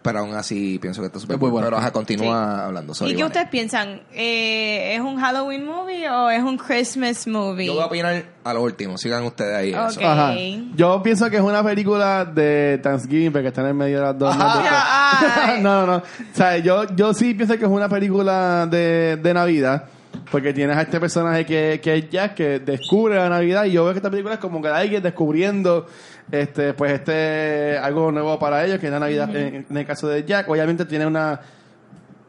Pero 0.01 0.19
aún 0.19 0.33
así 0.33 0.79
pienso 0.79 1.01
que 1.01 1.07
está 1.07 1.19
súper 1.19 1.37
buena. 1.37 1.65
Pero 1.65 1.77
ajá, 1.77 1.91
continúa 1.91 2.65
hablando. 2.65 2.93
Sorry, 2.93 3.11
¿Y 3.11 3.15
qué 3.15 3.23
ustedes 3.25 3.49
piensan? 3.49 4.01
Eh, 4.13 4.95
¿Es 4.95 5.01
un 5.01 5.19
Halloween 5.19 5.65
movie 5.65 6.09
o 6.09 6.29
es 6.29 6.41
un 6.41 6.57
Christmas 6.57 7.27
movie? 7.27 7.65
Yo 7.65 7.73
voy 7.73 7.81
a 7.81 7.87
opinar 7.87 8.23
a 8.43 8.53
lo 8.53 8.61
último. 8.61 8.97
Sigan 8.97 9.25
ustedes 9.25 9.55
ahí. 9.55 9.69
eso. 9.71 9.99
Ok. 9.99 10.05
Ajá. 10.05 10.35
Yo 10.75 11.03
pienso 11.03 11.29
que 11.29 11.35
es 11.35 11.41
una 11.41 11.61
película 11.63 12.23
de 12.23 12.79
Thanksgiving, 12.81 13.33
porque 13.33 13.49
está 13.49 13.61
en 13.61 13.67
el 13.67 13.73
medio 13.73 13.97
de 13.97 14.03
las 14.03 14.17
dos. 14.17 14.35
Ay. 14.39 15.61
no, 15.61 15.85
no, 15.85 15.87
no. 15.87 15.97
O 15.97 16.03
sea, 16.35 16.57
yo, 16.59 16.85
yo 16.95 17.13
sí 17.13 17.33
pienso 17.33 17.57
que 17.57 17.65
es 17.65 17.71
una 17.71 17.89
película 17.89 18.67
de, 18.67 19.17
de 19.21 19.33
Navidad. 19.33 19.89
Porque 20.31 20.53
tienes 20.53 20.77
a 20.77 20.81
este 20.81 20.99
personaje 20.99 21.45
que, 21.45 21.79
que 21.81 21.95
es 21.95 22.09
Jack, 22.09 22.35
que 22.35 22.59
descubre 22.59 23.15
la 23.15 23.29
Navidad. 23.29 23.65
Y 23.65 23.71
yo 23.71 23.83
veo 23.83 23.93
que 23.93 23.99
esta 23.99 24.09
película 24.11 24.35
es 24.35 24.39
como 24.39 24.61
que 24.61 24.67
alguien 24.67 25.01
descubriendo 25.01 25.87
este 26.31 26.73
pues 26.73 26.91
este 26.93 27.77
algo 27.77 28.11
nuevo 28.11 28.37
para 28.37 28.63
ellos, 28.65 28.79
que 28.79 28.85
es 28.87 28.91
la 28.91 28.99
Navidad 28.99 29.35
en, 29.35 29.65
en 29.69 29.77
el 29.77 29.85
caso 29.85 30.07
de 30.07 30.23
Jack. 30.23 30.47
Obviamente 30.49 30.85
tiene 30.85 31.05
una, 31.07 31.39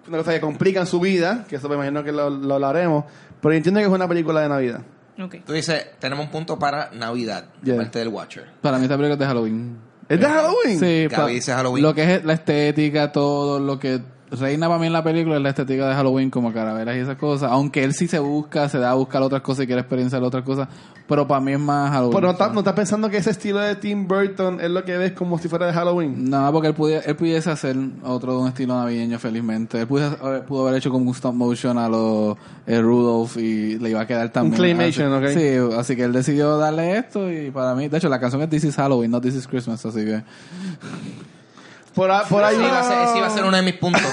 una 0.09 0.19
cosa 0.19 0.33
que 0.33 0.40
complica 0.40 0.81
en 0.81 0.87
su 0.87 0.99
vida, 1.01 1.45
que 1.49 1.57
eso 1.57 1.69
me 1.69 1.75
imagino 1.75 2.03
que 2.03 2.12
lo, 2.12 2.31
lo 2.31 2.55
hablaremos. 2.55 3.05
Pero 3.40 3.53
yo 3.53 3.57
entiendo 3.59 3.81
que 3.81 3.87
es 3.87 3.93
una 3.93 4.09
película 4.09 4.40
de 4.40 4.49
Navidad. 4.49 4.81
Ok. 5.23 5.37
Tú 5.45 5.53
dices, 5.53 5.87
tenemos 5.99 6.25
un 6.27 6.31
punto 6.31 6.59
para 6.59 6.90
Navidad, 6.93 7.45
de 7.61 7.73
Yeah. 7.73 7.77
parte 7.83 7.99
del 7.99 8.09
Watcher. 8.09 8.47
Para 8.62 8.79
mí 8.79 8.85
esta 8.85 8.97
película 8.97 9.14
es 9.14 9.19
de 9.19 9.27
Halloween. 9.27 9.77
¿Es 10.09 10.19
de 10.19 10.27
Halloween? 10.27 10.79
Sí, 10.81 11.07
Gaby 11.09 11.35
dice 11.35 11.53
Halloween. 11.53 11.83
Lo 11.83 11.95
que 11.95 12.14
es 12.14 12.25
la 12.25 12.33
estética, 12.33 13.12
todo 13.12 13.61
lo 13.61 13.79
que 13.79 14.01
reina 14.31 14.69
para 14.69 14.79
mí 14.81 14.87
en 14.87 14.93
la 14.93 15.03
película 15.03 15.37
es 15.37 15.43
la 15.43 15.49
estética 15.51 15.88
de 15.88 15.95
Halloween, 15.95 16.31
como 16.31 16.53
caravelas 16.53 16.97
y 16.97 17.01
esas 17.01 17.16
cosas. 17.16 17.51
Aunque 17.51 17.83
él 17.85 17.93
sí 17.95 18.07
se 18.09 18.19
busca, 18.19 18.69
se 18.69 18.79
da 18.79 18.90
a 18.90 18.95
buscar 18.95 19.23
otras 19.23 19.43
cosas 19.43 19.64
y 19.64 19.66
quiere 19.66 19.81
experienciar 19.81 20.23
otras 20.23 20.45
cosas. 20.45 20.69
Pero 21.09 21.27
para 21.27 21.40
mí 21.40 21.53
es 21.53 21.59
más 21.59 21.90
Halloween. 21.90 22.12
Pero 22.14 22.27
no 22.29 22.33
estás 22.33 22.53
no 22.53 22.61
estás 22.61 22.75
pensando 22.75 23.11
que 23.11 23.16
ese 23.16 23.31
estilo 23.31 23.59
de 23.59 23.75
Tim 23.75 24.07
Burton 24.07 24.61
es 24.61 24.71
lo 24.71 24.85
que 24.85 24.97
ves 24.97 25.12
como 25.12 25.38
si 25.38 25.49
fuera 25.49 25.66
de 25.66 25.73
Halloween. 25.73 26.31
No, 26.31 26.53
porque 26.53 26.69
él, 26.69 26.75
pudiese, 26.75 27.11
él 27.11 27.16
pudiese 27.16 27.51
hacer 27.51 27.77
otro 28.05 28.33
de 28.35 28.38
un 28.43 28.49
estilo 28.49 28.77
navideño, 28.77 29.19
felizmente. 29.19 29.81
Él 29.81 29.88
pudiese- 29.88 30.16
eh, 30.23 30.43
pudo 30.47 30.62
haber 30.69 30.79
hecho 30.79 30.90
como 30.93 31.07
un 31.11 31.14
stop 31.16 31.35
motion 31.35 31.79
a 31.79 31.88
los 31.88 32.37
eh, 32.69 32.81
Rudolph 32.81 33.37
y 33.38 33.77
le 33.81 33.90
iba 33.90 34.01
a 34.03 34.07
quedar 34.07 34.29
también. 34.29 34.55
claymation, 34.55 35.12
así, 35.12 35.35
ok. 35.35 35.40
Sí, 35.71 35.77
así 35.77 35.97
que 35.97 36.05
él 36.05 36.12
decidió 36.12 36.57
darle 36.57 36.97
esto 36.97 37.29
y 37.33 37.51
para 37.51 37.75
mí, 37.75 37.88
de 37.88 37.97
hecho, 37.99 38.09
la 38.09 38.21
canción 38.21 38.40
es 38.43 38.49
This 38.49 38.62
is 38.64 38.77
Halloween, 38.77 39.11
no 39.11 39.21
This 39.21 39.35
is 39.35 39.49
Christmas, 39.49 39.85
así 39.85 40.05
que. 40.05 40.23
Por, 41.94 42.11
a- 42.11 42.22
por 42.24 42.42
ahí 42.44 42.57
Sí, 42.57 42.62
va 42.62 42.81
a 42.81 42.83
ser, 42.85 43.09
sí 43.14 43.20
va 43.20 43.26
a 43.26 43.31
ser 43.31 43.44
uno 43.44 43.57
de 43.57 43.62
mis 43.62 43.74
puntos. 43.74 44.03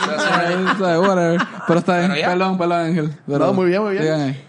Sí 0.00 0.08
va 0.10 0.14
a 0.16 0.46
ser 0.46 0.56
uno 0.58 0.86
de- 0.86 0.98
whatever. 0.98 1.40
Pero 1.66 1.78
está 1.80 1.98
bien, 1.98 2.12
perdón, 2.24 2.58
perdón, 2.58 2.80
Ángel. 2.80 3.18
Pero 3.26 3.38
No, 3.46 3.52
muy 3.52 3.66
bien, 3.66 3.82
muy 3.82 3.98
bien. 3.98 4.12
ahí. 4.20 4.44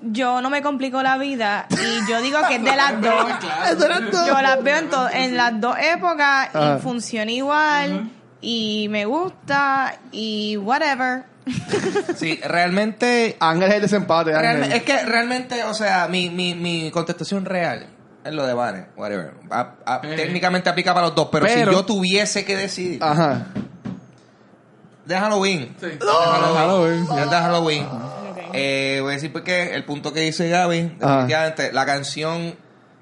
Yo 0.00 0.40
no 0.40 0.48
me 0.48 0.62
complico 0.62 1.02
la 1.02 1.18
vida 1.18 1.66
y 1.70 2.10
yo 2.10 2.20
digo 2.22 2.38
que 2.48 2.54
es 2.56 2.62
de 2.64 2.76
las 2.76 2.92
dos. 3.02 4.26
Yo 4.26 4.40
las 4.40 4.62
veo 4.62 4.76
en, 4.78 4.88
en 5.12 5.36
las 5.36 5.60
dos 5.60 5.76
épocas 5.78 6.48
Ah. 6.54 6.76
y 6.78 6.82
funciona 6.82 7.30
igual 7.30 8.10
y 8.40 8.86
me 8.90 9.04
gusta 9.04 9.94
y 10.12 10.56
whatever. 10.56 11.24
Sí, 12.16 12.38
realmente 12.44 13.36
Ángel 13.40 13.68
es 13.70 13.74
el 13.76 13.82
desempate. 13.82 14.34
Ángel. 14.34 14.72
Es 14.72 14.82
que 14.82 15.04
realmente, 15.04 15.64
o 15.64 15.74
sea, 15.74 16.06
mi, 16.08 16.30
mi, 16.30 16.54
mi 16.54 16.90
contestación 16.90 17.44
real 17.44 17.86
es 18.28 18.34
lo 18.34 18.46
de 18.46 18.54
Vane, 18.54 18.86
whatever. 18.96 19.32
A- 19.50 19.74
a- 19.84 20.00
Eh. 20.04 20.16
Técnicamente 20.16 20.68
aplica 20.70 20.94
para 20.94 21.06
los 21.06 21.14
dos, 21.16 21.28
pero, 21.32 21.46
Pero- 21.46 21.70
si 21.72 21.76
yo 21.76 21.84
tuviese 21.84 22.44
que 22.44 22.56
decidir, 22.56 23.02
Ajá. 23.02 23.46
de 25.04 25.16
Halloween. 25.18 25.74
Sí. 25.80 25.86
De 25.86 25.98
Halloween. 26.06 27.06
De 27.06 27.36
Halloween. 27.36 27.86
Eh, 28.52 28.98
voy 29.02 29.10
a 29.12 29.14
decir 29.14 29.32
porque 29.32 29.74
el 29.74 29.84
punto 29.84 30.12
que 30.12 30.20
dice 30.20 30.48
Gaby, 30.48 30.96
Ajá. 31.00 31.10
definitivamente, 31.22 31.72
la 31.72 31.86
canción 31.86 32.54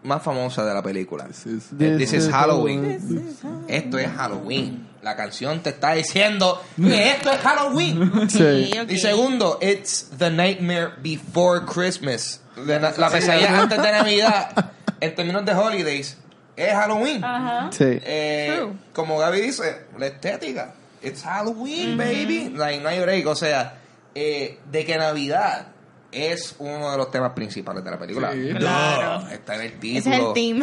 más 0.03 0.23
famosa 0.23 0.65
de 0.65 0.73
la 0.75 0.83
película. 0.83 1.25
This 1.27 1.47
is- 1.47 1.71
This 1.79 2.13
is 2.13 2.29
Halloween. 2.31 3.27
Esto 3.69 3.99
es 3.99 4.09
Halloween. 4.11 4.89
La 5.03 5.15
canción 5.17 5.61
te 5.61 5.71
está 5.71 5.93
diciendo 5.93 6.61
que 6.77 7.11
esto 7.11 7.31
es 7.33 7.39
Halloween. 7.39 8.29
Sí. 8.29 8.71
Y 8.89 8.99
segundo, 8.99 9.59
it's 9.63 10.11
the 10.19 10.31
nightmare 10.31 10.91
before 11.03 11.61
Christmas. 11.65 12.41
La, 12.57 12.79
la 12.97 13.11
pesadilla 13.11 13.61
antes 13.61 13.81
de 13.83 13.93
Navidad, 13.93 14.71
en 15.01 15.15
términos 15.15 15.45
de 15.45 15.53
holidays, 15.55 16.19
es 16.57 16.73
Halloween. 16.73 17.23
Ajá. 17.25 17.71
Sí. 17.73 17.85
Eh, 17.87 18.55
True. 18.57 18.73
como 18.93 19.19
Gaby 19.19 19.41
dice, 19.41 19.87
la 19.99 20.07
estética. 20.07 20.75
It's 21.03 21.23
Halloween, 21.23 21.97
baby. 21.97 22.53
Like, 22.57 22.83
no 22.83 22.89
hay 22.89 23.01
break. 23.01 23.27
O 23.27 23.37
sea, 23.37 23.75
eh, 24.15 24.59
de 24.71 24.85
que 24.85 24.97
Navidad 24.97 25.69
es 26.11 26.57
uno 26.59 26.91
de 26.91 26.97
los 26.97 27.11
temas 27.11 27.33
principales 27.33 27.85
de 27.85 27.91
la 27.91 27.99
película. 27.99 28.33
Sí. 28.33 28.49
Claro. 28.59 29.29
Está 29.29 29.57
en 29.57 29.61
el 29.63 29.79
título. 29.79 30.15
Es 30.15 30.21
el 30.21 30.33
team. 30.33 30.63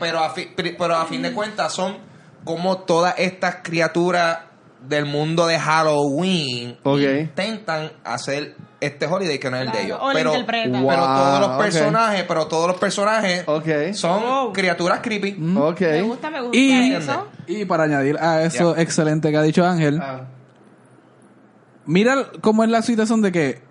Pero, 0.00 0.18
a 0.24 0.30
fi- 0.30 0.50
pero 0.56 0.96
a 0.96 1.04
fin 1.06 1.20
de 1.22 1.32
cuentas 1.32 1.72
son 1.74 1.98
como 2.44 2.78
todas 2.78 3.14
estas 3.18 3.56
criaturas 3.62 4.38
del 4.88 5.06
mundo 5.06 5.46
de 5.46 5.58
Halloween 5.58 6.76
intentan 7.20 7.90
hacer 8.04 8.54
este 8.80 9.06
holiday 9.06 9.38
que 9.38 9.48
no 9.50 9.56
es 9.58 9.66
el 9.66 9.72
de 9.72 9.82
ellos. 9.84 9.98
o 10.02 10.10
pero, 10.12 10.30
interpretan. 10.32 10.72
pero 10.72 10.82
Wow, 11.06 11.16
todos 11.16 11.40
los 11.40 11.50
personajes, 11.62 12.24
pero 12.26 12.46
todos 12.48 12.66
los 12.66 12.76
personajes 12.78 13.44
son 13.96 14.22
Wow. 14.22 14.52
criaturas 14.52 15.00
creepy. 15.02 15.32
Ok. 15.56 15.80
Me 15.80 16.02
gusta, 16.02 16.30
me 16.30 16.40
gusta 16.40 16.56
Y, 16.58 16.92
eso. 16.92 17.28
y 17.46 17.64
para 17.64 17.84
añadir 17.84 18.16
a 18.18 18.42
eso 18.42 18.76
excelente 18.76 19.30
que 19.30 19.36
ha 19.36 19.42
dicho 19.42 19.64
Ángel, 19.64 20.00
Ah. 20.02 20.22
mira 21.86 22.26
cómo 22.40 22.64
es 22.64 22.70
la 22.70 22.82
situación 22.82 23.22
de 23.22 23.32
que 23.32 23.62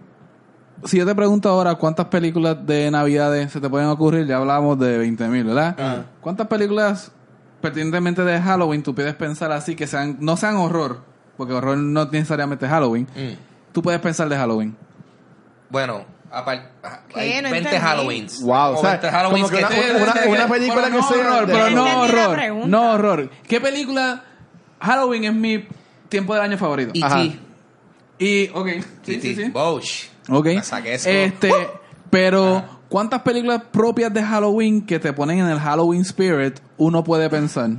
si 0.85 0.97
yo 0.97 1.05
te 1.05 1.13
pregunto 1.13 1.49
ahora 1.49 1.75
cuántas 1.75 2.07
películas 2.07 2.65
de 2.65 2.89
Navidades 2.89 3.51
se 3.51 3.59
te 3.61 3.69
pueden 3.69 3.87
ocurrir, 3.87 4.25
ya 4.25 4.37
hablábamos 4.37 4.79
de 4.79 4.97
20.000, 4.97 5.45
¿verdad? 5.45 5.75
Ah. 5.77 5.97
¿Cuántas 6.21 6.47
películas 6.47 7.11
pertinentemente 7.61 8.23
de 8.23 8.41
Halloween 8.41 8.83
tú 8.83 8.93
puedes 8.95 9.15
pensar 9.15 9.51
así 9.51 9.75
que 9.75 9.87
sean 9.87 10.17
no 10.19 10.35
sean 10.37 10.55
horror? 10.57 11.01
Porque 11.37 11.53
horror 11.53 11.77
no 11.77 12.05
necesariamente 12.05 12.65
es 12.65 12.71
Halloween. 12.71 13.07
Mm. 13.15 13.71
Tú 13.71 13.81
puedes 13.81 13.99
pensar 14.01 14.27
de 14.29 14.35
Halloween. 14.35 14.75
Bueno, 15.69 16.05
hay 17.13 17.41
No 17.41 17.49
20 17.49 17.57
entendí. 17.57 17.77
Halloween's. 17.77 18.41
Wow, 18.41 18.73
o 18.73 18.77
sea, 18.81 18.91
20 18.91 19.09
Halloween's 19.11 19.49
como 19.49 19.61
que 19.61 19.67
que 19.75 19.81
una- 20.03 20.13
te- 20.13 20.27
una- 20.27 20.35
una 20.43 20.47
película 20.47 20.83
que 20.85 20.89
no 20.91 21.07
sea 21.07 21.17
horror, 21.17 21.45
de- 21.47 21.53
pero 21.53 21.69
no 21.71 22.01
horror, 22.01 22.67
no 22.67 22.91
horror. 22.93 23.29
¿Qué 23.47 23.61
película 23.61 24.23
Halloween 24.79 25.23
es 25.25 25.33
mi 25.33 25.67
tiempo 26.09 26.33
del 26.33 26.43
año 26.43 26.57
favorito? 26.57 26.91
E.T. 26.93 27.05
Ajá. 27.05 27.23
Y, 28.19 28.49
ok, 28.53 28.67
sí, 29.03 29.13
E.T. 29.15 29.21
sí, 29.21 29.35
sí. 29.35 29.49
Bosh. 29.49 30.05
Ok. 30.29 30.47
Este, 31.05 31.51
pero 32.09 32.63
¿cuántas 32.91 33.21
películas 33.23 33.61
propias 33.71 34.13
de 34.13 34.21
Halloween 34.21 34.85
que 34.85 34.99
te 34.99 35.13
ponen 35.13 35.39
en 35.39 35.47
el 35.47 35.59
Halloween 35.59 36.01
spirit 36.01 36.59
uno 36.77 37.03
puede 37.03 37.27
pensar? 37.29 37.69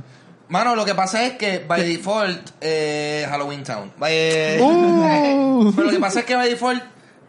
Mano, 0.49 0.75
lo 0.75 0.83
que 0.83 0.93
pasa 0.93 1.23
es 1.23 1.33
que 1.33 1.59
by 1.65 1.81
default 1.87 2.49
eh, 2.59 3.25
Halloween 3.29 3.63
Town. 3.63 3.91
Eh, 4.07 4.59
Uh. 4.61 5.71
Pero 5.75 5.85
lo 5.87 5.91
que 5.93 5.99
pasa 5.99 6.19
es 6.19 6.25
que 6.25 6.35
by 6.35 6.49
default 6.49 6.81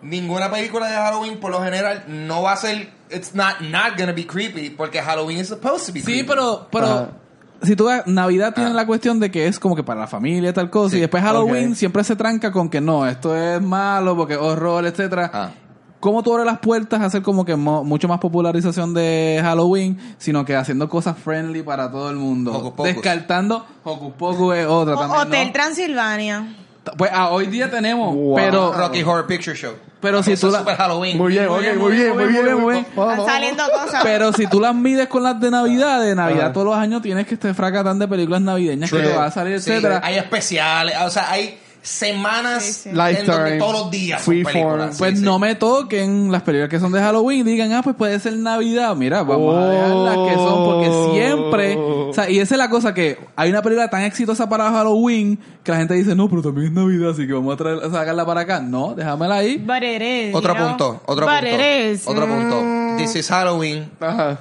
ninguna 0.02 0.50
película 0.50 0.88
de 0.88 0.96
Halloween 0.96 1.38
por 1.38 1.50
lo 1.50 1.62
general 1.62 2.04
no 2.08 2.42
va 2.42 2.52
a 2.52 2.56
ser 2.56 2.90
it's 3.10 3.34
not 3.34 3.60
not 3.60 3.96
gonna 3.98 4.12
be 4.12 4.26
creepy 4.26 4.70
porque 4.70 5.00
Halloween 5.00 5.38
is 5.38 5.48
supposed 5.48 5.86
to 5.86 5.92
be 5.92 6.02
creepy. 6.02 6.20
Sí, 6.20 6.24
pero, 6.26 6.66
pero 6.70 6.86
Ajá. 6.86 7.08
si 7.62 7.74
tú 7.76 7.86
ves, 7.86 8.02
Navidad 8.06 8.52
tiene 8.54 8.70
Ah. 8.70 8.74
la 8.74 8.86
cuestión 8.86 9.18
de 9.20 9.30
que 9.30 9.46
es 9.46 9.58
como 9.58 9.74
que 9.76 9.82
para 9.82 10.00
la 10.00 10.06
familia 10.06 10.50
y 10.50 10.52
tal 10.52 10.68
cosa, 10.68 10.90
Sí, 10.90 10.96
y 10.98 11.00
después 11.00 11.22
Halloween 11.22 11.74
siempre 11.76 12.04
se 12.04 12.16
tranca 12.16 12.52
con 12.52 12.68
que 12.68 12.80
no, 12.82 13.06
esto 13.06 13.34
es 13.34 13.62
malo 13.62 14.14
porque 14.16 14.36
horror, 14.36 14.84
etcétera. 14.84 15.30
Ah. 15.32 15.50
¿Cómo 16.04 16.22
tú 16.22 16.32
abres 16.34 16.44
las 16.44 16.58
puertas 16.58 17.00
a 17.00 17.06
hacer 17.06 17.22
como 17.22 17.46
que 17.46 17.56
mo- 17.56 17.82
mucho 17.82 18.08
más 18.08 18.20
popularización 18.20 18.92
de 18.92 19.40
Halloween, 19.42 19.98
sino 20.18 20.44
que 20.44 20.54
haciendo 20.54 20.86
cosas 20.86 21.16
friendly 21.16 21.62
para 21.62 21.90
todo 21.90 22.10
el 22.10 22.16
mundo? 22.16 22.52
Hocus 22.52 22.72
Pocus. 22.72 22.92
Descartando 22.92 23.64
Hocus 23.84 24.12
Pocus 24.12 24.54
es 24.54 24.66
otra 24.66 24.96
O- 24.96 24.98
también, 25.00 25.20
Hotel 25.22 25.46
¿no? 25.46 25.52
Transilvania. 25.54 26.56
Pues 26.98 27.10
ah, 27.14 27.30
hoy 27.30 27.46
día 27.46 27.70
tenemos, 27.70 28.14
Wow. 28.14 28.34
pero 28.36 28.70
Rocky 28.74 29.02
Horror 29.02 29.26
Picture 29.26 29.56
Show. 29.56 29.72
Pero 30.02 30.22
si 30.22 30.32
Eso 30.32 30.48
tú 30.48 30.52
la- 30.52 30.58
super 30.58 30.76
Halloween. 30.76 31.16
Muy 31.16 31.32
bien, 31.32 31.48
muy 31.48 31.60
bien, 31.62 31.78
muy 31.78 31.92
bien, 31.92 32.60
muy 32.60 32.72
bien. 32.74 32.84
Están 32.86 33.24
saliendo 33.24 33.62
cosas. 33.72 34.02
Pero 34.02 34.30
si 34.34 34.46
tú 34.46 34.60
las 34.60 34.74
mides 34.74 35.08
con 35.08 35.22
las 35.22 35.40
de 35.40 35.50
Navidad, 35.50 36.02
de 36.02 36.14
Navidad 36.14 36.52
todos 36.52 36.66
los 36.66 36.76
años 36.76 37.00
tienes 37.00 37.26
que 37.26 37.32
estar 37.32 37.54
fracatán 37.54 37.98
de 37.98 38.06
películas 38.06 38.42
navideñas 38.42 38.90
que 38.90 38.98
te 38.98 39.16
va 39.16 39.24
a 39.24 39.30
salir, 39.30 39.58
Sí, 39.62 39.70
etcétera. 39.70 40.02
hay 40.04 40.16
especiales, 40.16 40.94
o 41.02 41.08
sea, 41.08 41.30
hay 41.30 41.58
semanas 41.84 42.64
Sí, 42.64 42.82
sí. 42.82 42.88
en 42.88 43.26
donde 43.26 43.58
todos 43.58 43.72
los 43.74 43.90
días 43.90 44.22
son 44.22 44.42
películas. 44.42 44.96
Pues 44.98 45.18
Sí, 45.18 45.24
no 45.24 45.38
me 45.38 45.54
toquen 45.54 46.32
las 46.32 46.42
películas 46.42 46.70
que 46.70 46.80
son 46.80 46.90
de 46.92 47.00
Halloween. 47.00 47.44
Digan, 47.44 47.72
ah, 47.74 47.82
pues 47.82 47.94
puede 47.94 48.18
ser 48.18 48.36
Navidad. 48.38 48.96
Mira, 48.96 49.22
vamos 49.22 49.54
a 49.54 49.68
dejar 49.68 49.90
las 49.90 50.16
que 50.28 50.34
son, 50.34 50.64
porque 50.64 51.12
siempre. 51.12 51.76
O 51.76 52.12
sea, 52.12 52.30
y 52.30 52.38
esa 52.38 52.54
es 52.54 52.58
la 52.58 52.70
cosa 52.70 52.94
que 52.94 53.18
hay 53.36 53.50
una 53.50 53.62
película 53.62 53.88
tan 53.88 54.02
exitosa 54.02 54.48
para 54.48 54.70
Halloween 54.70 55.38
que 55.62 55.72
la 55.72 55.78
gente 55.78 55.94
dice, 55.94 56.14
no, 56.14 56.28
pero 56.28 56.42
también 56.42 56.68
es 56.68 56.72
Navidad, 56.72 57.10
así 57.10 57.26
que 57.26 57.32
vamos 57.32 57.54
a, 57.54 57.56
traer, 57.56 57.78
a 57.84 57.90
sacarla 57.90 58.24
para 58.24 58.40
acá. 58.40 58.60
No, 58.60 58.94
déjamela 58.94 59.36
ahí. 59.36 59.54
Is, 59.54 60.34
Otro 60.34 60.54
know? 60.54 60.68
punto, 60.68 61.02
otro 61.06 61.26
But 61.26 61.40
punto. 61.40 62.10
Otro 62.10 62.26
punto. 62.26 62.62
Mm. 62.62 62.96
This 62.96 63.16
is 63.16 63.28
Halloween. 63.28 63.90
Ajá. 64.00 64.38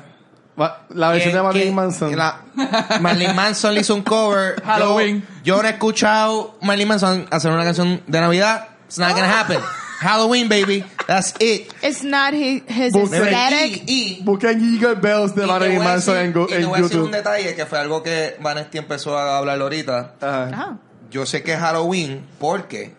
La 0.55 1.09
versión 1.09 1.33
de 1.33 1.41
Marilyn 1.41 1.73
Manson. 1.75 2.15
la- 2.15 2.41
Marilyn 3.01 3.35
Manson 3.35 3.73
le 3.73 3.81
hizo 3.81 3.95
un 3.95 4.03
cover. 4.03 4.55
Yo- 4.59 4.65
Halloween. 4.65 5.27
Yo, 5.43 5.61
no 5.61 5.67
he 5.67 5.71
escuchado 5.71 6.57
Marilyn 6.61 6.87
Manson 6.89 7.27
hacer 7.31 7.51
una 7.51 7.63
canción 7.63 8.01
de 8.07 8.19
Navidad. 8.19 8.67
It's 8.87 8.99
not 8.99 9.11
gonna 9.13 9.39
happen. 9.39 9.59
Halloween, 9.99 10.49
baby. 10.49 10.83
That's 11.07 11.33
it. 11.39 11.71
It's 11.81 12.03
not 12.03 12.33
his, 12.33 12.61
his 12.67 12.93
Busca- 12.93 13.19
aesthetic. 13.23 13.83
Y, 13.87 14.17
y, 14.19 14.23
Busquen 14.23 14.59
Jingle 14.59 14.95
Bells 14.95 15.33
de 15.33 15.47
Marilyn 15.47 15.79
Manson 15.83 16.17
en, 16.17 16.33
Go- 16.33 16.43
y 16.45 16.47
te 16.53 16.55
en 16.61 16.67
voy 16.69 16.79
a 16.79 16.81
decir 16.83 16.97
un 16.99 17.05
YouTube. 17.05 17.15
detalle 17.15 17.55
que 17.55 17.65
fue 17.65 17.79
algo 17.79 18.03
que 18.03 18.35
Vanesti 18.41 18.77
empezó 18.77 19.17
a 19.17 19.37
hablar 19.37 19.59
ahorita. 19.61 20.13
Ajá. 20.21 20.49
Ah. 20.53 20.77
Yo 21.09 21.25
sé 21.25 21.41
que 21.43 21.53
es 21.53 21.59
Halloween 21.59 22.25
porque 22.39 22.95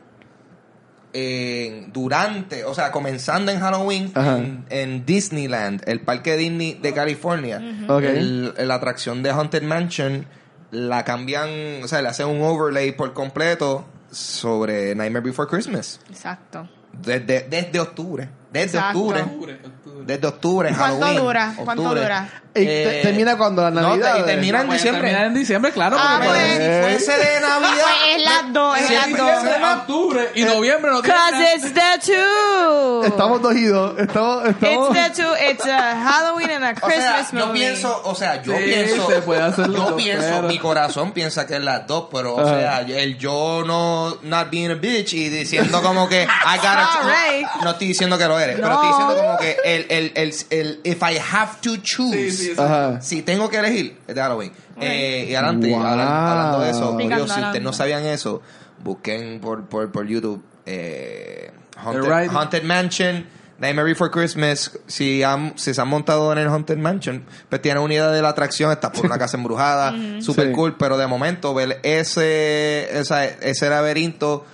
eh, 1.17 1.87
durante, 1.93 2.65
o 2.65 2.75
sea, 2.75 2.91
comenzando 2.91 3.53
en 3.53 3.61
Halloween 3.61 4.13
en, 4.17 4.65
en 4.69 5.07
Disneyland, 5.07 5.83
el 5.89 6.01
parque 6.01 6.37
Disney 6.37 6.75
de 6.75 6.93
California, 6.93 7.63
Ok. 7.89 8.03
el- 8.03 8.55
la 8.59 8.75
atracción 8.75 9.23
de 9.23 9.31
Haunted 9.31 9.63
Mansion 9.63 10.27
la 10.73 11.05
cambian, 11.05 11.49
o 11.85 11.89
sea, 11.89 12.03
le 12.03 12.09
hacen 12.09 12.27
un 12.27 12.43
overlay 12.43 12.91
por 12.93 13.13
completo 13.13 13.87
sobre 14.11 14.95
Nightmare 14.95 15.25
Before 15.25 15.49
Christmas. 15.49 16.01
Exacto. 16.11 16.69
Desde, 16.93 17.47
desde 17.49 17.79
octubre. 17.81 18.29
Desde 18.53 18.79
Exacto. 18.79 18.99
octubre. 19.01 19.59
Desde 20.07 20.27
octubre, 20.27 20.69
¿Cuánto 20.77 21.01
Halloween. 21.01 21.23
dura? 21.25 21.55
¿Cuánto 21.65 21.83
octubre. 21.83 22.03
dura? 22.03 22.29
Y 22.57 22.65
te- 22.67 23.01
termina 23.03 23.37
cuando 23.37 23.63
la 23.63 23.71
no, 23.73 23.81
Navidad. 23.81 24.15
te- 24.15 24.21
y 24.21 24.23
termina 24.27 24.61
en 24.61 24.67
Pues 24.69 24.79
diciembre. 24.79 25.09
termina 25.11 25.27
en 25.27 25.35
diciembre, 25.35 25.73
claro. 25.73 25.97
Ah, 25.99 26.21
porque 26.23 26.29
pues. 26.39 27.03
Si 27.03 27.05
fuese 27.09 27.19
de 27.19 27.41
Navidad. 27.41 27.71
Pues 27.73 28.17
es 28.17 28.23
las 28.25 28.53
dos, 28.53 28.79
es 28.79 28.87
Si 28.87 28.95
las 28.95 29.03
dos. 29.11 29.11
diciembre, 29.43 29.65
octubre 29.75 30.31
y 30.37 30.43
noviembre 30.45 30.91
no 30.93 31.03
tiene 31.03 31.19
Cause 31.19 31.33
nada. 31.33 31.55
it's 31.57 31.75
the 31.75 32.13
two. 32.13 33.05
Estamos 33.05 33.43
dos 33.43 33.55
idos. 33.57 33.99
Estamos. 33.99 34.47
estamos 34.49 34.97
It's 34.97 35.17
the 35.17 35.23
two. 35.23 35.33
It's 35.51 35.67
a 35.67 35.97
Halloween 36.01 36.51
and 36.51 36.65
a 36.65 36.71
O 36.71 36.75
sea, 36.75 37.15
Christmas 37.17 37.33
yo 37.33 37.47
movie. 37.49 37.59
pienso, 37.61 38.01
o 38.05 38.15
sea, 38.15 38.43
yo 38.43 38.53
Sí, 38.57 38.63
pienso, 38.65 39.07
se 39.11 39.23
puede 39.23 39.43
hacer 39.43 39.69
los 39.69 39.77
yo 39.77 39.85
dos, 39.91 39.95
pienso, 40.03 40.27
pero- 40.37 40.43
mi 40.49 40.59
corazón 40.61 41.13
piensa 41.13 41.47
que 41.47 41.55
es 41.57 41.61
las 41.61 41.87
dos, 41.89 42.07
pero 42.13 42.35
o 42.37 42.41
Ajá. 42.41 42.57
sea, 42.59 42.81
el 42.83 43.19
yo 43.19 43.65
no, 43.67 44.17
not 44.23 44.49
being 44.51 44.71
a 44.71 44.75
bitch 44.75 45.13
y 45.15 45.29
diciendo 45.29 45.83
como 45.83 46.09
que, 46.09 46.23
I 46.23 46.57
gotta, 46.59 46.89
Alright. 47.01 47.47
no 47.65 47.71
estoy 47.71 47.89
diciendo 47.89 48.17
que 48.17 48.27
lo 48.27 48.39
eres, 48.39 48.57
pero 48.57 48.69
No. 48.69 48.75
estoy 48.75 48.89
diciendo 48.91 49.17
como 49.17 49.39
que 49.39 49.57
el, 49.65 49.87
el, 49.97 50.13
el, 50.15 50.35
el, 50.51 50.81
if 50.85 51.03
I 51.03 51.19
have 51.19 51.61
to 51.63 51.77
choose, 51.83 52.13
Sí, 52.13 52.31
sí, 52.31 52.45
sí. 52.55 52.61
Ajá. 52.61 53.01
si 53.01 53.23
tengo 53.23 53.49
que 53.49 53.59
elegir, 53.59 53.99
es 54.07 54.15
de 54.15 54.21
Halloween. 54.21 54.53
Eh, 54.81 55.27
y 55.31 55.35
adelante, 55.35 55.69
Wow. 55.71 55.83
hablan- 55.83 56.09
hablando 56.09 56.61
de 56.61 56.71
eso, 56.71 56.93
curioso, 56.93 57.35
si 57.35 57.41
ustedes 57.41 57.63
no 57.63 57.73
sabían 57.73 58.05
eso, 58.07 58.43
busquen 58.83 59.41
por, 59.41 59.67
por, 59.69 59.91
por 59.93 60.07
YouTube, 60.07 60.43
eh, 60.67 61.51
Haunted, 61.77 62.03
The 62.03 62.09
Ride. 62.09 62.29
Haunted 62.37 62.63
Mansion, 62.65 63.27
Nightmare 63.59 63.87
Before 63.89 64.11
Christmas. 64.11 64.73
Si, 64.87 65.23
han- 65.23 65.53
si 65.57 65.73
se 65.75 65.81
han 65.81 65.89
montado 65.89 66.33
en 66.33 66.39
el 66.39 66.49
Haunted 66.49 66.77
Mansion, 66.77 67.25
pues 67.49 67.63
tienen 67.63 67.83
una 67.83 67.95
idea 67.95 68.09
de 68.11 68.21
la 68.21 68.31
atracción, 68.31 68.71
está 68.73 68.91
por 68.93 69.07
una 69.07 69.17
casa 69.19 69.37
embrujada, 69.37 69.95
super 70.21 70.49
Sí. 70.49 70.53
cool, 70.53 70.77
pero 70.77 70.97
de 70.99 71.07
momento 71.07 71.55
ver 71.55 71.79
ese, 71.85 72.89
esa- 72.99 73.25
ese 73.25 73.69
laberinto 73.71 74.45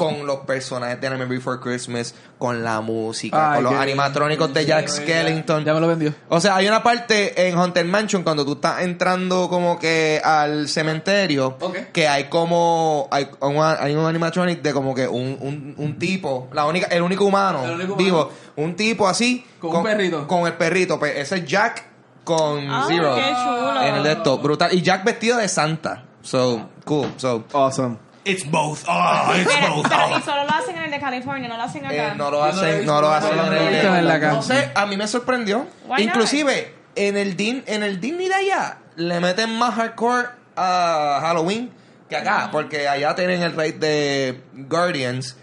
con 0.00 0.26
los 0.26 0.38
personajes 0.40 1.00
de 1.00 1.08
Nightmare 1.10 1.30
Before 1.30 1.60
Christmas, 1.60 2.14
con 2.38 2.64
la 2.64 2.80
música, 2.80 3.52
Ay, 3.52 3.56
con 3.62 3.64
los 3.64 3.74
animatrónicos 3.80 4.52
de 4.54 4.64
Jack 4.66 4.88
Skellington. 4.88 5.64
Ya 5.64 5.74
me 5.74 5.80
lo 5.80 5.86
vendió. 5.88 6.14
O 6.28 6.40
sea, 6.40 6.56
hay 6.56 6.66
una 6.68 6.82
parte 6.82 7.48
en 7.48 7.56
Haunted 7.58 7.84
Mansion 7.84 8.22
cuando 8.22 8.44
tú 8.44 8.52
estás 8.54 8.82
entrando 8.82 9.48
como 9.48 9.78
que 9.78 10.20
al 10.24 10.68
cementerio 10.68 11.56
que 11.92 12.08
hay 12.08 12.24
como 12.24 13.08
hay 13.10 13.28
un, 13.40 13.56
hay 13.62 13.94
un 13.94 14.06
animatronic 14.06 14.62
de 14.62 14.72
como 14.72 14.94
que 14.94 15.06
un, 15.06 15.36
un, 15.40 15.74
un 15.76 15.98
tipo, 15.98 16.48
la 16.52 16.66
única 16.66 16.86
el 16.86 17.02
único 17.02 17.24
humano 17.24 17.64
El 17.64 17.72
único 17.72 17.96
vivo, 17.96 18.18
humano. 18.22 18.32
un 18.56 18.76
tipo 18.76 19.06
así 19.08 19.44
Con 19.60 19.76
un 19.76 19.82
perrito. 19.82 20.26
con 20.26 20.46
el 20.46 20.54
perrito, 20.54 20.98
pues 20.98 21.16
ese 21.16 21.36
es 21.38 21.44
Jack 21.46 21.84
con 22.24 22.68
Ah, 22.70 22.84
Zero 22.88 23.14
qué 23.14 23.22
chulo. 23.22 23.82
en 23.82 23.94
el 23.96 24.02
de 24.02 24.12
esto, 24.12 24.38
brutal 24.38 24.72
y 24.72 24.82
Jack 24.82 25.04
vestido 25.04 25.36
de 25.38 25.48
Santa. 25.48 26.04
So, 26.22 26.68
cool. 26.84 27.08
So, 27.16 27.44
Awesome. 27.52 27.96
It's 28.30 28.44
both. 28.44 28.84
Oh, 28.88 29.34
it's 29.36 29.52
Pero, 29.52 29.76
both. 29.76 29.88
pero, 29.88 30.06
oh. 30.06 30.18
y 30.18 30.22
solo 30.22 30.44
lo 30.44 30.50
hacen 30.50 30.76
en 30.76 30.84
el 30.84 30.90
de 30.90 31.00
California, 31.00 31.48
no 31.48 31.56
lo 31.56 31.62
hacen 31.62 31.84
acá. 31.84 32.12
Eh, 32.12 32.14
no 32.16 32.30
lo 32.30 32.44
hacen, 32.44 32.78
visto, 32.78 32.92
no 32.92 33.00
lo 33.00 33.08
no 33.08 33.14
hacen 33.14 33.36
lo 33.36 33.46
en 33.46 34.08
el 34.08 34.20
No 34.20 34.42
sé, 34.42 34.70
a 34.74 34.86
mí 34.86 34.96
me 34.96 35.06
sorprendió. 35.06 35.66
Why 35.86 36.06
not? 36.06 36.16
Inclusive, 36.16 36.74
en 36.94 37.16
el, 37.16 37.36
Din, 37.36 37.62
en 37.66 37.82
el 37.82 38.00
Disney 38.00 38.28
de 38.28 38.34
allá, 38.34 38.78
le 38.96 39.20
meten 39.20 39.56
más 39.58 39.74
hardcore 39.74 40.28
a 40.56 41.20
Halloween 41.22 41.70
que 42.10 42.16
acá, 42.16 42.48
porque 42.50 42.88
allá 42.88 43.14
tienen 43.14 43.40
el 43.40 43.52
rate 43.52 43.78
de 43.78 44.40
Guardians, 44.52 45.36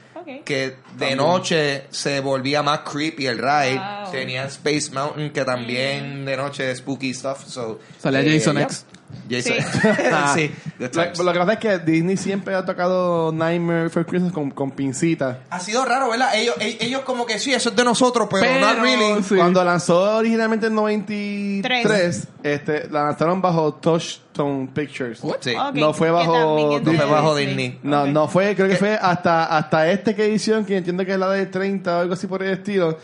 que 0.43 0.75
de 0.97 1.15
noche 1.15 1.85
se 1.89 2.19
volvía 2.19 2.61
más 2.61 2.79
creepy 2.79 3.25
el 3.25 3.37
ride. 3.37 3.77
Wow. 3.77 4.11
Tenían 4.11 4.47
Space 4.47 4.91
Mountain, 4.91 5.31
que 5.31 5.45
también 5.45 6.25
de 6.25 6.35
noche 6.35 6.69
es 6.69 6.79
spooky 6.79 7.13
stuff. 7.13 7.45
So, 7.47 7.79
Salía 7.97 8.21
eh, 8.21 8.37
Jason 8.37 8.57
yeah. 8.57 8.65
X. 8.65 8.85
Jason 9.29 9.53
Sí. 9.57 9.57
sí. 10.35 10.51
good 10.79 10.95
Lo, 11.17 11.23
lo 11.23 11.33
que 11.33 11.39
pasa 11.39 11.53
es 11.53 11.59
que 11.59 11.79
Disney 11.79 12.17
siempre 12.17 12.55
ha 12.55 12.65
tocado 12.65 13.31
Nightmare 13.31 13.83
Before 13.83 14.05
Christmas 14.05 14.31
con, 14.31 14.51
con 14.51 14.71
pincita. 14.71 15.39
Ha 15.49 15.59
sido 15.59 15.85
raro, 15.85 16.09
¿verdad? 16.09 16.29
Ellos, 16.35 16.55
ellos, 16.59 17.01
como 17.01 17.25
que 17.25 17.39
sí, 17.39 17.53
eso 17.53 17.69
es 17.69 17.75
de 17.75 17.83
nosotros, 17.83 18.27
pero, 18.29 18.43
Pero, 18.43 18.59
not 18.59 18.79
really. 18.79 19.23
sí. 19.23 19.35
Cuando 19.35 19.63
lanzó 19.63 20.17
originalmente 20.17 20.67
en 20.67 20.75
93, 20.75 21.83
Tres. 21.83 22.27
este, 22.43 22.89
la 22.89 23.03
lanzaron 23.03 23.41
bajo 23.41 23.73
Touchstone 23.75 24.67
Pictures. 24.73 25.21
Sí. 25.41 25.53
No 25.73 25.93
fue 25.93 26.11
bajo 26.11 26.77
es 26.77 26.83
No 26.83 26.93
fue 26.93 27.05
bajo 27.05 27.35
Disney. 27.35 27.69
Disney. 27.81 28.13
No, 28.13 28.27
fue, 28.27 28.55
creo 28.55 28.67
que 28.67 28.75
fue 28.75 28.97
hasta, 29.01 29.45
hasta 29.45 29.89
este 29.91 30.15
que 30.15 30.25
edición, 30.25 30.65
que 30.65 30.77
entiendo 30.77 31.05
que 31.05 31.13
es 31.13 31.19
la 31.19 31.29
de 31.31 31.45
30 31.47 31.97
o 31.97 32.01
algo 32.01 32.13
así 32.13 32.27
por 32.27 32.43
el 32.43 32.51
estilo, 32.51 32.97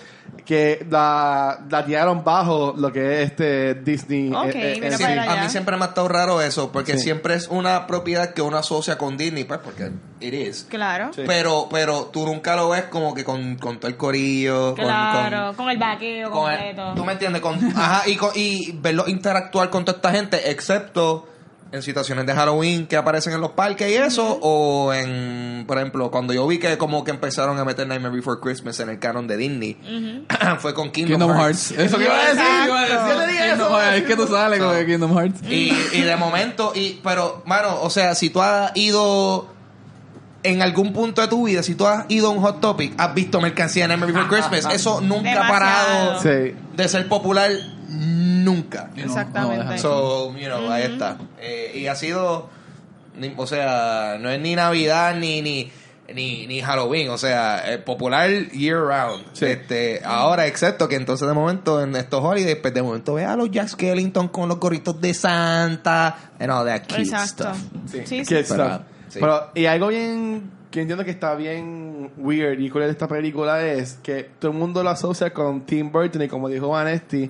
que 0.46 0.86
la, 0.90 1.60
la 1.70 1.86
tiraron 1.86 2.24
bajo 2.24 2.74
lo 2.78 2.92
que 2.92 3.22
es 3.24 3.30
este 3.32 3.76
Disney. 3.76 4.30
Ok, 4.34 4.46
eh, 4.56 4.74
eh, 4.74 4.80
mira 4.82 4.98
Sí, 4.98 5.04
para 5.04 5.22
allá. 5.24 5.40
a 5.40 5.44
mí 5.44 5.50
siempre 5.50 5.78
me 5.78 5.86
ha 5.86 5.88
estado 5.88 6.08
raro 6.10 6.42
eso, 6.42 6.72
porque 6.72 6.94
Sí. 6.98 7.04
siempre 7.04 7.36
es 7.36 7.48
una 7.48 7.88
propiedad 7.88 8.34
que 8.34 8.42
uno 8.42 8.58
asocia 8.58 8.98
con 8.98 9.16
Disney, 9.18 9.46
pues 9.46 9.60
porque 9.64 9.92
it 10.20 10.34
is. 10.34 10.66
Claro. 10.70 11.12
Sí. 11.14 11.24
Pero, 11.26 11.68
pero 11.72 12.06
tú 12.12 12.26
nunca 12.26 12.56
lo 12.56 12.70
ves 12.70 12.84
como 12.84 13.14
que 13.14 13.24
con, 13.24 13.56
con 13.56 13.80
todo 13.80 13.88
el 13.88 13.96
corillo, 13.98 14.76
con- 14.76 14.86
Claro, 14.86 15.48
con, 15.48 15.56
con, 15.56 15.70
el 15.70 15.78
vaqueo 15.78 16.30
con 16.32 16.52
el- 16.52 16.58
completo. 16.60 16.94
tú 16.96 17.06
me 17.06 17.14
entiendes, 17.14 17.42
con, 17.42 17.56
ajá, 17.78 18.10
y, 18.10 18.16
con- 18.18 18.32
y 18.36 18.72
verlo 18.74 19.06
interactuar 19.08 19.70
con 19.70 19.86
toda 19.86 19.96
esta 19.98 20.12
gente, 20.12 20.52
excepto 20.52 21.28
en 21.74 21.82
situaciones 21.82 22.28
de 22.28 22.34
Halloween 22.36 22.86
que 22.86 22.96
aparecen 22.96 23.34
en 23.34 23.42
los 23.42 23.52
parques 23.54 23.90
y 23.90 23.96
eso, 23.96 24.38
o 24.42 24.94
en, 24.94 25.66
por 25.68 25.80
ejemplo, 25.80 26.12
cuando 26.12 26.32
yo 26.32 26.46
vi 26.46 26.60
que 26.60 26.78
como 26.78 27.04
que 27.04 27.10
empezaron 27.10 27.58
a 27.58 27.66
meter 27.66 27.88
Nightmare 27.88 28.16
Before 28.16 28.40
Christmas 28.40 28.80
en 28.80 28.90
el 28.90 29.00
canon 29.00 29.28
de 29.28 29.38
Disney, 29.38 29.78
fue 30.60 30.76
con 30.76 30.92
Kingdom, 30.92 31.20
Kingdom 31.20 31.36
Hearts. 31.36 31.72
Hearts. 31.72 31.86
Eso 31.86 31.98
que 31.98 32.04
iba 32.04 32.16
a 32.16 32.26
decir. 32.28 32.44
Iba 32.66 32.80
a 32.80 32.82
decir. 32.84 32.98
Yo 33.10 33.18
te 33.18 33.28
dije 33.28 33.50
Kingdom 33.50 33.68
eso. 33.68 33.80
Hearts. 33.80 33.98
Es 33.98 34.04
que 34.04 34.16
tú 34.16 34.28
sales 34.28 34.60
con 34.60 34.76
el 34.76 34.86
Kingdom 34.86 35.18
Hearts. 35.18 35.42
Y, 35.50 35.74
y 35.94 36.02
de 36.02 36.16
momento, 36.16 36.74
y 36.76 37.00
pero, 37.04 37.42
mano, 37.48 37.82
o 37.82 37.90
sea, 37.90 38.14
si 38.14 38.30
tú 38.30 38.44
has 38.44 38.72
ido 38.76 39.48
en 40.44 40.62
algún 40.62 40.94
punto 40.94 41.22
de 41.22 41.28
tu 41.28 41.48
vida, 41.48 41.64
si 41.64 41.74
tú 41.74 41.88
has 41.88 42.06
ido 42.10 42.28
a 42.28 42.30
un 42.30 42.42
Hot 42.42 42.62
Topic, 42.62 42.94
has 43.00 43.16
visto 43.16 43.42
mercancía 43.42 43.86
en 43.86 43.90
Nightmare 43.90 44.12
Before 44.12 44.30
Christmas, 44.30 44.72
eso 44.76 45.02
nunca 45.02 45.44
ha 45.44 45.50
parado. 45.50 46.22
Sí. 46.22 46.54
de 46.76 46.88
ser 46.88 47.08
popular, 47.08 47.50
nunca. 48.44 48.90
Exactamente. 48.96 49.66
no 49.66 49.78
So, 49.78 50.38
you 50.38 50.46
know, 50.46 50.72
ahí 50.72 50.84
está. 50.84 51.18
Eh, 51.40 51.74
y 51.76 51.88
ha 51.88 51.96
sido, 51.96 52.50
o 53.38 53.48
sea, 53.48 54.18
no 54.20 54.30
es 54.30 54.40
ni 54.40 54.56
Navidad 54.56 55.16
ni 55.16 55.42
ni 55.42 55.72
ni, 56.14 56.48
ni 56.48 56.62
Halloween, 56.62 57.10
o 57.10 57.18
sea, 57.18 57.74
eh, 57.74 57.78
popular 57.78 58.30
year 58.52 58.80
round. 58.80 59.24
Sí. 59.34 59.46
Este, 59.46 60.02
ahora, 60.04 60.48
excepto 60.48 60.88
que 60.88 60.96
entonces 60.96 61.28
de 61.28 61.34
momento 61.34 61.82
en 61.82 61.96
estos 61.96 62.24
holidays, 62.24 62.58
pues 62.58 62.74
de 62.74 62.82
momento 62.82 63.14
ve 63.14 63.26
a 63.26 63.36
los 63.36 63.50
Jack 63.50 63.70
Skellington 63.70 64.28
con 64.28 64.50
los 64.50 64.60
gorritos 64.60 65.00
de 65.00 65.14
Santa 65.14 66.16
and 66.40 66.52
all 66.52 66.66
that 66.66 66.82
cute 66.88 67.02
Exacto. 67.02 67.44
stuff. 67.54 67.58
Sí, 67.90 68.02
sí. 68.06 68.24
Kid 68.26 68.46
Pero, 68.48 68.66
stuff. 68.66 68.82
sí. 69.10 69.20
Pero, 69.20 69.52
y 69.56 69.66
algo 69.66 69.88
bien 69.88 70.52
que 70.72 70.82
entiendo 70.82 71.06
que 71.06 71.12
está 71.12 71.36
bien 71.36 72.12
weird 72.18 72.60
y 72.60 72.70
cool 72.70 72.82
de 72.82 72.90
esta 72.90 73.08
película 73.08 73.64
es 73.64 74.00
que 74.02 74.24
todo 74.40 74.52
el 74.52 74.58
mundo 74.58 74.84
lo 74.84 74.90
asocia 74.90 75.32
con 75.32 75.62
Tim 75.62 75.92
Burton 75.92 76.24
y 76.24 76.28
como 76.28 76.50
dijo 76.50 76.70
Vanesti, 76.70 77.30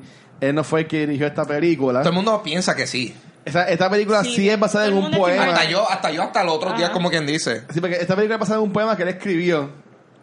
él 0.50 0.56
no 0.56 0.64
fue 0.64 0.82
el 0.82 0.88
que 0.88 1.02
dirigió 1.02 1.28
esta 1.28 1.46
película. 1.46 2.00
Todo 2.02 2.10
el 2.10 2.16
mundo 2.16 2.42
piensa 2.44 2.76
que 2.76 2.88
sí. 2.88 3.16
Esta, 3.46 3.68
esta 3.68 3.90
película 3.90 4.24
sí, 4.24 4.36
Sí, 4.36 4.50
es 4.50 4.60
basada 4.60 4.88
en 4.88 4.94
un 4.94 5.12
poema. 5.12 5.46
Hasta 5.48 5.70
yo, 5.70 5.90
hasta 5.90 6.12
yo, 6.12 6.24
hasta 6.24 6.42
el 6.42 6.50
otro 6.50 6.72
día, 6.74 6.86
Ajá. 6.86 6.94
como 6.94 7.10
quien 7.10 7.26
dice. 7.26 7.64
Sí, 7.74 7.82
porque 7.82 7.96
esta 7.98 8.16
película 8.16 8.36
es 8.36 8.40
basada 8.40 8.60
en 8.60 8.64
un 8.66 8.72
poema 8.72 8.96
que 8.96 9.04
él 9.04 9.10
escribió. 9.10 9.70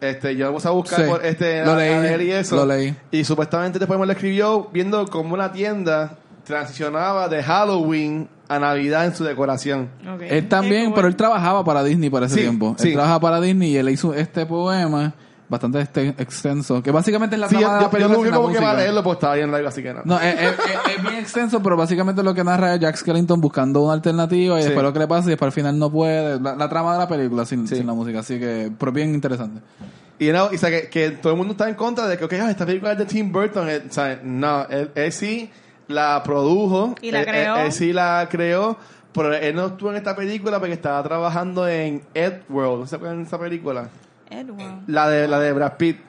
Este, 0.01 0.35
yo 0.35 0.47
lo 0.47 0.53
puse 0.53 0.67
a 0.67 0.71
buscar 0.71 0.99
Sí, 1.01 1.05
por 1.07 1.23
este 1.23 1.63
lo 1.63 1.71
a- 1.71 1.73
a 1.75 1.77
leí, 1.77 2.01
leer 2.01 2.21
y 2.23 2.31
eso. 2.31 2.55
lo 2.55 2.65
leí. 2.65 2.95
Y 3.11 3.23
supuestamente 3.23 3.77
este 3.77 3.85
poema 3.85 4.05
lo 4.07 4.11
escribió 4.13 4.69
viendo 4.73 5.05
cómo 5.07 5.35
una 5.35 5.51
tienda 5.51 6.17
transicionaba 6.43 7.29
de 7.29 7.43
Halloween 7.43 8.27
a 8.49 8.57
Navidad 8.59 9.05
en 9.05 9.15
su 9.15 9.23
decoración. 9.23 9.89
Ok. 10.15 10.23
Él 10.27 10.49
también, 10.49 10.91
pero 10.93 11.07
él 11.07 11.15
trabajaba 11.15 11.63
para 11.63 11.83
Disney 11.83 12.09
para 12.09 12.25
ese 12.25 12.35
Sí, 12.35 12.41
tiempo. 12.41 12.75
sí. 12.79 12.87
Él 12.89 12.93
trabajaba 12.95 13.19
para 13.19 13.39
Disney 13.39 13.69
y 13.73 13.77
él 13.77 13.89
hizo 13.89 14.13
este 14.15 14.45
poema 14.47 15.13
bastante 15.51 15.81
este- 15.81 16.15
extenso, 16.17 16.81
que 16.81 16.89
básicamente 16.89 17.35
es 17.35 17.39
la 17.39 17.47
Sí, 17.49 17.57
trama 17.57 17.67
yo, 17.67 17.75
de 17.77 17.81
la 17.83 17.89
película 17.91 18.37
yo 18.37 18.47
que 18.51 18.59
va 18.59 18.71
a 18.71 18.73
leerlo 18.73 19.03
porque 19.03 19.17
estaba 19.17 19.35
bien 19.35 19.51
largo, 19.51 19.67
así 19.67 19.83
que 19.83 19.93
no. 19.93 20.01
No, 20.05 20.19
es, 20.19 20.33
es- 20.33 20.41
es- 20.51 20.95
es 20.97 21.03
bien 21.03 21.15
extenso, 21.15 21.61
pero 21.61 21.77
básicamente 21.77 22.23
lo 22.23 22.33
que 22.33 22.43
narra 22.43 22.73
es 22.73 22.79
Jack 22.79 22.95
Skellington 22.95 23.39
buscando 23.39 23.81
una 23.81 23.93
alternativa 23.93 24.57
y 24.57 24.61
Sí. 24.63 24.69
después 24.69 24.83
lo 24.83 24.93
que 24.93 24.99
le 24.99 25.07
pasa 25.07 25.27
y 25.27 25.31
después 25.31 25.47
al 25.47 25.51
final 25.51 25.77
no 25.77 25.91
puede. 25.91 26.39
La, 26.39 26.55
la 26.55 26.69
trama 26.69 26.93
de 26.93 26.99
la 26.99 27.07
película 27.07 27.45
sin, 27.45 27.67
Sí. 27.67 27.75
sin 27.75 27.85
la 27.85 27.93
música, 27.93 28.19
así 28.19 28.39
que, 28.39 28.71
pero 28.79 28.91
bien 28.91 29.13
interesante. 29.13 29.61
Y, 30.17 30.31
no, 30.31 30.49
y 30.51 30.55
o 30.55 30.57
sea, 30.57 30.69
que, 30.69 30.87
que 30.89 31.11
todo 31.11 31.33
el 31.33 31.37
mundo 31.37 31.51
está 31.53 31.67
en 31.67 31.75
contra 31.75 32.07
de 32.07 32.17
que, 32.17 32.25
ok, 32.25 32.33
ah, 32.41 32.49
esta 32.51 32.65
película 32.65 32.93
es 32.93 32.97
de 32.97 33.05
Tim 33.05 33.31
Burton. 33.31 33.69
eh, 33.69 33.83
o 33.89 33.93
sea, 33.93 34.19
no, 34.23 34.65
él, 34.69 34.89
él 34.95 35.11
sí 35.11 35.49
la 35.87 36.21
produjo. 36.23 36.95
Y 37.01 37.11
la 37.11 37.19
él- 37.21 37.25
creó. 37.25 37.55
Él, 37.57 37.65
él 37.65 37.71
sí 37.73 37.91
la 37.91 38.27
creó, 38.31 38.77
pero 39.13 39.33
él 39.33 39.53
no 39.55 39.65
estuvo 39.67 39.89
en 39.89 39.97
esta 39.97 40.15
película 40.15 40.59
porque 40.59 40.73
estaba 40.73 41.03
trabajando 41.03 41.67
en 41.67 42.01
Edworld. 42.13 42.79
¿No 42.81 42.87
se 42.87 42.95
acuerdan 42.95 43.17
de 43.17 43.23
esa 43.23 43.37
película? 43.39 43.89
Edward. 44.31 44.83
La 44.87 45.09
de, 45.09 45.27
la 45.27 45.39
de 45.39 45.53
Brad 45.53 45.77
Pitt. 45.77 45.99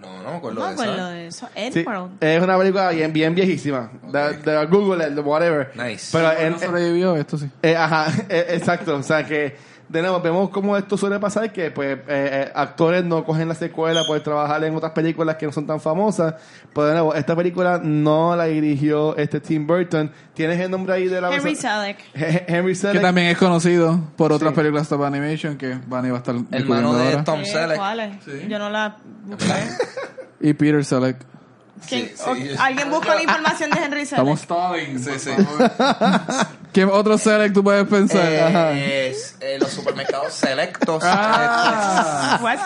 No, 0.00 0.22
no 0.22 0.30
me 0.30 0.36
acuerdo 0.36 0.60
No 0.60 0.66
me 0.66 0.66
de 0.68 0.72
acuerdo 0.74 0.94
eso. 0.94 1.10
de 1.10 1.26
eso. 1.26 1.72
Sí, 1.72 1.80
Edward. 1.80 2.10
es 2.20 2.42
una 2.42 2.58
película 2.58 2.90
bien, 2.90 3.12
bien 3.12 3.34
viejísima. 3.34 3.90
De, 4.12 4.36
de 4.38 4.66
Google, 4.66 5.10
de 5.10 5.20
whatever. 5.20 5.72
Nice. 5.74 6.08
Pero 6.12 6.32
en, 6.38 6.52
no 6.52 6.58
sobrevivió, 6.58 7.16
esto 7.16 7.38
sí. 7.38 7.50
Eh, 7.62 7.74
ajá, 7.76 8.06
eh, 8.28 8.46
exacto. 8.50 8.96
O 8.96 9.02
sea 9.02 9.24
que, 9.24 9.56
de 9.88 10.00
nuevo, 10.02 10.20
vemos 10.20 10.50
cómo 10.50 10.76
esto 10.76 10.96
suele 10.96 11.18
pasar, 11.20 11.52
que 11.52 11.70
pues 11.70 11.96
eh, 11.98 12.02
eh, 12.08 12.52
actores 12.54 13.04
no 13.04 13.24
cogen 13.24 13.46
la 13.48 13.54
secuela 13.54 14.02
por 14.06 14.18
trabajar 14.20 14.62
en 14.64 14.74
otras 14.74 14.92
películas 14.92 15.36
que 15.36 15.46
no 15.46 15.52
son 15.52 15.66
tan 15.66 15.80
famosas. 15.80 16.34
Pero 16.74 16.86
de 16.86 16.92
nuevo, 16.94 17.14
esta 17.14 17.36
película 17.36 17.78
no 17.82 18.34
la 18.34 18.44
dirigió 18.46 19.16
este 19.16 19.40
Tim 19.40 19.66
Burton. 19.66 20.10
¿Tienes 20.34 20.60
el 20.60 20.70
nombre 20.70 20.94
ahí 20.94 21.06
de 21.08 21.20
la 21.20 21.32
Henry? 21.32 21.54
Selleck. 21.54 21.98
He- 22.14 22.44
Henry 22.48 22.72
Que 22.72 22.74
Selleck. 22.74 23.02
también 23.02 23.28
es 23.28 23.38
conocido 23.38 24.00
por 24.16 24.32
otras 24.32 24.50
Sí. 24.50 24.56
películas 24.56 24.82
stop 24.84 25.04
animation 25.04 25.56
que 25.56 25.74
Bunny 25.86 26.10
va 26.10 26.16
a 26.16 26.18
estar 26.18 26.34
Hermano 26.50 26.94
de 26.94 27.04
ahora. 27.10 27.24
Tom 27.24 27.40
Eh, 27.40 27.44
Selleck. 27.46 28.22
Sí. 28.24 28.48
Yo 28.48 28.58
no 28.58 28.68
la 28.70 28.96
busqué. 29.24 29.44
Y 30.40 30.52
Peter 30.52 30.84
Selleck. 30.84 31.16
¿Quién- 31.88 32.08
Sí, 32.08 32.22
o- 32.26 32.34
sí. 32.34 32.50
¿Alguien 32.58 32.90
buscó 32.90 33.08
la 33.14 33.22
información 33.22 33.70
de 33.70 33.78
Henry 33.80 34.04
Selleck? 34.06 34.36
Estamos 34.36 34.40
stalling. 34.40 34.98
Sí, 34.98 35.10
sí. 35.18 35.30
¿Qué 36.76 36.84
otro 36.84 37.16
Selleck 37.16 37.54
tú 37.54 37.64
puedes 37.64 37.86
pensar? 37.88 38.20
Ajá. 38.36 38.72
Eh, 38.76 39.08
es 39.08 39.34
eh, 39.40 39.56
los 39.58 39.70
supermercados 39.70 40.34
selectos. 40.34 41.02
Ah. 41.06 42.38
What? 42.42 42.58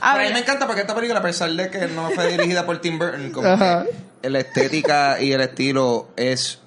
A 0.00 0.14
Pero 0.14 0.24
a 0.24 0.28
mí 0.28 0.32
me 0.34 0.40
encanta 0.40 0.66
porque 0.66 0.80
esta 0.80 0.92
película, 0.92 1.20
a 1.20 1.22
pesar 1.22 1.48
de 1.52 1.70
que 1.70 1.86
no 1.86 2.10
fue 2.10 2.26
dirigida 2.32 2.66
por 2.66 2.80
Tim 2.80 2.98
Burton, 2.98 3.30
como 3.30 3.46
que 3.56 4.28
la 4.28 4.38
estética 4.40 5.20
y 5.22 5.30
el 5.32 5.40
estilo 5.40 6.08
es 6.16 6.60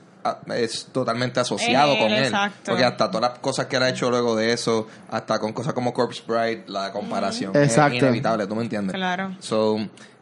es 0.56 0.88
totalmente 0.94 1.42
asociado 1.42 1.94
Eh, 1.94 2.00
con 2.00 2.12
él. 2.12 2.24
exacto. 2.24 2.72
Porque 2.72 2.86
hasta 2.86 3.12
todas 3.12 3.32
las 3.32 3.40
cosas 3.40 3.66
que 3.66 3.76
él 3.76 3.84
ha 3.84 3.90
hecho 3.90 4.10
luego 4.10 4.36
de 4.38 4.54
eso, 4.54 4.88
hasta 5.10 5.40
con 5.40 5.52
cosas 5.52 5.74
como 5.74 5.94
Corpse 5.94 6.24
Bride, 6.26 6.64
la 6.68 6.92
comparación 6.94 7.54
es 7.54 7.76
inevitable, 7.78 8.48
¿tú 8.48 8.56
me 8.56 8.64
entiendes? 8.64 8.96
Claro. 8.96 9.36
So, 9.40 9.78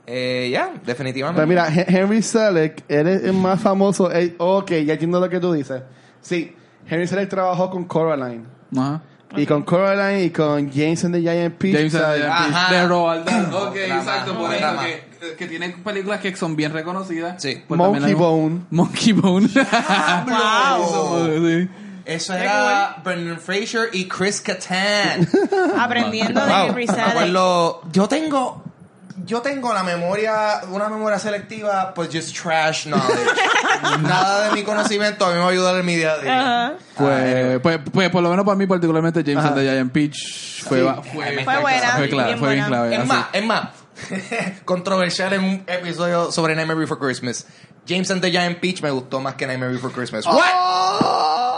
eh, 0.07 0.49
ya, 0.51 0.71
definitivamente. 0.83 1.35
Pero 1.39 1.47
mira, 1.47 1.67
He- 1.71 1.85
Henry 1.95 2.23
Selleck, 2.23 2.83
él 2.87 3.07
es 3.07 3.23
el 3.23 3.33
más 3.33 3.59
famoso. 3.61 4.09
ok, 4.39 4.69
ya 4.85 4.93
entiendo 4.93 5.19
lo 5.19 5.29
que 5.29 5.39
tú 5.39 5.53
dices. 5.53 5.81
Sí, 6.27 6.53
Henry 6.89 7.07
Selleck 7.07 7.29
trabajó 7.29 7.69
con 7.69 7.85
Coraline. 7.85 8.43
Ajá. 8.77 9.01
Y 9.35 9.45
con 9.45 9.63
Coraline 9.63 10.23
y 10.25 10.29
con 10.29 10.71
James 10.71 11.03
and 11.05 11.15
the 11.15 11.21
Giant 11.21 11.55
Peach. 11.55 11.75
James 11.75 11.95
and 11.95 12.13
the. 12.13 12.19
Giant 12.19 12.53
Peach 12.53 12.69
de 12.69 12.87
Roald 12.87 13.25
Dahl. 13.25 13.53
Ok, 13.53 13.75
exacto, 13.75 14.37
por 14.37 14.53
eso 14.53 14.67
que, 15.19 15.35
que 15.35 15.47
tiene 15.47 15.69
películas 15.69 16.19
que 16.21 16.35
son 16.35 16.55
bien 16.55 16.71
reconocidas. 16.73 17.41
Sí. 17.41 17.63
Pues 17.67 17.77
Monkey 17.77 18.13
Bone. 18.13 18.61
Monkey 18.71 19.13
Bone. 19.13 19.49
Wow. 20.27 21.47
Sí. 21.47 21.69
Eso 22.05 22.33
era 22.33 23.01
Brendan 23.03 23.39
Fraser 23.39 23.89
y 23.91 24.07
Chris 24.07 24.41
Kattan. 24.41 25.27
aprendiendo 25.79 26.45
de. 26.45 26.53
Henry 26.67 26.85
acuerdo- 26.87 27.81
yo 27.91 28.07
tengo 28.07 28.63
yo 29.25 29.41
tengo 29.41 29.73
la 29.73 29.83
memoria 29.83 30.61
una 30.69 30.89
memoria 30.89 31.17
selectiva 31.19 31.93
pues 31.93 32.09
just 32.13 32.35
trash 32.39 32.85
knowledge 32.85 33.31
nada 34.01 34.45
de 34.49 34.51
mi 34.55 34.63
conocimiento 34.63 35.25
a 35.25 35.29
mí 35.29 35.33
me 35.35 35.39
va 35.41 35.47
a 35.47 35.49
ayudar 35.51 35.75
en 35.77 35.85
mi 35.85 35.95
día 35.95 36.13
a 36.13 36.17
día 36.19 36.39
Ajá. 36.65 36.73
Pues, 36.95 37.59
pues, 37.61 37.79
pues, 37.91 38.09
por 38.11 38.21
lo 38.23 38.29
menos 38.29 38.45
para 38.45 38.55
mí 38.57 38.67
particularmente 38.67 39.21
James 39.25 39.39
Ajá. 39.39 39.47
and 39.49 39.57
the 39.57 39.63
Giant 39.63 39.91
Peach 39.91 40.63
fue, 40.63 40.79
Sí. 40.81 40.85
fue, 41.13 41.43
Fue 41.43 41.57
buena, 41.61 41.89
fue 41.97 42.09
clave, 42.09 42.27
bien 42.27 42.39
fue 42.39 42.53
bien 42.53 42.65
clave. 42.65 42.93
es 42.93 42.99
así. 42.99 43.07
más 43.09 43.25
es 43.33 43.45
más 43.45 43.69
controversial 44.65 45.33
en 45.33 45.43
un 45.43 45.63
episodio 45.65 46.31
sobre 46.31 46.55
Nightmare 46.55 46.79
Before 46.79 46.99
Christmas 46.99 47.45
James 47.87 48.11
and 48.11 48.21
the 48.21 48.29
Giant 48.29 48.59
Peach 48.59 48.81
me 48.83 48.91
gustó 48.91 49.19
más 49.19 49.35
que 49.35 49.47
Nightmare 49.47 49.71
Before 49.73 49.93
Christmas 49.93 50.25
What? 50.25 50.35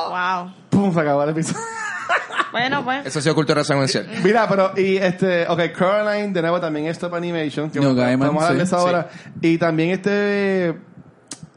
Wow. 0.10 0.54
¡Pum! 0.70 0.94
Se 0.94 1.00
acabó 1.02 1.24
el 1.24 1.30
episodio. 1.32 1.60
Bueno, 2.52 2.84
pues. 2.84 3.06
eso 3.06 3.20
ha 3.20 3.22
sido 3.22 3.36
cultura 3.36 3.64
secuencial 3.64 4.08
Mira, 4.24 4.48
pero, 4.50 4.72
y 4.76 4.98
este, 4.98 5.48
ok, 5.48 5.62
Coraline, 5.78 6.34
de 6.34 6.42
nuevo, 6.42 6.60
también 6.60 6.86
es 6.88 6.94
Stop 6.94 7.14
Animation. 7.16 7.70
Que 7.70 7.80
Neil 7.80 7.90
vamos- 7.90 8.04
Gaiman, 8.04 8.28
vamos 8.30 8.44
a 8.44 8.54
de 8.54 8.66
sí, 8.66 8.76
ahora. 8.76 9.10
Y 9.42 9.58
también 9.58 9.92
este, 9.92 10.76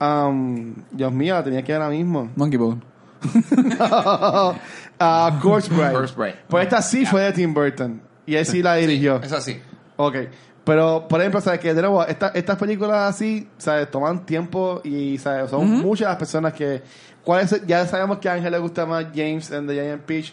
um, 0.00 0.74
Dios 0.90 1.12
mío, 1.12 1.34
la 1.34 1.44
tenía 1.44 1.62
que 1.62 1.72
ahora 1.72 1.88
mismo. 1.88 2.30
Monkey 2.36 2.58
Bone. 2.58 2.80
Ah, 5.04 5.38
Corpse 5.42 5.68
Bride. 5.68 5.92
Corpse 5.92 6.14
Bride. 6.14 6.36
Pues 6.48 6.64
esta 6.64 6.80
sí 6.80 7.04
fue 7.06 7.22
de 7.22 7.32
Tim 7.32 7.52
Burton. 7.52 8.00
Y 8.24 8.36
él 8.36 8.46
sí 8.46 8.62
la 8.62 8.76
dirigió. 8.76 9.20
es 9.22 9.32
así 9.32 9.60
Ok. 9.96 10.16
Pero, 10.64 11.08
por 11.08 11.18
ejemplo, 11.20 11.40
¿sabes 11.40 11.58
que 11.58 11.74
De 11.74 11.80
nuevo, 11.82 12.04
esta- 12.06 12.28
estas 12.34 12.56
películas 12.56 13.12
así, 13.12 13.48
¿sabes? 13.58 13.90
Toman 13.90 14.24
tiempo 14.24 14.80
y, 14.84 15.18
¿sabes? 15.18 15.50
Son 15.50 15.68
muchas 15.80 16.06
las 16.08 16.16
personas 16.18 16.52
que... 16.52 16.82
¿cuál 17.24 17.40
es, 17.42 17.66
ya 17.66 17.84
sabemos 17.86 18.18
que 18.18 18.28
a 18.28 18.34
Ángel 18.34 18.52
le 18.52 18.58
gusta 18.58 18.86
más 18.86 19.06
James 19.14 19.50
and 19.50 19.68
the 19.68 19.74
Giant 19.74 20.02
Peach. 20.02 20.32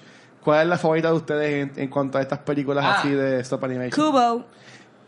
¿Cuál 0.50 0.64
es 0.64 0.68
la 0.68 0.78
favorita 0.80 1.10
de 1.10 1.14
ustedes 1.16 1.70
en, 1.78 1.84
en 1.84 1.90
cuanto 1.90 2.18
a 2.18 2.22
estas 2.22 2.40
películas 2.40 2.84
Ah. 2.84 2.98
así 3.00 3.10
de 3.10 3.40
stop 3.42 3.64
animation? 3.66 3.92
Kubo. 3.92 4.46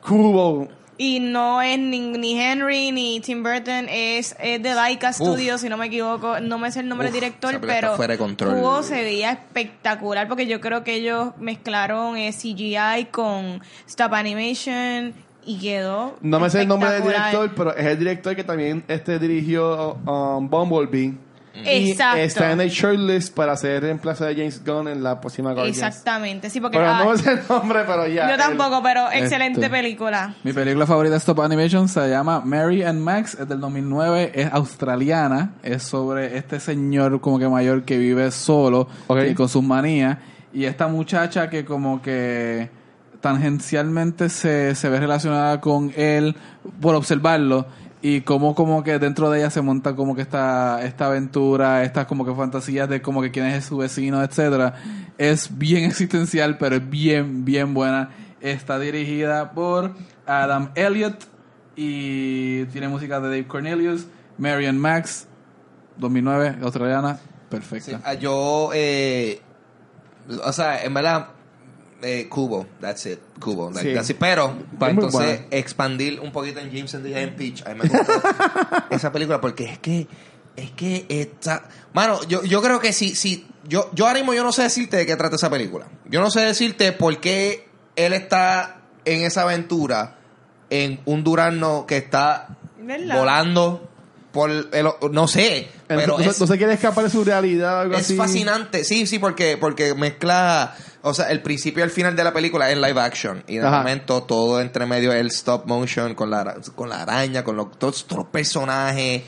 Kubo. 0.07 0.67
Y 0.99 1.19
no 1.19 1.63
es 1.63 1.79
ni, 1.79 1.99
ni 1.99 2.39
Henry 2.39 2.91
ni 2.91 3.19
Tim 3.21 3.41
Burton, 3.41 3.87
es, 3.89 4.35
es 4.39 4.61
de 4.61 4.75
Laika 4.75 5.11
Studios, 5.11 5.61
si 5.61 5.67
no 5.67 5.77
me 5.77 5.87
equivoco. 5.87 6.39
No 6.41 6.59
me 6.59 6.71
sé 6.71 6.81
el 6.81 6.87
nombre 6.89 7.07
Uf, 7.07 7.13
del 7.13 7.21
director, 7.23 7.59
pero 7.59 7.95
fuera 7.95 8.13
de 8.13 8.19
control. 8.19 8.53
Kubo 8.53 8.83
se 8.83 9.01
veía 9.01 9.31
espectacular 9.31 10.27
porque 10.27 10.45
yo 10.45 10.61
creo 10.61 10.83
que 10.83 10.93
ellos 10.93 11.29
mezclaron 11.39 12.17
eh, 12.17 12.31
CGI 12.31 13.05
con 13.09 13.61
stop 13.87 14.13
animation 14.13 15.15
y 15.43 15.57
quedó. 15.57 16.17
No 16.21 16.39
me 16.39 16.51
sé 16.51 16.61
el 16.61 16.67
nombre 16.67 16.91
del 16.91 17.01
director, 17.01 17.51
pero 17.55 17.75
es 17.75 17.85
el 17.87 17.97
director 17.97 18.35
que 18.35 18.43
también 18.43 18.83
este 18.87 19.17
dirigió 19.17 19.95
um, 20.05 20.47
Bumblebee. 20.47 21.15
Exacto. 21.53 22.17
Y 22.17 22.21
está 22.21 22.51
en 22.51 22.61
el 22.61 22.69
shortlist 22.69 23.35
para 23.35 23.55
ser 23.57 23.83
reemplazo 23.83 24.23
de 24.25 24.35
James 24.35 24.63
Gunn 24.65 24.87
en 24.87 25.03
la 25.03 25.19
próxima 25.19 25.51
Guardians. 25.53 25.77
Exactamente, 25.77 26.49
sí, 26.49 26.61
porque 26.61 26.77
Pero 26.77 26.89
ah, 26.89 27.03
no 27.03 27.11
me 27.11 27.17
sé 27.19 27.31
el 27.33 27.39
nombre, 27.49 27.79
pero 27.85 28.07
ya. 28.07 28.27
yo 28.27 28.33
el- 28.35 28.39
tampoco, 28.39 28.81
pero 28.81 29.11
excelente 29.11 29.59
Este. 29.59 29.69
película. 29.69 30.33
Mi 30.43 30.53
película 30.53 30.85
favorita 30.85 31.11
de 31.13 31.17
Stop 31.19 31.41
Animation 31.41 31.89
se 31.89 32.09
llama 32.09 32.41
Mary 32.45 32.83
and 32.83 32.99
Max, 33.01 33.37
es 33.39 33.47
del 33.49 33.59
2009, 33.59 34.31
es 34.33 34.51
australiana, 34.53 35.55
es 35.61 35.83
sobre 35.83 36.37
este 36.37 36.59
señor 36.59 37.19
como 37.19 37.37
que 37.37 37.49
mayor 37.49 37.83
que 37.83 37.97
vive 37.97 38.31
solo 38.31 38.87
y 39.29 39.33
con 39.33 39.49
sus 39.49 39.63
manías 39.63 40.17
y 40.53 40.65
esta 40.65 40.87
muchacha 40.87 41.49
que 41.49 41.63
como 41.65 42.01
que 42.01 42.69
tangencialmente 43.21 44.29
se, 44.29 44.75
se 44.75 44.89
ve 44.89 44.99
relacionada 44.99 45.61
con 45.61 45.91
él 45.95 46.35
por 46.81 46.95
observarlo 46.95 47.65
y 48.01 48.21
como 48.21 48.55
como 48.55 48.83
que 48.83 48.97
dentro 48.97 49.29
de 49.29 49.39
ella 49.39 49.49
se 49.49 49.61
monta 49.61 49.95
como 49.95 50.15
que 50.15 50.21
esta 50.21 50.83
esta 50.83 51.05
aventura, 51.07 51.83
estas 51.83 52.07
como 52.07 52.25
que 52.25 52.33
fantasías 52.33 52.89
de 52.89 53.01
como 53.01 53.21
que 53.21 53.31
quién 53.31 53.45
es 53.45 53.65
su 53.65 53.77
vecino, 53.77 54.23
etcétera. 54.23 54.75
Es 55.17 55.57
bien 55.57 55.83
existencial, 55.89 56.57
pero 56.57 56.77
es 56.77 56.89
bien 56.89 57.45
bien 57.45 57.73
buena. 57.73 58.09
Está 58.39 58.79
dirigida 58.79 59.51
por 59.51 59.91
Adam 60.25 60.71
Elliott 60.75 61.25
y 61.75 62.65
tiene 62.65 62.87
música 62.87 63.19
de 63.19 63.29
Dave 63.29 63.47
Cornelius, 63.47 64.07
Marion 64.37 64.77
Max, 64.77 65.27
2009, 65.97 66.57
australiana, 66.61 67.19
perfecta. 67.49 68.01
Ah, 68.03 68.15
yo, 68.15 68.71
eh, 68.73 69.41
o 70.43 70.51
sea, 70.51 70.83
en 70.83 70.93
verdad, 70.93 71.29
eh, 72.01 72.27
Cubo, 72.29 72.65
that's 72.79 73.05
it, 73.05 73.19
Cubo, 73.39 73.69
like, 73.71 73.87
Sí. 73.89 73.93
that's 73.93 74.09
it. 74.09 74.17
Pero, 74.19 74.55
para 74.79 74.93
muy 74.93 75.03
entonces 75.05 75.39
buena. 75.41 75.45
expandir 75.51 76.19
un 76.19 76.31
poquito 76.31 76.59
en 76.59 76.71
James 76.71 76.93
and 76.95 77.03
the 77.05 77.09
Giant 77.11 77.35
Peach, 77.35 77.63
a 77.65 77.73
mí 77.73 77.79
me 77.83 77.89
gustó 77.89 78.13
esa 78.89 79.11
película 79.11 79.39
porque 79.41 79.65
es 79.65 79.79
que, 79.79 80.07
es 80.55 80.71
que 80.71 81.05
está, 81.09 81.63
mano, 81.93 82.23
yo, 82.27 82.43
yo 82.43 82.61
creo 82.61 82.79
que 82.79 82.91
si, 82.93 83.15
si, 83.15 83.45
yo, 83.67 83.89
yo 83.93 84.07
ahora 84.07 84.19
mismo 84.19 84.33
yo 84.33 84.43
no 84.43 84.51
sé 84.51 84.63
decirte 84.63 84.97
de 84.97 85.05
qué 85.05 85.15
trata 85.15 85.35
esa 85.35 85.49
película. 85.49 85.87
Yo 86.09 86.21
no 86.21 86.29
sé 86.31 86.41
decirte 86.41 86.91
por 86.91 87.19
qué 87.19 87.67
él 87.95 88.13
está 88.13 88.81
en 89.05 89.21
esa 89.21 89.43
aventura 89.43 90.17
en 90.69 90.99
un 91.05 91.23
Durano 91.23 91.85
que 91.85 91.97
está 91.97 92.57
¿Verdad? 92.79 93.17
volando 93.19 93.90
por 94.31 94.49
el, 94.49 94.67
no 95.11 95.27
sé, 95.27 95.67
pero 95.87 96.17
no, 96.17 96.23
es, 96.23 96.39
no 96.39 96.47
se 96.47 96.57
quiere 96.57 96.73
escapar 96.73 97.03
de 97.03 97.09
su 97.09 97.23
realidad 97.23 97.81
algo 97.81 97.95
es 97.95 98.05
así. 98.05 98.15
fascinante, 98.15 98.83
sí, 98.85 99.05
sí, 99.05 99.19
porque, 99.19 99.57
porque 99.57 99.93
mezcla, 99.93 100.75
o 101.01 101.13
sea, 101.13 101.31
el 101.31 101.41
principio 101.41 101.81
y 101.81 101.83
el 101.83 101.91
final 101.91 102.15
de 102.15 102.23
la 102.23 102.31
película 102.31 102.71
es 102.71 102.77
live 102.77 102.99
action. 103.01 103.43
Y 103.47 103.57
de 103.57 103.67
Ajá. 103.67 103.79
momento 103.79 104.23
todo 104.23 104.61
entre 104.61 104.85
medio 104.85 105.11
es 105.11 105.19
el 105.19 105.27
stop 105.27 105.65
motion 105.67 106.15
con 106.15 106.29
la, 106.29 106.55
con 106.75 106.87
la 106.87 107.01
araña, 107.01 107.43
con 107.43 107.57
los, 107.57 107.77
todos 107.77 107.97
estos 107.97 108.25
personajes. 108.27 109.23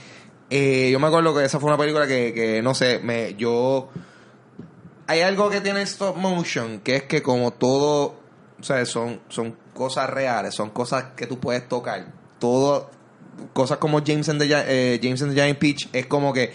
eh, 0.49 0.89
yo 0.91 0.99
me 0.99 1.07
acuerdo 1.07 1.35
que 1.35 1.43
esa 1.43 1.59
fue 1.59 1.67
una 1.69 1.77
película 1.77 2.07
que, 2.07 2.33
que 2.33 2.61
no 2.61 2.73
sé, 2.73 2.99
me, 2.99 3.35
yo... 3.35 3.89
Hay 5.05 5.19
algo 5.19 5.49
que 5.49 5.59
tiene 5.59 5.81
stop 5.81 6.15
motion, 6.15 6.79
que 6.79 6.95
es 6.95 7.03
que 7.03 7.21
como 7.21 7.51
todo, 7.51 8.15
o 8.57 8.63
sea, 8.63 8.85
son, 8.85 9.19
son 9.27 9.57
cosas 9.73 10.09
reales, 10.09 10.55
son 10.55 10.69
cosas 10.69 11.07
que 11.17 11.27
tú 11.27 11.39
puedes 11.39 11.67
tocar. 11.67 12.05
Todo, 12.39 12.89
cosas 13.53 13.77
como 13.77 14.01
James 14.05 14.27
and 14.29 14.39
the, 14.39 14.47
Gi- 14.47 14.53
eh, 14.67 14.99
James 15.01 15.21
and 15.21 15.33
the 15.33 15.41
Giant 15.41 15.59
Peach, 15.59 15.87
es 15.93 16.05
como 16.07 16.31
que 16.33 16.53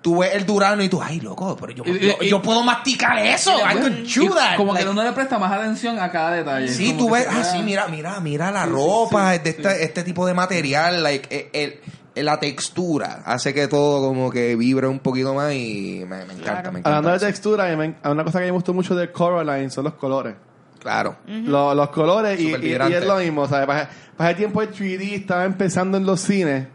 tú 0.00 0.18
ves 0.18 0.34
el 0.34 0.44
Durano 0.44 0.82
y 0.82 0.88
tú, 0.88 1.00
ay, 1.00 1.20
loco, 1.20 1.56
pero 1.60 1.72
yo, 1.72 1.84
Y- 1.86 1.98
yo, 2.00 2.14
y- 2.20 2.28
yo 2.28 2.42
puedo 2.42 2.62
masticar 2.64 3.18
eso, 3.18 3.52
I 3.58 3.78
could 3.78 4.04
chew 4.04 4.30
that. 4.34 4.56
como 4.56 4.72
Like, 4.72 4.84
que 4.86 4.90
uno 4.90 5.04
le 5.04 5.12
presta 5.12 5.38
más 5.38 5.52
atención 5.52 5.98
a 6.00 6.10
cada 6.10 6.32
detalle. 6.32 6.68
Sí, 6.68 6.88
Como 6.94 6.98
tú 7.06 7.10
ves, 7.14 7.26
ah, 7.30 7.44
sí, 7.44 7.62
mira, 7.62 7.86
mira, 7.88 8.18
mira 8.20 8.50
la 8.50 8.64
Sí, 8.64 8.70
ropa 8.70 9.32
sí, 9.34 9.38
de 9.44 9.50
este, 9.50 9.84
este 9.84 10.02
tipo 10.02 10.26
de 10.26 10.34
material, 10.34 11.02
like, 11.02 11.28
eh, 11.34 11.50
el, 11.52 11.80
el- 12.16 12.24
la 12.26 12.38
textura 12.40 13.22
hace 13.24 13.54
que 13.54 13.68
todo 13.68 14.08
como 14.08 14.30
que 14.30 14.54
vibre 14.56 14.86
un 14.88 14.98
poquito 14.98 15.34
más 15.34 15.52
y 15.54 16.00
me, 16.06 16.16
me 16.26 16.34
encanta, 16.34 16.42
Claro. 16.42 16.72
me 16.72 16.78
encanta. 16.80 16.96
Hablando 16.98 17.18
de 17.18 17.26
textura, 17.26 17.92
una 18.04 18.24
cosa 18.24 18.38
que 18.40 18.46
me 18.46 18.50
gustó 18.50 18.74
mucho 18.74 18.94
de 18.96 19.10
Coraline 19.12 19.70
son 19.70 19.84
los 19.84 19.94
colores. 19.94 20.34
Claro. 20.82 21.16
Los, 21.26 21.76
los 21.76 21.88
colores 21.90 22.38
y, 22.40 22.48
y- 22.48 22.66
y 22.72 22.72
es 22.74 23.06
lo 23.06 23.16
mismo. 23.18 23.46
¿sabes? 23.46 23.66
Para, 23.66 23.88
para 24.16 24.30
ese 24.30 24.38
tiempo 24.38 24.60
el 24.62 24.70
3D 24.72 25.12
estaba 25.14 25.44
empezando 25.44 25.96
en 25.96 26.04
los 26.04 26.20
cines 26.20 26.66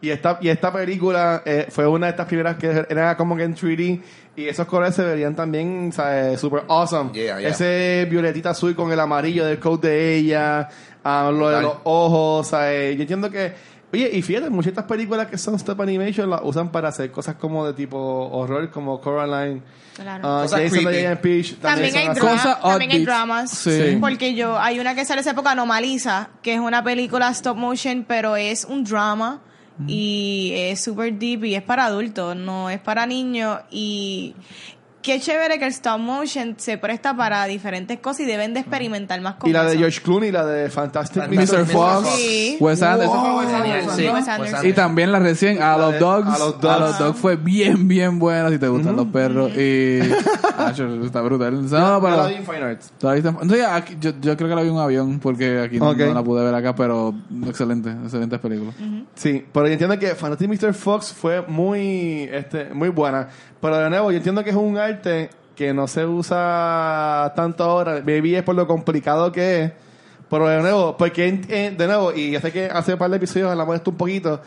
y 0.00 0.10
esta, 0.10 0.38
y 0.40 0.48
esta 0.48 0.72
película 0.72 1.42
eh, 1.44 1.66
fue 1.70 1.86
una 1.86 2.06
de 2.06 2.10
estas 2.10 2.26
primeras 2.26 2.56
que 2.56 2.84
era 2.90 3.16
como 3.16 3.36
que 3.36 3.44
en 3.44 3.54
3D 3.54 4.00
y 4.34 4.48
esos 4.48 4.66
colores 4.66 4.96
se 4.96 5.04
verían 5.04 5.36
también 5.36 5.92
¿sabes? 5.92 6.40
super 6.40 6.64
awesome. 6.68 7.12
Yeah, 7.12 7.38
yeah. 7.38 7.50
Ese 7.50 8.08
violetita 8.10 8.50
azul 8.50 8.74
con 8.74 8.90
el 8.90 8.98
amarillo 8.98 9.44
del 9.46 9.60
coat 9.60 9.82
de 9.82 10.16
ella, 10.16 10.68
ah, 11.04 11.30
lo 11.32 11.48
de 11.50 11.62
los 11.62 11.76
ojos. 11.84 12.48
¿sabes? 12.48 12.96
Yo 12.96 13.02
entiendo 13.02 13.30
que... 13.30 13.52
Oye, 13.92 14.10
y 14.12 14.22
fíjate, 14.22 14.48
muchas 14.48 14.66
de 14.74 14.80
estas 14.80 14.84
películas 14.86 15.26
que 15.26 15.36
son 15.36 15.54
stop 15.56 15.82
animation 15.82 16.30
las 16.30 16.40
usan 16.42 16.72
para 16.72 16.88
hacer 16.88 17.10
cosas 17.10 17.34
como 17.36 17.66
de 17.66 17.74
tipo 17.74 17.98
horror, 17.98 18.70
como 18.70 19.00
Coraline, 19.00 19.62
Claro. 19.94 20.22
Cosas 20.22 20.60
Jason 20.62 20.78
creepy. 20.78 20.84
the 20.86 21.00
Giant 21.00 21.20
Peach. 21.20 21.54
También 21.56 21.96
hay, 21.96 22.06
también 22.62 22.90
hay 22.92 23.04
dramas. 23.04 23.50
Sí. 23.50 23.98
Porque 24.00 24.34
yo, 24.34 24.58
hay 24.58 24.80
una 24.80 24.94
que 24.94 25.04
sale 25.04 25.20
esa 25.20 25.32
época, 25.32 25.50
Anomaliza, 25.50 26.30
que 26.42 26.54
es 26.54 26.60
una 26.60 26.82
película 26.82 27.28
stop 27.30 27.56
motion, 27.56 28.04
pero 28.08 28.36
es 28.36 28.64
un 28.64 28.84
drama 28.84 29.42
y 29.86 30.52
es 30.54 30.80
super 30.82 31.12
deep 31.12 31.44
y 31.44 31.54
es 31.54 31.62
para 31.62 31.86
adultos, 31.86 32.36
no 32.36 32.70
es 32.70 32.80
para 32.80 33.04
niños. 33.04 33.60
Y 33.70 34.34
qué 35.02 35.20
chévere 35.20 35.58
que 35.58 35.64
el 35.66 35.72
stop 35.72 35.98
motion 35.98 36.54
se 36.58 36.78
presta 36.78 37.16
para 37.16 37.44
diferentes 37.46 37.98
cosas 37.98 38.20
y 38.20 38.24
deben 38.24 38.54
de 38.54 38.60
experimentar 38.60 39.20
más 39.20 39.34
con 39.34 39.50
Y 39.50 39.52
la 39.52 39.64
de. 39.64 39.76
George 39.76 40.00
Clooney, 40.00 40.30
la 40.30 40.46
de 40.46 40.70
Fantastic 40.70 41.22
Fantastic 41.24 41.58
Mr. 41.58 41.66
Fox, 41.66 42.08
Sí. 42.16 42.56
Wes 42.60 42.82
Anderson. 42.82 43.16
Wow. 43.20 43.38
Wes 43.40 43.48
Anderson, 43.52 43.96
Sí, 43.96 44.06
¿no? 44.06 44.12
Wes 44.12 44.20
Wes 44.20 44.28
Anderson. 44.28 44.46
Anderson. 44.46 44.66
Y 44.70 44.72
también 44.72 45.12
la 45.12 45.18
recién 45.18 45.62
A 45.62 45.76
Los 45.76 45.98
Dogs. 45.98 46.28
A 46.28 46.34
A 46.34 46.38
los 46.38 46.60
Dogs. 46.60 46.98
Dogs. 46.98 47.18
fue 47.18 47.36
bien, 47.36 47.88
bien 47.88 48.18
buena 48.18 48.48
si 48.50 48.58
te 48.58 48.68
gustan 48.68 48.96
los 48.96 49.06
perros. 49.08 49.50
Y. 49.56 50.00
Ah, 50.56 50.72
está 51.04 51.20
brutal. 51.22 51.62
No, 51.62 51.68
Yo 51.68 51.76
la 51.78 52.00
pero. 52.00 52.28
vi 52.28 52.34
en 52.34 52.44
Fine 52.44 52.58
Arts. 52.62 52.92
todavía 52.98 53.18
está- 53.30 53.44
no, 53.44 53.56
ya, 53.56 53.74
aquí- 53.74 53.96
yo, 54.00 54.12
yo 54.20 54.36
creo 54.36 54.48
que 54.50 54.54
la 54.54 54.62
vi 54.62 54.68
en 54.68 54.74
un 54.74 54.80
avión 54.80 55.18
porque 55.18 55.60
aquí 55.60 55.78
no 55.78 55.92
la 55.94 56.22
pude 56.22 56.44
ver 56.44 56.54
acá, 56.54 56.74
pero 56.74 57.14
excelente, 57.46 57.90
excelentes 57.90 58.38
películas. 58.38 58.74
Sí, 59.14 59.44
pero 59.52 59.66
yo 59.66 59.72
entiendo 59.72 59.98
que 59.98 60.14
Fantastic 60.14 60.48
Mr. 60.48 60.74
Fox 60.74 61.12
fue 61.12 61.42
muy, 61.42 62.28
este, 62.32 62.66
muy 62.72 62.90
buena. 62.90 63.28
Pero 63.60 63.78
de 63.78 63.90
nuevo, 63.90 64.10
yo 64.10 64.16
entiendo 64.16 64.42
que 64.42 64.50
es 64.50 64.56
un 64.56 64.76
arte 64.96 65.30
que 65.56 65.72
no 65.74 65.86
se 65.86 66.04
usa 66.06 67.32
tanto 67.36 67.64
ahora. 67.64 68.02
Maybe 68.04 68.36
es 68.36 68.42
por 68.42 68.54
lo 68.54 68.66
complicado 68.66 69.30
que 69.32 69.62
es. 69.64 69.72
Pero 70.30 70.48
de 70.48 70.60
nuevo, 70.62 70.96
porque 70.96 71.28
en- 71.28 71.46
en- 71.48 71.76
de 71.76 71.86
nuevo, 71.86 72.12
y 72.12 72.30
ya 72.32 72.40
sé 72.40 72.50
que 72.52 72.66
hace 72.66 72.94
un 72.94 72.98
par 72.98 73.10
de 73.10 73.16
episodios 73.18 73.50
hablamos 73.50 73.74
de 73.74 73.76
esto 73.78 73.90
un 73.90 73.96
poquito, 73.98 74.40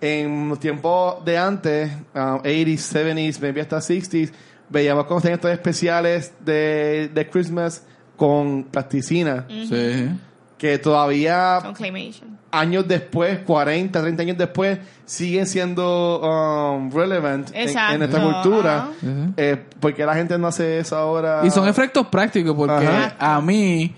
en 0.00 0.48
los 0.48 0.58
tiempos 0.60 1.24
de 1.24 1.38
antes, 1.38 1.92
um, 2.14 2.40
80s, 2.44 2.80
70s, 2.80 3.40
maybe 3.40 3.60
hasta 3.60 3.80
60s, 3.80 4.32
veíamos 4.68 5.06
como 5.06 5.18
hacían 5.18 5.34
estos 5.34 5.50
especiales 5.50 6.32
de, 6.40 7.10
de 7.14 7.28
Christmas 7.30 7.84
con 8.16 8.64
plasticina, 8.64 9.46
Sí. 9.48 10.10
que 10.56 10.78
todavía 10.78 11.60
Con 11.62 11.74
claymation. 11.74 12.37
Años 12.50 12.88
después, 12.88 13.40
40, 13.40 14.00
30 14.00 14.22
años 14.22 14.38
después, 14.38 14.78
siguen 15.04 15.46
siendo 15.46 16.20
um, 16.20 16.90
relevant 16.90 17.50
en, 17.54 17.68
Exacto, 17.68 17.92
en 17.94 17.98
nuestra 18.00 18.22
cultura. 18.22 18.88
Eh, 19.36 19.62
porque 19.80 20.04
la 20.06 20.14
gente 20.14 20.38
no 20.38 20.46
hace 20.48 20.78
eso 20.78 20.96
ahora. 20.96 21.42
Y 21.44 21.50
son 21.50 21.68
efectos 21.68 22.06
prácticos 22.08 22.54
porque 22.56 22.86
Ajá. 22.86 23.14
a 23.18 23.40
mí, 23.40 23.94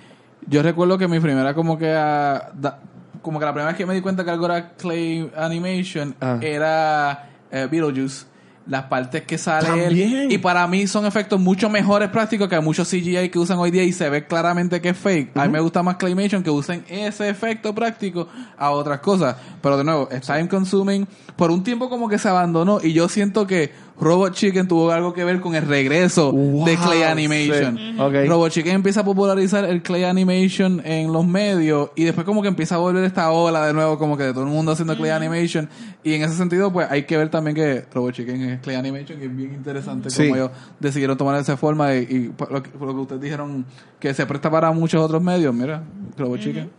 yo 0.47 0.63
recuerdo 0.63 0.99
que 0.99 1.07
mi 1.09 1.21
primera 1.21 1.55
como 1.55 1.79
que 1.79 1.93
ah, 1.93 2.51
da- 2.55 2.79
como 3.23 3.39
que 3.39 3.45
la 3.45 3.53
primera 3.53 3.69
vez 3.69 3.77
que 3.77 3.87
me 3.87 3.95
di 3.95 4.01
cuenta 4.01 4.25
que 4.25 4.31
algo 4.31 4.47
era 4.47 4.71
clay 4.71 5.31
animation 5.37 6.15
Ah. 6.21 6.39
era 6.41 7.29
eh, 7.51 7.69
Beetlejuice. 7.71 8.27
Las 8.67 8.85
partes 8.85 9.23
que 9.23 9.39
sale 9.39 9.67
También. 9.67 10.13
él. 10.13 10.33
Y 10.33 10.39
para 10.39 10.67
mí 10.67 10.87
son 10.87 11.07
efectos 11.07 11.41
mucho 11.41 11.69
mejores 11.69 12.09
prácticos 12.11 12.49
que 12.49 12.61
muchos 12.61 12.89
CGI 12.89 13.29
que 13.31 13.39
usan 13.39 13.59
hoy 13.59 13.71
día 13.71 13.83
y 13.83 13.93
se 13.93 14.09
ve 14.09 14.27
claramente 14.27 14.81
que 14.81 14.91
es 14.91 14.97
fake. 14.97 15.37
A 15.37 15.47
mí 15.47 15.53
me 15.53 15.61
gusta 15.61 15.83
más 15.83 15.97
Claymation 15.97 16.43
que 16.43 16.51
usen 16.51 16.85
ese 16.89 17.29
efecto 17.29 17.75
práctico 17.75 18.29
a 18.57 18.71
otras 18.71 19.01
cosas. 19.01 19.37
Pero 19.61 19.77
de 19.77 19.85
nuevo, 19.85 20.09
es 20.11 20.21
time 20.23 20.49
consuming. 20.49 21.09
Por 21.37 21.51
un 21.51 21.65
tiempo 21.65 21.89
como 21.89 22.09
que 22.09 22.19
se 22.19 22.29
abandonó 22.29 22.81
y 22.83 22.93
yo 22.93 23.09
siento 23.09 23.47
que 23.47 23.73
Robot 24.01 24.33
Chicken 24.35 24.67
tuvo 24.67 24.91
algo 24.91 25.13
que 25.13 25.23
ver 25.25 25.41
con 25.41 25.55
el 25.55 25.67
regreso 25.67 26.33
de 26.33 26.77
Clay 26.77 27.03
Animation. 27.03 27.77
sí. 27.77 27.97
Ok. 27.99 28.15
Robot 28.27 28.51
Chicken 28.51 28.73
empieza 28.77 29.01
a 29.01 29.05
popularizar 29.05 29.65
el 29.67 29.83
Clay 29.83 30.05
Animation 30.05 30.81
en 30.85 31.13
los 31.13 31.27
medios 31.27 31.91
y 31.95 32.05
después 32.05 32.25
como 32.25 32.41
que 32.43 32.49
empieza 32.49 32.77
a 32.77 32.79
volver 32.79 33.05
esta 33.05 33.31
ola 33.31 33.67
de 33.67 33.73
nuevo 33.75 33.99
como 33.99 34.17
que 34.17 34.23
de 34.25 34.33
todo 34.33 34.45
el 34.45 34.49
mundo 34.51 34.73
haciendo 34.73 34.97
Clay 34.97 35.11
Animation 35.11 35.69
y 36.03 36.15
en 36.15 36.23
ese 36.23 36.35
sentido 36.35 36.73
pues 36.73 36.91
hay 36.91 37.05
que 37.05 37.17
ver 37.17 37.29
también 37.29 37.55
que 37.55 37.85
Robot 37.93 38.15
Chicken 38.15 38.43
es 38.43 38.61
Clay 38.61 38.77
Animation 38.77 39.19
que 39.19 39.27
es 39.27 39.37
bien 39.37 39.53
interesante 39.55 40.09
Sí. 40.11 40.23
como 40.25 40.37
ellos 40.37 40.51
decidieron 40.79 41.17
tomar 41.19 41.39
esa 41.39 41.57
forma 41.57 41.95
y, 41.95 42.07
y 42.09 42.29
por, 42.31 42.51
lo 42.51 42.63
que, 42.63 42.71
por 42.71 42.89
lo 42.89 42.95
que 42.95 43.01
ustedes 43.03 43.21
dijeron 43.21 43.67
que 43.99 44.15
se 44.15 44.25
presta 44.25 44.51
para 44.51 44.73
muchos 44.73 45.03
otros 45.05 45.23
medios, 45.23 45.55
mira, 45.55 45.83
Robot 46.17 46.41
Chicken. 46.41 46.71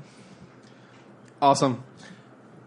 Awesome. 1.39 1.76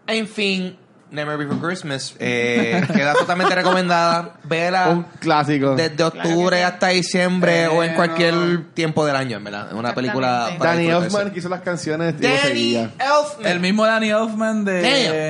En 0.07 0.27
fin, 0.27 0.75
Nightmare 1.15 1.37
Before 1.45 1.59
Christmas 1.59 2.15
eh, 2.19 2.83
queda 2.93 3.13
totalmente 3.13 3.55
recomendada. 3.55 4.33
Vela 4.43 4.89
Un 4.89 5.03
clásico. 5.19 5.75
desde 5.75 6.03
octubre 6.03 6.63
hasta 6.63 6.87
diciembre 6.89 7.63
Eh, 7.63 7.67
o 7.67 7.83
en 7.83 7.93
cualquier 7.95 8.33
no. 8.33 8.61
tiempo 8.73 9.05
del 9.05 9.15
año, 9.15 9.37
en 9.37 9.43
verdad. 9.43 9.73
Una 9.73 9.93
película 9.95 10.49
para 10.59 10.71
Danny. 10.73 10.87
Elfman 10.89 11.31
que 11.31 11.39
hizo 11.39 11.49
las 11.49 11.61
canciones. 11.61 12.19
Danny. 12.19 12.75
Elfman. 12.75 13.45
El 13.45 13.59
mismo 13.59 13.85
Danny 13.85 14.09
Elfman 14.09 14.65
de 14.65 14.81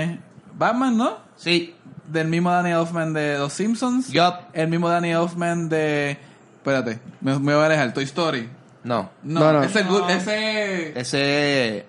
Damn. 0.07 0.19
Batman, 0.57 0.97
¿no? 0.97 1.17
Sí. 1.37 1.75
Del 2.07 2.27
mismo 2.27 2.51
Danny 2.51 2.71
Elfman 2.71 3.13
de 3.13 3.37
Los 3.37 3.53
Simpsons. 3.53 4.09
Yup. 4.11 4.35
El 4.53 4.67
mismo 4.67 4.89
Danny 4.89 5.11
Elfman 5.11 5.69
de... 5.69 6.17
Espérate, 6.57 6.99
me, 7.21 7.37
me 7.39 7.53
voy 7.53 7.63
a 7.63 7.65
alejar. 7.67 7.93
Toy 7.93 8.03
Story. 8.05 8.49
No. 8.83 9.09
No, 9.23 9.39
No, 9.39 9.53
no. 9.53 9.63
ese... 9.63 9.83
good- 9.83 10.09
ese... 10.09 10.99
Ese. 10.99 11.85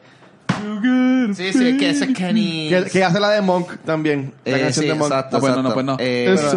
Sí, 1.34 1.52
sí, 1.52 1.76
que 1.76 1.90
ese 1.90 2.04
es 2.06 2.14
Kenny. 2.16 2.68
Que, 2.68 2.84
que 2.90 3.04
hace 3.04 3.18
la 3.20 3.30
de 3.30 3.40
Monk 3.40 3.76
también. 3.84 4.32
La 4.44 4.56
Eh, 4.58 4.60
canción 4.62 4.82
sí, 4.84 4.88
de 4.88 4.94
Monk. 4.94 5.10
exacto, 5.10 5.36
Ah, 5.36 5.40
bueno, 5.40 5.56
no, 5.56 5.60
exacto. 5.70 5.74
pues 5.74 5.86
no. 5.86 5.96
Eh, 6.00 6.30
It's 6.32 6.54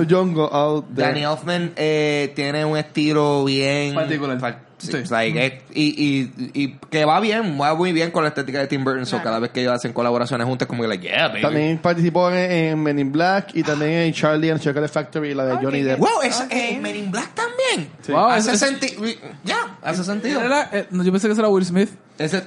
out 0.52 0.86
there. 0.95 1.08
Danny 1.08 1.24
Elfman 1.24 1.72
eh, 1.76 2.32
tiene 2.36 2.66
un 2.66 2.78
estilo 2.78 3.45
bien 3.45 3.95
Particular. 3.95 4.38
Par- 4.39 4.68
sí, 4.80 4.91
like, 5.09 5.61
y, 5.73 5.84
y, 5.84 6.32
y 6.53 6.73
que 6.89 7.05
va 7.05 7.19
bien, 7.19 7.59
va 7.61 7.75
muy 7.75 7.91
bien 7.93 8.11
con 8.11 8.23
la 8.23 8.30
estética 8.30 8.59
de 8.59 8.67
Tim 8.67 8.84
Burton. 8.84 9.05
So, 9.05 9.17
Claro. 9.17 9.23
cada 9.25 9.39
vez 9.39 9.51
que 9.51 9.61
ellos 9.61 9.73
hacen 9.73 9.93
colaboraciones 9.93 10.45
juntas, 10.47 10.67
como 10.67 10.82
que, 10.84 10.88
like, 10.88 11.07
yeah, 11.07 11.27
baby. 11.27 11.41
También 11.41 11.77
participó 11.80 12.30
en, 12.32 12.51
en 12.51 12.84
Men 12.84 12.99
in 12.99 13.11
Black 13.11 13.49
y 13.53 13.63
también 13.63 13.91
en 13.91 14.13
Charlie 14.13 14.49
and 14.51 14.59
the 14.59 14.65
Chocolate 14.65 14.91
Factory, 14.91 15.34
la 15.34 15.45
de 15.45 15.53
Ok, 15.53 15.61
Johnny. 15.63 15.82
Depp. 15.84 15.99
Wow, 15.99 16.21
es, 16.23 16.39
Ok. 16.39 16.47
eh, 16.51 16.80
Men 16.82 16.95
in 16.95 17.11
Black 17.11 17.34
también. 17.36 17.89
Sí. 18.01 18.11
Wow, 18.11 18.27
hace 18.30 18.51
ese- 18.53 18.65
sentido. 18.67 19.03
Ya, 19.43 19.77
hace 19.82 20.03
sentido. 20.03 20.41
Era- 20.41 20.69
eh, 20.71 20.88
no, 20.91 21.03
yo 21.03 21.11
pensé 21.11 21.27
que 21.27 21.34
ese 21.34 21.41
era 21.41 21.49
Will 21.49 21.65
Smith. 21.65 21.89
Ese. 22.17 22.38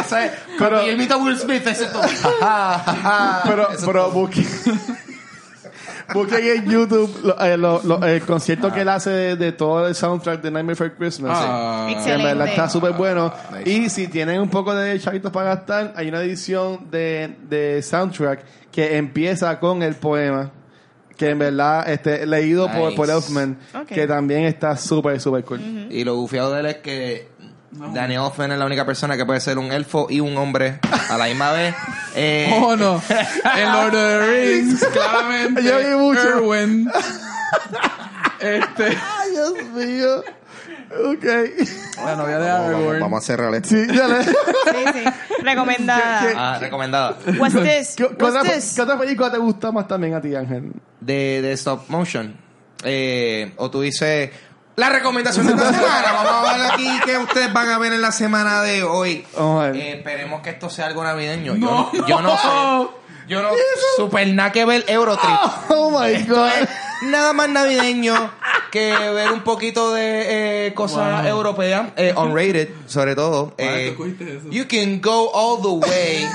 ese 0.00 0.10
Pero- 0.10 0.32
pero, 0.58 0.80
Guillermito 0.80 1.18
Will 1.18 1.38
Smith, 1.38 1.66
ese 1.66 1.86
todo. 1.86 2.02
pero, 3.44 3.70
Eso 3.72 3.86
pero 3.86 4.10
busquen, 4.10 4.46
busquen 6.14 6.44
en 6.44 6.70
YouTube 6.70 7.10
lo- 7.24 7.40
eh, 7.40 7.56
lo- 7.56 7.80
lo- 7.84 8.04
el 8.06 8.22
concierto 8.22 8.72
que 8.72 8.82
él 8.82 8.88
hace 8.88 9.10
de, 9.10 9.36
de 9.36 9.52
todo 9.52 9.86
el 9.88 9.94
soundtrack 9.94 10.40
de 10.42 10.50
Nightmare 10.50 10.74
Before 10.74 10.92
Christmas. 10.96 11.32
Ah. 11.40 11.84
Que 11.86 11.92
en 11.92 11.98
Excelente. 11.98 12.24
verdad 12.24 12.48
está 12.48 12.68
súper 12.68 12.92
bueno. 12.92 13.32
nice. 13.56 13.70
Y 13.70 13.88
si 13.90 14.08
tienen 14.08 14.40
un 14.40 14.48
poco 14.50 14.74
de 14.74 14.98
chavitos 15.00 15.30
para 15.32 15.54
gastar, 15.54 15.92
hay 15.96 16.08
una 16.08 16.20
edición 16.22 16.90
de, 16.90 17.36
de 17.48 17.82
soundtrack 17.82 18.44
que 18.72 18.96
empieza 18.96 19.58
con 19.58 19.82
el 19.82 19.94
poema. 19.94 20.50
Que 21.16 21.28
en 21.30 21.38
verdad, 21.38 21.86
este, 21.90 22.24
leído 22.26 22.66
por, 22.68 22.84
Nice. 22.86 22.96
por 22.96 23.10
Elfman, 23.10 23.58
que 23.86 24.06
también 24.06 24.44
está 24.44 24.74
súper, 24.78 25.20
súper 25.20 25.44
cool. 25.44 25.60
Y 25.90 26.02
lo 26.02 26.16
bufiado 26.16 26.50
de 26.54 26.60
él 26.60 26.66
es 26.66 26.76
que 26.76 27.28
Danny 27.72 28.14
Elfman 28.16 28.50
es 28.52 28.58
la 28.58 28.66
única 28.66 28.84
persona 28.84 29.16
que 29.16 29.24
puede 29.24 29.40
ser 29.40 29.58
un 29.58 29.70
elfo 29.72 30.08
y 30.10 30.18
un 30.20 30.36
hombre 30.36 30.80
a 31.08 31.16
la 31.16 31.26
misma 31.26 31.52
vez. 31.52 31.74
Eh, 32.16 32.50
Oh, 32.60 32.74
no. 32.74 33.00
En 33.56 33.72
Lord 33.72 33.86
of 33.86 33.92
the 33.92 34.18
Rings, 34.26 34.84
claramente. 34.92 35.62
Yo 35.62 35.78
vi 35.78 35.94
mucho. 35.94 36.20
Erwin. 36.28 36.90
este... 38.40 38.84
Ay, 38.86 39.30
Dios 39.30 39.52
mío. 39.74 40.24
Ok. 41.06 41.24
La 42.04 42.16
novia 42.16 42.38
de 42.40 42.48
Vamos, 42.48 42.66
vamos, 42.66 42.74
Aragorn. 42.74 43.00
vamos 43.00 43.22
a 43.22 43.26
cerrar 43.26 43.54
esto. 43.54 43.68
Sí, 43.68 43.86
dale. 43.86 44.24
Sí, 44.24 44.32
sí. 44.92 45.04
Recomendada. 45.44 46.22
Ah, 46.36 46.58
recomendada. 46.58 47.16
What's 47.38 47.54
this? 47.62 47.94
¿Qué, 47.96 48.08
qué 48.08 48.24
otra, 48.24 48.42
What's 48.42 48.52
this? 48.54 48.72
qué 48.74 48.82
otra 48.82 48.98
película 48.98 49.30
te 49.30 49.38
gusta 49.38 49.70
más 49.70 49.86
también 49.86 50.14
a 50.14 50.20
ti, 50.20 50.34
Ángel? 50.34 50.72
De, 51.00 51.40
de 51.42 51.52
stop 51.52 51.88
motion. 51.88 52.34
Eh, 52.82 53.52
o 53.56 53.70
tú 53.70 53.82
dices. 53.82 54.30
La 54.80 54.88
recomendación 54.88 55.46
de 55.46 55.52
esta 55.52 55.72
semana. 55.72 56.12
Vamos 56.12 56.48
a 56.48 56.56
ver 56.56 56.66
aquí 56.72 57.00
que 57.04 57.18
ustedes 57.18 57.52
van 57.52 57.68
a 57.68 57.78
ver 57.78 57.92
en 57.92 58.00
la 58.00 58.12
semana 58.12 58.62
de 58.62 58.82
hoy. 58.82 59.24
Eh, 59.74 59.94
esperemos 59.98 60.40
que 60.42 60.50
esto 60.50 60.70
sea 60.70 60.86
algo 60.86 61.04
navideño. 61.04 61.54
No. 61.54 61.92
Yo, 61.92 62.00
no, 62.02 62.08
yo 62.08 62.20
no 62.22 62.36
sé. 62.36 62.90
Yo 63.28 63.42
no. 63.42 63.50
Super 63.96 64.26
nada 64.28 64.50
que 64.52 64.64
ver 64.64 64.84
Eurotrip. 64.88 65.30
Oh 65.68 65.90
my 65.90 66.10
Esto 66.12 66.34
god. 66.34 66.48
es 66.62 66.68
nada 67.02 67.32
más 67.32 67.48
navideño 67.48 68.32
que 68.72 68.92
ver 68.92 69.30
un 69.32 69.42
poquito 69.42 69.92
de 69.92 70.66
eh, 70.68 70.74
cosas 70.74 71.22
Wow. 71.22 71.28
europeas, 71.30 71.88
eh, 71.96 72.14
unrated, 72.16 72.70
sobre 72.86 73.14
todo. 73.14 73.44
Wow, 73.46 73.54
Eh, 73.58 73.90
tú 73.92 73.96
cogiste 74.02 74.36
eso. 74.36 74.48
you 74.50 74.64
can 74.68 75.00
go 75.00 75.30
all 75.34 75.60
the 75.60 75.86
way 75.88 76.26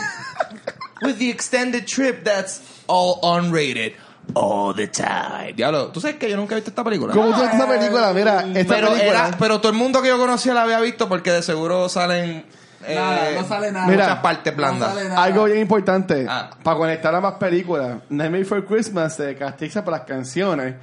with 1.02 1.18
the 1.18 1.30
extended 1.30 1.86
trip 1.86 2.24
that's 2.24 2.62
all 2.88 3.20
unrated 3.24 3.94
all 4.36 4.76
the 4.76 4.88
time. 4.88 5.54
Diablo, 5.56 5.88
¿tú 5.88 6.00
sabes 6.00 6.18
que 6.18 6.30
yo 6.30 6.38
nunca 6.38 6.54
he 6.54 6.58
visto 6.58 6.70
esta 6.70 6.84
película? 6.84 7.14
¿Cómo 7.14 7.34
tú 7.34 7.42
ves 7.42 7.52
esta 7.54 7.68
película? 7.68 8.14
Mira, 8.14 8.46
esta 8.54 8.76
Pero, 8.76 8.88
película. 8.92 9.28
era, 9.28 9.38
pero 9.40 9.60
todo 9.60 9.72
el 9.72 9.78
mundo 9.78 10.02
que 10.02 10.10
yo 10.10 10.18
conocía 10.20 10.54
la 10.54 10.64
había 10.64 10.80
visto 10.82 11.10
porque 11.10 11.32
de 11.32 11.42
seguro 11.42 11.90
salen 11.90 12.46
eh, 12.88 12.94
Nada, 12.96 13.32
no 13.42 13.48
sale 13.48 13.72
nada. 13.72 13.88
Mira, 13.88 14.04
muchas 14.04 14.20
partes 14.20 14.56
blandas. 14.56 14.90
No 14.90 14.96
sale 14.96 15.10
nada. 15.10 15.24
Algo 15.24 15.46
bien 15.46 15.60
importante, 15.60 16.26
Ah. 16.30 16.52
para 16.62 16.78
conectar 16.78 17.16
a 17.16 17.20
más 17.22 17.34
películas, 17.36 17.98
Nightmare 18.10 18.44
Before 18.44 18.64
Christmas 18.66 19.16
se 19.16 19.36
castiza 19.36 19.84
por 19.84 19.94
las 19.94 20.02
canciones. 20.02 20.76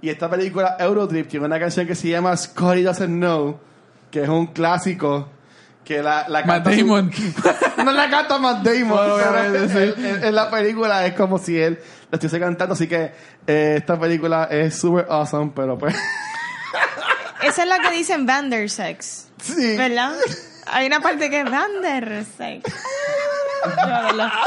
Y 0.00 0.08
esta 0.08 0.30
película 0.30 0.76
Eurotrip 0.78 1.28
tiene 1.28 1.44
una 1.44 1.58
canción 1.60 1.86
que 1.86 1.94
se 1.94 2.08
llama 2.08 2.34
Scotty 2.34 2.82
Doesn't 2.82 3.08
Know, 3.18 3.58
que 4.10 4.22
es 4.22 4.28
un 4.30 4.46
clásico. 4.46 5.28
Que 5.90 6.00
la, 6.04 6.24
la 6.28 6.44
Matt 6.44 6.62
canta 6.62 6.70
su- 6.70 6.76
Damon. 6.86 7.10
no 7.84 7.90
la 7.92 8.08
canta 8.08 8.38
Matt 8.38 8.62
Damon. 8.62 8.88
Bueno, 8.90 9.16
pero 9.16 9.30
obviamente, 9.30 9.58
en, 9.58 9.94
sí. 9.96 10.06
en- 10.06 10.24
en 10.24 10.34
la 10.36 10.48
película 10.48 11.04
es 11.04 11.14
como 11.14 11.36
si 11.36 11.58
él 11.60 11.80
la 12.12 12.16
estuviese 12.16 12.38
cantando. 12.38 12.74
Así 12.74 12.86
que 12.86 13.12
eh, 13.44 13.74
esta 13.78 13.98
película 13.98 14.44
es 14.52 14.76
super 14.78 15.06
awesome, 15.10 15.50
pero 15.52 15.76
pues. 15.76 15.96
Esa 17.42 17.62
es 17.62 17.68
la 17.68 17.80
que 17.80 17.90
dicen 17.90 18.24
Vandersex. 18.24 19.26
sí. 19.42 19.76
¿Verdad? 19.76 20.12
Hay 20.72 20.86
una 20.86 21.00
parte 21.00 21.28
que 21.28 21.40
es 21.40 21.50
Vandersex. 21.50 22.72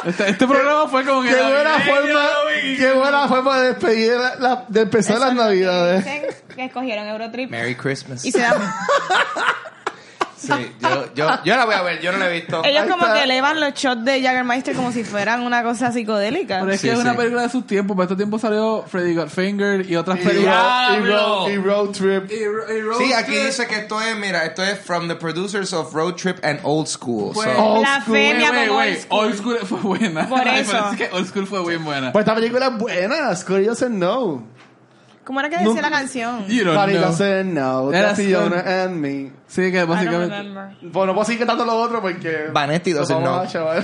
Este, 0.06 0.30
este 0.30 0.48
programa 0.48 0.88
fue 0.88 1.04
como 1.06 1.24
que. 1.24 1.30
Qué 1.30 1.42
buena 1.42 1.80
forma, 1.80 2.30
qué 2.78 2.92
buena 2.94 3.28
forma 3.28 3.60
de 3.60 3.68
despedir 3.74 4.14
la, 4.14 4.36
la- 4.36 4.66
de 4.70 4.82
empezar 4.82 5.18
Eso 5.18 5.26
las 5.26 5.32
es 5.32 5.36
lo 5.36 5.42
que 5.44 5.50
navidades. 5.50 6.06
dicen 6.06 6.22
que 6.56 6.66
escogieron 6.66 7.08
Eurotrip. 7.08 7.52
Merry 7.52 7.76
Christmas. 7.76 8.24
Y 8.24 8.32
se 8.32 8.40
dan. 8.40 8.54
Sí, 10.44 10.72
yo, 10.82 11.14
yo, 11.16 11.28
yo 11.46 11.56
la 11.56 11.66
voy 11.66 11.76
a 11.76 11.82
ver, 11.82 12.02
yo 12.02 12.12
no 12.12 12.18
la 12.18 12.30
he 12.30 12.34
visto. 12.34 12.62
Ellos 12.66 12.84
Ahí 12.84 12.90
como 12.90 13.04
está. 13.04 13.16
que 13.16 13.24
elevan 13.24 13.60
los 13.60 13.74
shots 13.74 14.04
de 14.04 14.22
Jaggermeister 14.22 14.76
como 14.76 14.92
si 14.92 15.04
fueran 15.04 15.42
una 15.42 15.64
cosa 15.64 15.92
psicodélica. 15.92 16.60
Pero 16.60 16.72
es 16.74 16.82
Sí, 16.82 16.88
que 16.88 16.94
es 16.94 17.00
una 17.00 17.16
película 17.16 17.44
de 17.44 17.50
sus 17.50 17.66
tiempos. 17.66 17.96
Para 17.96 18.06
este 18.06 18.16
tiempo 18.18 18.38
salió 18.40 18.84
Freddy 18.88 19.16
Got 19.16 19.30
Finger 19.30 19.90
y 19.90 19.96
otras 19.96 20.20
Y, 20.20 20.24
películas. 20.26 20.98
road, 20.98 20.98
y, 20.98 21.06
road, 21.10 21.50
y 21.50 21.58
road 21.58 21.90
trip. 21.92 22.32
Y, 22.32 22.36
y 22.36 22.82
Road 22.82 22.98
Sí, 22.98 23.14
aquí 23.14 23.32
Trip. 23.32 23.46
dice 23.46 23.68
que 23.68 23.76
esto 23.76 24.02
es, 24.02 24.16
mira, 24.18 24.44
esto 24.46 24.64
es 24.64 24.78
from 24.80 25.08
the 25.08 25.16
producers 25.16 25.72
of 25.74 25.94
Road 25.94 26.16
Trip 26.16 26.44
and 26.44 26.60
Old 26.64 26.88
School. 26.88 27.32
Pues- 27.34 27.50
So, 27.56 27.64
Old 27.64 27.80
Blasfemia 27.82 28.52
Wait, 28.52 28.58
wait, 28.60 28.68
como 28.68 28.80
wait. 28.80 28.90
old 28.90 29.00
school. 29.00 29.20
Old 29.20 29.36
School 29.38 29.58
fue 29.68 29.80
buena. 29.80 30.28
Por 30.28 30.44
Me 30.46 30.60
eso. 30.60 30.72
parece 30.74 30.98
que 31.10 31.16
Old 31.16 31.28
School 31.28 31.48
fue 31.48 31.66
bien 31.68 31.84
buena. 31.86 32.12
Pues 32.12 32.24
esta 32.24 32.36
película 32.36 32.68
es 32.68 32.78
buena. 32.78 33.36
Scotty 33.36 33.66
doesn't 33.66 33.96
know. 33.96 34.44
¿Cómo 35.24 35.40
era 35.40 35.48
que 35.50 35.56
decía 35.56 35.70
Nunca- 35.70 35.82
la 35.82 35.90
canción? 35.90 36.46
You 36.48 36.64
don't 36.66 36.76
Scotty 36.78 36.94
know. 36.94 37.02
doesn't 37.06 37.52
know. 37.52 37.94
Era 37.94 38.08
That's 38.10 38.20
Fiona 38.22 38.84
and 38.84 38.96
me. 38.96 39.32
Sí, 39.48 39.72
que 39.72 39.78
don't 39.80 39.90
básicamente. 39.92 40.36
Bueno, 40.82 41.08
no 41.08 41.14
puedo 41.14 41.26
seguir 41.26 41.40
cantando 41.40 41.66
lo 41.66 41.76
otro 41.80 42.02
porque. 42.02 42.48
Vanetti 42.52 42.92
doesn't 42.92 43.20
know. 43.22 43.36
a 43.40 43.48
chaval. 43.48 43.80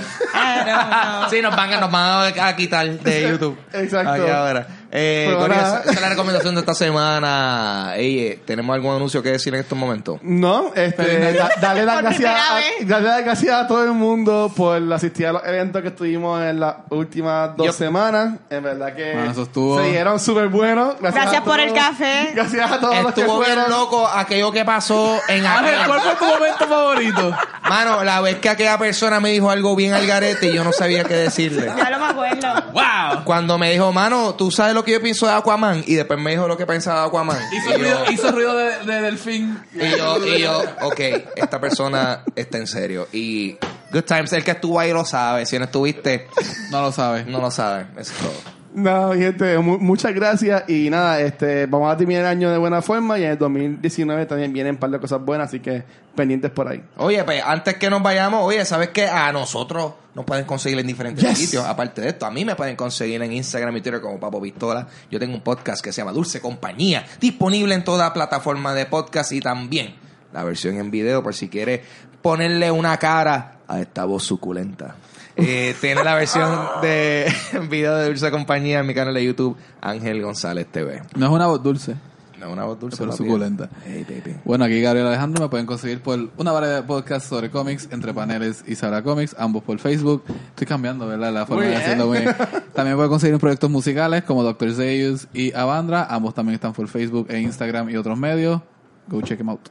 don't 0.58 0.66
know. 0.66 1.30
Sí, 1.30 1.40
nos 1.40 1.56
van, 1.56 1.72
a- 1.72 1.80
nos 1.80 1.90
van 1.90 2.38
a 2.38 2.56
quitar 2.56 2.86
de 2.90 3.22
YouTube. 3.30 3.56
Exacto. 3.72 4.10
Aquí 4.22 4.30
ahora. 4.30 4.66
Eh, 4.92 5.32
nada. 5.38 5.54
esa 5.54 5.80
esa 5.82 5.90
es 5.92 6.00
la 6.00 6.08
recomendación 6.08 6.54
de 6.54 6.60
esta 6.60 6.74
semana. 6.74 7.92
Ey, 7.96 8.18
eh, 8.20 8.40
¿tenemos 8.44 8.74
algún 8.74 8.94
anuncio 8.96 9.22
que 9.22 9.30
decir 9.30 9.54
en 9.54 9.60
estos 9.60 9.78
momentos? 9.78 10.18
No, 10.22 10.72
este, 10.74 11.32
da- 11.32 11.50
dale 11.60 11.84
las 11.84 11.94
Por 11.96 12.02
gracias, 12.04 12.16
primera 12.32 12.50
a, 12.50 12.54
vez. 12.56 12.88
dale 12.88 13.06
las 13.08 13.24
gracias 13.24 13.54
a 13.54 13.66
todo 13.68 13.84
el 13.84 13.92
mundo 13.92 14.52
por 14.56 14.92
asistir 14.92 15.26
a 15.26 15.32
los 15.32 15.44
eventos 15.46 15.80
que 15.82 15.88
estuvimos 15.88 16.42
en 16.42 16.58
las 16.60 16.74
últimas 16.90 17.56
dos 17.56 17.66
Yep. 17.68 17.74
semanas. 17.76 18.38
En 18.50 18.62
verdad 18.62 18.94
que 18.94 19.12
Bueno, 19.12 19.30
eso 19.30 19.42
estuvo- 19.42 19.80
se 19.80 19.90
dieron 19.90 20.18
súper 20.18 20.48
buenos. 20.48 20.96
Gracias, 21.00 21.22
Gracias 21.24 21.42
a 21.42 21.44
por 21.44 21.60
el 21.60 21.68
todos. 21.68 21.80
café. 21.80 22.30
Gracias 22.34 22.72
a 22.72 22.80
todos 22.80 23.02
los 23.02 23.14
que 23.14 23.20
Estuvo 23.20 23.38
bien 23.40 23.52
fueron. 23.52 23.70
loco 23.70 24.08
aquello 24.08 24.50
que 24.52 24.64
pasó 24.64 25.20
en 25.28 25.46
Ángel, 25.46 25.74
aquel... 25.74 25.86
¿cuál 25.86 26.00
fue 26.00 26.14
tu 26.16 26.24
momento 26.24 26.66
favorito? 26.68 27.36
Mano, 27.68 28.02
la 28.02 28.20
vez 28.20 28.36
que 28.40 28.48
aquella 28.48 28.76
persona 28.78 29.20
me 29.20 29.30
dijo 29.30 29.50
algo 29.50 29.76
bien 29.76 29.92
al 29.94 30.06
garete 30.06 30.46
y 30.48 30.54
yo 30.54 30.64
no 30.64 30.72
sabía 30.72 31.04
qué 31.04 31.14
decirle. 31.14 31.70
Ya 31.76 31.90
lo 31.90 31.98
me 31.98 32.06
acuerdo. 32.06 32.48
¡Wow! 32.72 33.24
Cuando 33.24 33.56
me 33.58 33.70
dijo, 33.70 33.92
mano, 33.92 34.34
¿tú 34.34 34.50
sabes 34.50 34.74
lo 34.74 34.79
que 34.84 34.92
yo 34.92 35.00
pienso 35.00 35.26
de 35.26 35.32
Aquaman? 35.32 35.82
Y 35.86 35.94
después 35.94 36.18
me 36.20 36.30
dijo 36.32 36.46
lo 36.48 36.56
que 36.56 36.66
pensaba 36.66 37.02
de 37.02 37.06
Aquaman. 37.08 37.38
Hizo 37.52 37.68
Y 37.68 37.72
yo- 37.72 37.78
ruido, 37.78 38.04
hizo 38.12 38.32
ruido 38.32 38.56
de, 38.56 38.78
de 38.86 39.00
delfín. 39.02 39.58
Y 39.74 39.96
yo, 39.96 40.26
y 40.26 40.40
yo, 40.40 40.62
ok, 40.82 41.00
esta 41.36 41.60
persona 41.60 42.24
está 42.36 42.58
en 42.58 42.66
serio. 42.66 43.08
Y 43.12 43.52
Good 43.92 44.02
Times, 44.04 44.32
el 44.32 44.44
que 44.44 44.52
estuvo 44.52 44.78
ahí 44.78 44.92
lo 44.92 45.04
sabe. 45.04 45.46
Si 45.46 45.58
no 45.58 45.64
estuviste, 45.64 46.28
No 46.70 46.80
lo 46.82 46.92
sabes. 46.92 47.26
no 47.26 47.40
lo 47.40 47.50
sabe. 47.50 47.86
Eso 47.98 48.12
es 48.12 48.18
todo. 48.18 48.59
No, 48.72 49.12
gente, 49.14 49.58
mu- 49.58 49.78
muchas 49.78 50.14
gracias 50.14 50.62
y 50.68 50.90
nada, 50.90 51.20
este, 51.20 51.66
vamos 51.66 51.92
a 51.92 51.96
terminar 51.96 52.22
el 52.22 52.28
año 52.28 52.50
de 52.52 52.56
buena 52.58 52.80
forma 52.80 53.18
y 53.18 53.24
en 53.24 53.32
el 53.32 53.38
2019 53.38 54.26
también 54.26 54.52
vienen 54.52 54.74
un 54.74 54.78
par 54.78 54.90
de 54.90 55.00
cosas 55.00 55.20
buenas, 55.20 55.48
así 55.48 55.58
que 55.58 55.82
pendientes 56.14 56.52
por 56.52 56.68
ahí. 56.68 56.80
Oye, 56.96 57.24
pues 57.24 57.42
antes 57.44 57.76
que 57.78 57.90
nos 57.90 58.00
vayamos, 58.00 58.44
oye, 58.44 58.64
¿sabes 58.64 58.90
qué? 58.90 59.06
A 59.08 59.32
nosotros 59.32 59.94
nos 60.14 60.24
pueden 60.24 60.44
conseguir 60.44 60.78
en 60.78 60.86
diferentes 60.86 61.24
Yes. 61.28 61.36
sitios. 61.38 61.64
Aparte 61.64 62.00
de 62.00 62.10
esto, 62.10 62.26
a 62.26 62.30
mí 62.30 62.44
me 62.44 62.54
pueden 62.54 62.76
conseguir 62.76 63.20
en 63.22 63.32
Instagram 63.32 63.76
y 63.76 63.80
Twitter 63.80 64.00
como 64.00 64.20
Papo 64.20 64.40
Pistola. 64.40 64.86
Yo 65.10 65.18
tengo 65.18 65.34
un 65.34 65.40
podcast 65.42 65.82
que 65.82 65.92
se 65.92 66.00
llama 66.02 66.12
Dulce 66.12 66.40
Compañía, 66.40 67.04
disponible 67.20 67.74
en 67.74 67.82
toda 67.82 68.12
plataforma 68.12 68.72
de 68.72 68.86
podcast 68.86 69.32
y 69.32 69.40
también 69.40 69.96
la 70.32 70.44
versión 70.44 70.76
en 70.76 70.92
video 70.92 71.24
por 71.24 71.34
si 71.34 71.48
quieres 71.48 71.80
ponerle 72.22 72.70
una 72.70 72.96
cara 72.98 73.56
a 73.66 73.80
esta 73.80 74.04
voz 74.04 74.22
suculenta. 74.22 74.94
Eh, 75.40 75.74
tiene 75.80 76.04
la 76.04 76.14
versión 76.14 76.50
de 76.82 77.32
video 77.70 77.96
de 77.96 78.06
Dulce 78.06 78.30
Compañía 78.30 78.80
en 78.80 78.86
mi 78.86 78.94
canal 78.94 79.14
de 79.14 79.24
YouTube, 79.24 79.56
Ángel 79.80 80.22
González 80.22 80.66
TV. 80.70 81.02
No 81.16 81.26
es 81.26 81.32
una 81.32 81.46
voz 81.46 81.62
dulce. 81.62 81.94
No 82.38 82.46
es 82.46 82.52
una 82.52 82.64
voz 82.64 82.80
dulce, 82.80 82.96
Pero 82.98 83.12
suculenta. 83.12 83.68
Hey, 83.84 84.06
baby. 84.08 84.36
Bueno, 84.44 84.64
aquí 84.64 84.80
Gabriel 84.80 85.06
Alejandro 85.08 85.42
me 85.42 85.50
pueden 85.50 85.66
conseguir 85.66 86.00
por 86.00 86.30
una 86.38 86.52
variedad 86.52 86.76
de 86.76 86.82
podcasts 86.84 87.28
sobre 87.28 87.50
cómics, 87.50 87.88
entre 87.90 88.14
paneles 88.14 88.64
y 88.66 88.76
Sabrá 88.76 89.02
Comics, 89.02 89.36
ambos 89.38 89.62
por 89.62 89.78
Facebook. 89.78 90.24
Estoy 90.48 90.66
cambiando, 90.66 91.06
¿verdad? 91.06 91.32
La 91.34 91.44
forma 91.44 91.64
Muy 91.64 91.70
de 91.72 91.76
hacerlo. 91.76 92.06
muy 92.06 92.20
bien. 92.20 92.34
También 92.74 92.96
pueden 92.96 93.10
conseguir 93.10 93.38
proyectos 93.38 93.68
musicales 93.70 94.24
como 94.24 94.42
Dr. 94.42 94.72
Zeus 94.72 95.28
y 95.34 95.52
Avandra. 95.52 96.04
Ambos 96.04 96.32
también 96.34 96.54
están 96.54 96.72
por 96.72 96.88
Facebook 96.88 97.26
e 97.28 97.40
Instagram 97.40 97.90
y 97.90 97.96
otros 97.96 98.18
medios. 98.18 98.62
Go 99.08 99.20
check 99.20 99.36
them 99.36 99.50
out. 99.50 99.68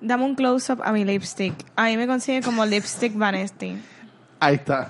Dame 0.00 0.24
un 0.24 0.34
close-up 0.34 0.80
a 0.84 0.92
mi 0.92 1.04
lipstick. 1.04 1.54
A 1.76 1.84
mí 1.86 1.96
me 1.96 2.06
consigue 2.08 2.42
como 2.42 2.66
Lipstick 2.66 3.16
Vanesti. 3.16 3.76
Ahí 4.40 4.56
está. 4.56 4.88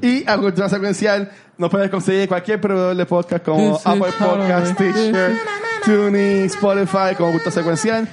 Y 0.00 0.28
a 0.28 0.36
Cultura 0.38 0.68
Secuencial 0.68 1.30
nos 1.58 1.70
puedes 1.70 1.90
conseguir 1.90 2.28
cualquier 2.28 2.60
proveedor 2.60 2.96
de 2.96 3.06
podcast 3.06 3.44
como 3.44 3.72
This 3.72 3.80
is 3.80 3.86
Apple 3.86 4.12
Podcast. 4.18 4.72
Stitcher, 4.74 5.38
TuneIn, 5.84 6.44
Spotify, 6.46 7.14
como 7.16 7.30
Cultura 7.32 7.50
Secuencial. 7.50 8.08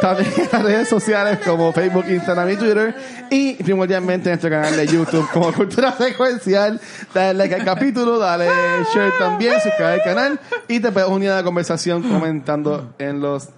También 0.00 0.32
en 0.36 0.48
las 0.52 0.62
redes 0.62 0.88
sociales 0.88 1.38
como 1.44 1.72
Facebook, 1.72 2.04
Instagram 2.08 2.50
y 2.50 2.56
Twitter. 2.56 2.94
Y 3.30 3.54
primordialmente 3.62 4.28
en 4.30 4.32
nuestro 4.32 4.50
canal 4.50 4.76
de 4.76 4.86
YouTube 4.86 5.28
como 5.32 5.52
Cultura 5.52 5.92
Secuencial. 5.92 6.80
Dale 7.14 7.34
like 7.34 7.54
al 7.54 7.64
capítulo, 7.64 8.18
dale 8.18 8.48
share 8.92 9.12
también, 9.18 9.54
suscríbete 9.54 9.84
al 9.84 10.02
canal. 10.02 10.40
Y 10.66 10.80
te 10.80 10.90
puedes 10.90 11.08
unir 11.08 11.30
a 11.30 11.36
la 11.36 11.42
conversación 11.44 12.02
comentando 12.02 12.94
en 12.98 13.20
los 13.20 13.48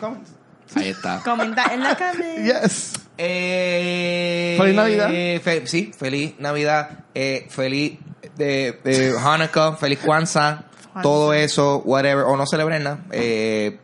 comments. 0.00 0.30
Ahí 0.74 0.88
está. 0.88 1.20
Comenta 1.22 1.72
en 1.74 1.82
la 1.82 1.94
cámara. 1.96 2.34
Yes. 2.62 2.92
Eh, 3.18 4.56
Feliz 4.58 4.74
Navidad. 4.76 5.08
fe- 5.42 5.66
sí, 5.66 5.92
feliz 5.96 6.34
Navidad. 6.38 7.04
Eh, 7.14 7.46
feliz 7.50 7.98
de, 8.36 8.78
de 8.84 9.14
Hanukkah, 9.18 9.76
feliz 9.76 9.98
Kwanzaa, 9.98 10.64
todo 11.02 11.32
eso, 11.34 11.78
whatever. 11.84 12.24
O 12.24 12.36
no 12.36 12.46
celebren 12.46 12.84
nada. 12.84 13.00
Eh, 13.10 13.78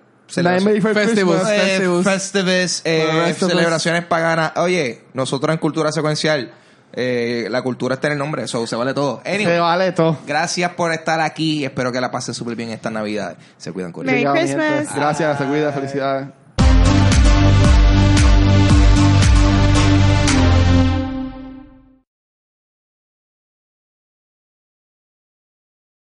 rest 2.15 3.43
of 3.43 3.49
us. 3.49 3.53
celebraciones 3.53 4.05
paganas. 4.05 4.53
Oye, 4.57 5.03
nosotros 5.13 5.53
en 5.53 5.59
Cultura 5.59 5.93
Secuencial, 5.93 6.53
eh, 6.93 7.47
la 7.51 7.63
cultura 7.63 7.95
está 7.97 8.07
en 8.09 8.13
el 8.15 8.19
nombre, 8.19 8.45
eso 8.45 8.67
se 8.67 8.77
vale 8.77 8.95
todo. 8.95 9.21
Anyway, 9.25 9.45
Se 9.47 9.59
vale 9.59 9.93
todo. 9.93 10.19
gracias 10.27 10.71
por 10.73 10.93
estar 10.93 11.21
aquí. 11.21 11.65
Espero 11.65 11.93
que 11.93 12.01
la 12.01 12.11
pasen 12.11 12.35
súper 12.35 12.57
bien 12.57 12.71
esta 12.71 12.91
Navidad. 12.91 13.37
Se 13.57 13.73
cuidan 13.73 13.93
con 13.93 14.07
Merry. 14.07 14.25
Christmas. 14.25 14.95
Gracias, 14.95 15.39
se 15.39 15.45
cuida, 15.45 15.73
felicidades. 15.73 16.29